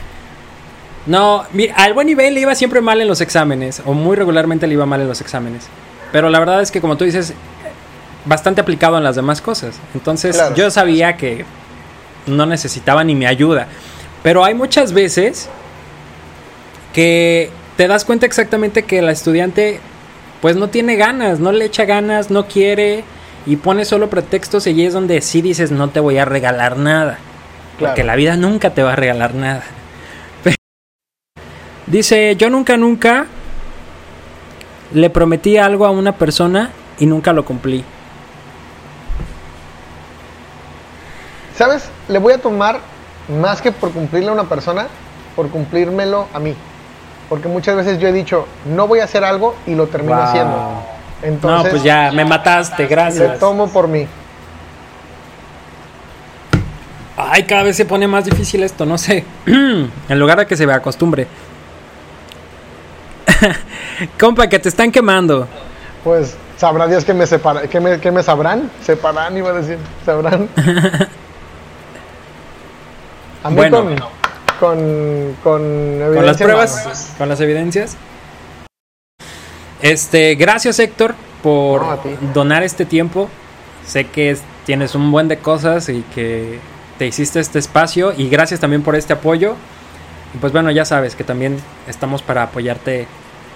No, 1.06 1.44
mira, 1.52 1.74
al 1.76 1.94
buen 1.94 2.08
eBay 2.08 2.30
le 2.32 2.40
iba 2.40 2.54
siempre 2.54 2.80
mal 2.80 3.00
en 3.00 3.08
los 3.08 3.20
exámenes. 3.20 3.82
O 3.86 3.94
muy 3.94 4.16
regularmente 4.16 4.66
le 4.66 4.74
iba 4.74 4.84
mal 4.84 5.00
en 5.00 5.08
los 5.08 5.20
exámenes. 5.20 5.66
Pero 6.12 6.28
la 6.28 6.38
verdad 6.38 6.60
es 6.60 6.70
que, 6.70 6.80
como 6.80 6.96
tú 6.96 7.04
dices, 7.04 7.32
bastante 8.28 8.60
aplicado 8.60 8.98
en 8.98 9.04
las 9.04 9.16
demás 9.16 9.40
cosas. 9.40 9.76
Entonces, 9.94 10.36
Claro. 10.36 10.54
yo 10.54 10.70
sabía 10.70 11.16
que 11.16 11.44
no 12.26 12.46
necesitaba 12.46 13.02
ni 13.02 13.14
mi 13.14 13.26
ayuda. 13.26 13.66
Pero 14.22 14.44
hay 14.44 14.54
muchas 14.54 14.92
veces 14.92 15.48
que 16.92 17.50
te 17.76 17.88
das 17.88 18.04
cuenta 18.04 18.26
exactamente 18.26 18.82
que 18.84 19.00
la 19.02 19.12
estudiante 19.12 19.80
pues 20.42 20.56
no 20.56 20.68
tiene 20.68 20.96
ganas, 20.96 21.40
no 21.40 21.52
le 21.52 21.64
echa 21.64 21.84
ganas, 21.84 22.30
no 22.30 22.46
quiere 22.46 23.04
y 23.46 23.56
pone 23.56 23.84
solo 23.84 24.10
pretextos 24.10 24.66
y 24.66 24.70
ahí 24.70 24.84
es 24.84 24.92
donde 24.92 25.20
sí 25.20 25.42
dices 25.42 25.70
no 25.70 25.88
te 25.88 26.00
voy 26.00 26.18
a 26.18 26.24
regalar 26.24 26.76
nada. 26.76 27.18
Claro. 27.78 27.94
Porque 27.94 28.04
la 28.04 28.16
vida 28.16 28.36
nunca 28.36 28.70
te 28.70 28.82
va 28.82 28.92
a 28.92 28.96
regalar 28.96 29.34
nada. 29.34 29.62
Dice, 31.86 32.36
yo 32.36 32.50
nunca, 32.50 32.76
nunca 32.76 33.26
le 34.92 35.10
prometí 35.10 35.56
algo 35.56 35.86
a 35.86 35.90
una 35.90 36.12
persona 36.12 36.70
y 36.98 37.06
nunca 37.06 37.32
lo 37.32 37.44
cumplí. 37.44 37.84
¿Sabes? 41.58 41.90
Le 42.08 42.18
voy 42.18 42.32
a 42.32 42.38
tomar 42.38 42.78
más 43.40 43.60
que 43.60 43.72
por 43.72 43.90
cumplirle 43.92 44.30
a 44.30 44.32
una 44.32 44.44
persona, 44.44 44.86
por 45.36 45.50
cumplírmelo 45.50 46.28
a 46.32 46.38
mí. 46.38 46.54
Porque 47.28 47.48
muchas 47.48 47.76
veces 47.76 47.98
yo 47.98 48.08
he 48.08 48.12
dicho, 48.12 48.46
no 48.64 48.86
voy 48.86 49.00
a 49.00 49.04
hacer 49.04 49.24
algo 49.24 49.54
y 49.66 49.74
lo 49.74 49.88
termino 49.88 50.16
Wow. 50.16 50.24
haciendo. 50.24 50.82
Entonces, 51.20 51.64
no, 51.64 51.70
pues 51.70 51.82
ya, 51.82 52.12
me 52.12 52.24
mataste, 52.24 52.84
le 52.84 52.88
gracias. 52.88 53.38
tomo 53.40 53.68
por 53.68 53.88
mí. 53.88 54.06
Ay, 57.16 57.42
cada 57.42 57.64
vez 57.64 57.76
se 57.76 57.84
pone 57.84 58.06
más 58.06 58.24
difícil 58.24 58.62
esto, 58.62 58.86
no 58.86 58.96
sé. 58.96 59.24
en 59.46 60.18
lugar 60.18 60.38
de 60.38 60.46
que 60.46 60.56
se 60.56 60.64
me 60.64 60.72
acostumbre. 60.72 61.26
Compa, 64.18 64.46
que 64.46 64.60
te 64.60 64.68
están 64.68 64.92
quemando. 64.92 65.48
Pues 66.04 66.36
sabrá 66.56 66.86
Dios 66.86 67.04
que 67.04 67.12
me, 67.14 67.26
separa, 67.26 67.62
que 67.62 67.80
me, 67.80 67.98
que 67.98 68.12
me 68.12 68.22
sabrán. 68.22 68.70
Separan, 68.82 69.36
iba 69.36 69.50
a 69.50 69.54
decir. 69.54 69.78
Sabrán. 70.06 70.48
A 73.42 73.50
mí 73.50 73.56
Bueno. 73.56 73.76
con, 73.84 73.96
con, 74.60 75.36
con 75.42 76.14
Con 76.14 76.26
las 76.26 76.36
pruebas, 76.36 77.14
con 77.18 77.28
las 77.28 77.40
evidencias. 77.40 77.96
Este, 79.80 80.34
gracias 80.34 80.78
Héctor 80.78 81.14
por 81.42 81.82
No, 81.82 81.98
donar 82.34 82.62
este 82.62 82.84
tiempo. 82.84 83.28
Sé 83.86 84.04
que 84.06 84.30
es- 84.30 84.42
tienes 84.66 84.94
un 84.94 85.10
buen 85.12 85.28
de 85.28 85.38
cosas 85.38 85.88
y 85.88 86.02
que 86.14 86.58
te 86.98 87.06
hiciste 87.06 87.38
este 87.40 87.58
espacio 87.58 88.12
y 88.16 88.28
gracias 88.28 88.60
también 88.60 88.82
por 88.82 88.96
este 88.96 89.12
apoyo. 89.12 89.54
Y 90.34 90.38
pues 90.38 90.52
bueno, 90.52 90.70
ya 90.70 90.84
sabes 90.84 91.14
que 91.14 91.24
también 91.24 91.58
estamos 91.86 92.20
para 92.22 92.42
apoyarte 92.42 93.06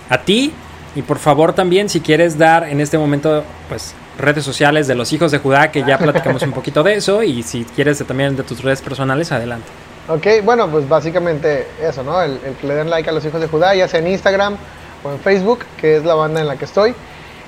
a 0.08 0.18
ti 0.22 0.52
y 0.94 1.02
por 1.02 1.18
favor 1.18 1.52
también 1.54 1.88
si 1.88 2.00
quieres 2.00 2.38
dar 2.38 2.68
en 2.68 2.80
este 2.80 2.96
momento 2.98 3.44
pues 3.68 3.94
redes 4.18 4.44
sociales 4.44 4.86
de 4.86 4.94
los 4.94 5.12
hijos 5.12 5.30
de 5.32 5.38
Judá 5.38 5.70
que 5.70 5.82
ya 5.84 5.98
platicamos 5.98 6.42
un 6.42 6.52
poquito 6.52 6.82
de 6.82 6.94
eso 6.96 7.22
y 7.22 7.42
si 7.42 7.64
quieres 7.64 7.98
también 8.06 8.36
de 8.36 8.42
tus 8.42 8.62
redes 8.62 8.82
personales 8.82 9.32
adelante. 9.32 9.66
Ok, 10.08 10.44
bueno, 10.44 10.68
pues 10.68 10.88
básicamente 10.88 11.66
eso, 11.80 12.02
¿no? 12.02 12.20
El, 12.20 12.32
el 12.44 12.54
que 12.60 12.66
le 12.66 12.74
den 12.74 12.90
like 12.90 13.08
a 13.08 13.12
los 13.12 13.24
hijos 13.24 13.40
de 13.40 13.46
Judá, 13.48 13.74
ya 13.74 13.86
sea 13.88 14.00
en 14.00 14.08
Instagram 14.08 14.56
o 15.04 15.10
en 15.12 15.18
Facebook, 15.20 15.60
que 15.80 15.96
es 15.96 16.04
la 16.04 16.14
banda 16.14 16.40
en 16.40 16.48
la 16.48 16.56
que 16.56 16.64
estoy. 16.64 16.94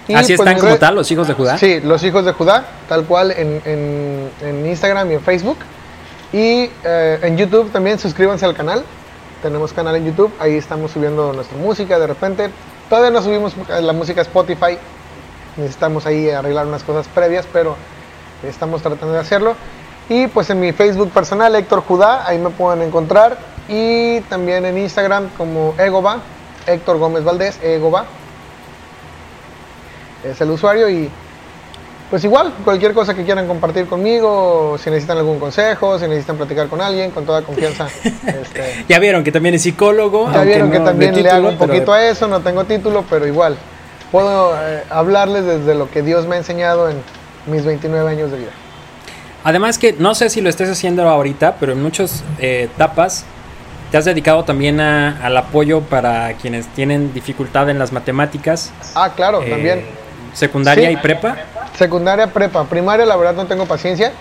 Y, 0.06 0.14
Así 0.14 0.36
pues, 0.36 0.48
están 0.48 0.60
como 0.60 0.76
tal 0.76 0.94
los 0.94 1.10
hijos 1.10 1.26
de 1.28 1.34
Judá. 1.34 1.56
Sí, 1.58 1.80
los 1.82 2.02
hijos 2.04 2.24
de 2.24 2.32
Judá, 2.32 2.64
tal 2.88 3.04
cual 3.06 3.30
en, 3.32 3.60
en- 3.64 4.30
en 4.42 4.66
Instagram 4.66 5.10
y 5.10 5.14
en 5.14 5.20
Facebook. 5.20 5.58
Y 6.32 6.70
eh, 6.84 7.18
en 7.22 7.36
YouTube 7.36 7.70
también 7.72 7.98
suscríbanse 7.98 8.44
al 8.44 8.54
canal. 8.54 8.82
Tenemos 9.42 9.72
canal 9.72 9.96
en 9.96 10.06
YouTube, 10.06 10.32
ahí 10.38 10.56
estamos 10.56 10.90
subiendo 10.92 11.32
nuestra 11.32 11.56
música 11.58 11.98
de 11.98 12.06
repente. 12.06 12.50
Todavía 12.88 13.10
no 13.10 13.22
subimos 13.22 13.54
la 13.68 13.92
música 13.92 14.20
a 14.20 14.24
Spotify, 14.24 14.78
necesitamos 15.56 16.06
ahí 16.06 16.30
arreglar 16.30 16.66
unas 16.66 16.82
cosas 16.82 17.06
previas, 17.08 17.46
pero 17.52 17.76
estamos 18.42 18.82
tratando 18.82 19.14
de 19.14 19.20
hacerlo. 19.20 19.56
Y 20.08 20.26
pues 20.26 20.50
en 20.50 20.60
mi 20.60 20.72
Facebook 20.72 21.10
personal, 21.10 21.54
Héctor 21.54 21.80
Judá, 21.80 22.26
ahí 22.26 22.38
me 22.38 22.50
pueden 22.50 22.82
encontrar. 22.82 23.38
Y 23.68 24.20
también 24.22 24.66
en 24.66 24.76
Instagram 24.76 25.30
como 25.38 25.74
Egoba, 25.78 26.18
Héctor 26.66 26.98
Gómez 26.98 27.24
Valdés, 27.24 27.58
Egoba. 27.62 28.04
Es 30.22 30.40
el 30.40 30.50
usuario 30.50 30.88
y 30.88 31.10
pues 32.10 32.22
igual, 32.22 32.52
cualquier 32.64 32.92
cosa 32.92 33.14
que 33.14 33.24
quieran 33.24 33.46
compartir 33.46 33.86
conmigo, 33.86 34.76
si 34.78 34.90
necesitan 34.90 35.18
algún 35.18 35.40
consejo, 35.40 35.98
si 35.98 36.06
necesitan 36.06 36.36
platicar 36.36 36.68
con 36.68 36.80
alguien, 36.80 37.10
con 37.10 37.24
toda 37.24 37.42
confianza. 37.42 37.88
este, 38.04 38.84
Ya 38.88 38.98
vieron 38.98 39.24
que 39.24 39.32
también 39.32 39.54
es 39.54 39.62
psicólogo. 39.62 40.30
ya 40.32 40.42
vieron 40.42 40.70
que 40.70 40.78
no 40.78 40.84
también 40.84 41.20
le 41.20 41.28
hago 41.30 41.48
un 41.48 41.56
poquito 41.56 41.92
a 41.92 42.04
eso, 42.04 42.28
no 42.28 42.40
tengo 42.40 42.64
título, 42.64 43.04
pero 43.08 43.26
igual. 43.26 43.56
Puedo 44.14 44.54
eh, 44.56 44.84
hablarles 44.90 45.44
desde 45.44 45.74
lo 45.74 45.90
que 45.90 46.00
Dios 46.02 46.24
me 46.28 46.36
ha 46.36 46.38
enseñado 46.38 46.88
en 46.88 46.98
mis 47.46 47.64
29 47.64 48.08
años 48.08 48.30
de 48.30 48.38
vida. 48.38 48.50
Además 49.42 49.76
que 49.76 49.92
no 49.94 50.14
sé 50.14 50.30
si 50.30 50.40
lo 50.40 50.48
estés 50.48 50.70
haciendo 50.70 51.08
ahorita, 51.08 51.56
pero 51.58 51.72
en 51.72 51.82
muchas 51.82 52.22
eh, 52.38 52.70
etapas 52.72 53.24
te 53.90 53.96
has 53.96 54.04
dedicado 54.04 54.44
también 54.44 54.78
a- 54.80 55.18
al 55.20 55.36
apoyo 55.36 55.80
para 55.80 56.32
quienes 56.34 56.68
tienen 56.68 57.12
dificultad 57.12 57.68
en 57.70 57.80
las 57.80 57.90
matemáticas, 57.90 58.70
Ah, 58.94 59.10
claro, 59.16 59.42
eh, 59.42 59.50
también. 59.50 59.84
secundaria 60.32 60.90
Sí. 60.90 60.94
y 60.94 60.96
prepa. 60.98 61.34
Secundaria, 61.76 62.28
prepa. 62.28 62.62
Primaria, 62.66 63.06
la 63.06 63.16
verdad 63.16 63.34
no 63.34 63.46
tengo 63.46 63.66
paciencia, 63.66 64.12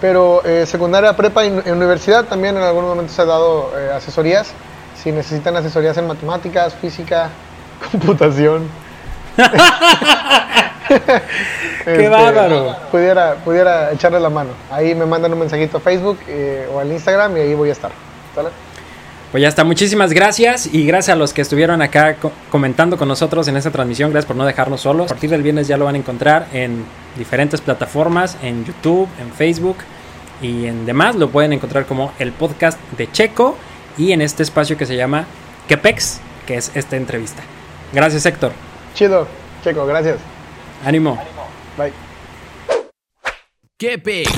pero 0.00 0.42
eh, 0.44 0.66
secundaria, 0.66 1.14
prepa 1.14 1.44
y 1.46 1.50
universidad 1.70 2.24
también 2.24 2.56
en 2.56 2.64
algunos 2.64 2.88
momentos 2.90 3.16
he 3.16 3.24
dado 3.24 3.70
eh, 3.78 3.92
asesorías. 3.94 4.48
Si 5.00 5.12
necesitan 5.12 5.56
asesorías 5.56 5.96
en 5.96 6.08
matemáticas, 6.08 6.74
física, 6.74 7.28
computación. 7.92 8.87
Este, 11.86 12.08
bárbaro! 12.08 12.76
Pudiera, 12.90 13.34
pudiera 13.44 13.92
echarle 13.92 14.20
la 14.20 14.30
mano. 14.30 14.50
Ahí 14.70 14.94
me 14.94 15.06
mandan 15.06 15.32
un 15.32 15.38
mensajito 15.38 15.76
a 15.78 15.80
Facebook 15.80 16.18
eh, 16.26 16.66
o 16.72 16.80
al 16.80 16.90
Instagram 16.90 17.36
y 17.36 17.40
ahí 17.40 17.54
voy 17.54 17.68
a 17.68 17.72
estar. 17.72 17.90
¿Sale? 18.34 18.48
Pues 19.30 19.42
ya 19.42 19.48
está, 19.48 19.64
muchísimas 19.64 20.12
gracias 20.12 20.66
y 20.72 20.86
gracias 20.86 21.14
a 21.14 21.18
los 21.18 21.34
que 21.34 21.42
estuvieron 21.42 21.82
acá 21.82 22.14
co- 22.14 22.32
comentando 22.50 22.96
con 22.96 23.08
nosotros 23.08 23.46
en 23.48 23.56
esta 23.58 23.70
transmisión, 23.70 24.10
gracias 24.10 24.26
por 24.26 24.36
no 24.36 24.46
dejarnos 24.46 24.80
solos. 24.80 25.06
A 25.10 25.14
partir 25.14 25.28
del 25.30 25.42
viernes 25.42 25.68
ya 25.68 25.76
lo 25.76 25.84
van 25.84 25.94
a 25.96 25.98
encontrar 25.98 26.46
en 26.52 26.84
diferentes 27.16 27.60
plataformas, 27.60 28.38
en 28.42 28.64
YouTube, 28.64 29.06
en 29.20 29.30
Facebook 29.32 29.76
y 30.40 30.66
en 30.66 30.86
demás. 30.86 31.14
Lo 31.16 31.28
pueden 31.28 31.52
encontrar 31.52 31.84
como 31.84 32.12
el 32.18 32.32
podcast 32.32 32.78
de 32.96 33.10
Checo 33.12 33.56
y 33.98 34.12
en 34.12 34.22
este 34.22 34.42
espacio 34.42 34.78
que 34.78 34.86
se 34.86 34.96
llama 34.96 35.26
Kepex, 35.68 36.20
que 36.46 36.56
es 36.56 36.70
esta 36.74 36.96
entrevista. 36.96 37.42
Gracias 37.92 38.24
Héctor, 38.24 38.52
Chido, 38.98 39.28
Checo, 39.62 39.86
gracias. 39.86 40.18
ánimo. 40.84 41.16
Bye. 41.76 41.92
¿Qué 43.78 43.96
pex? 43.96 44.28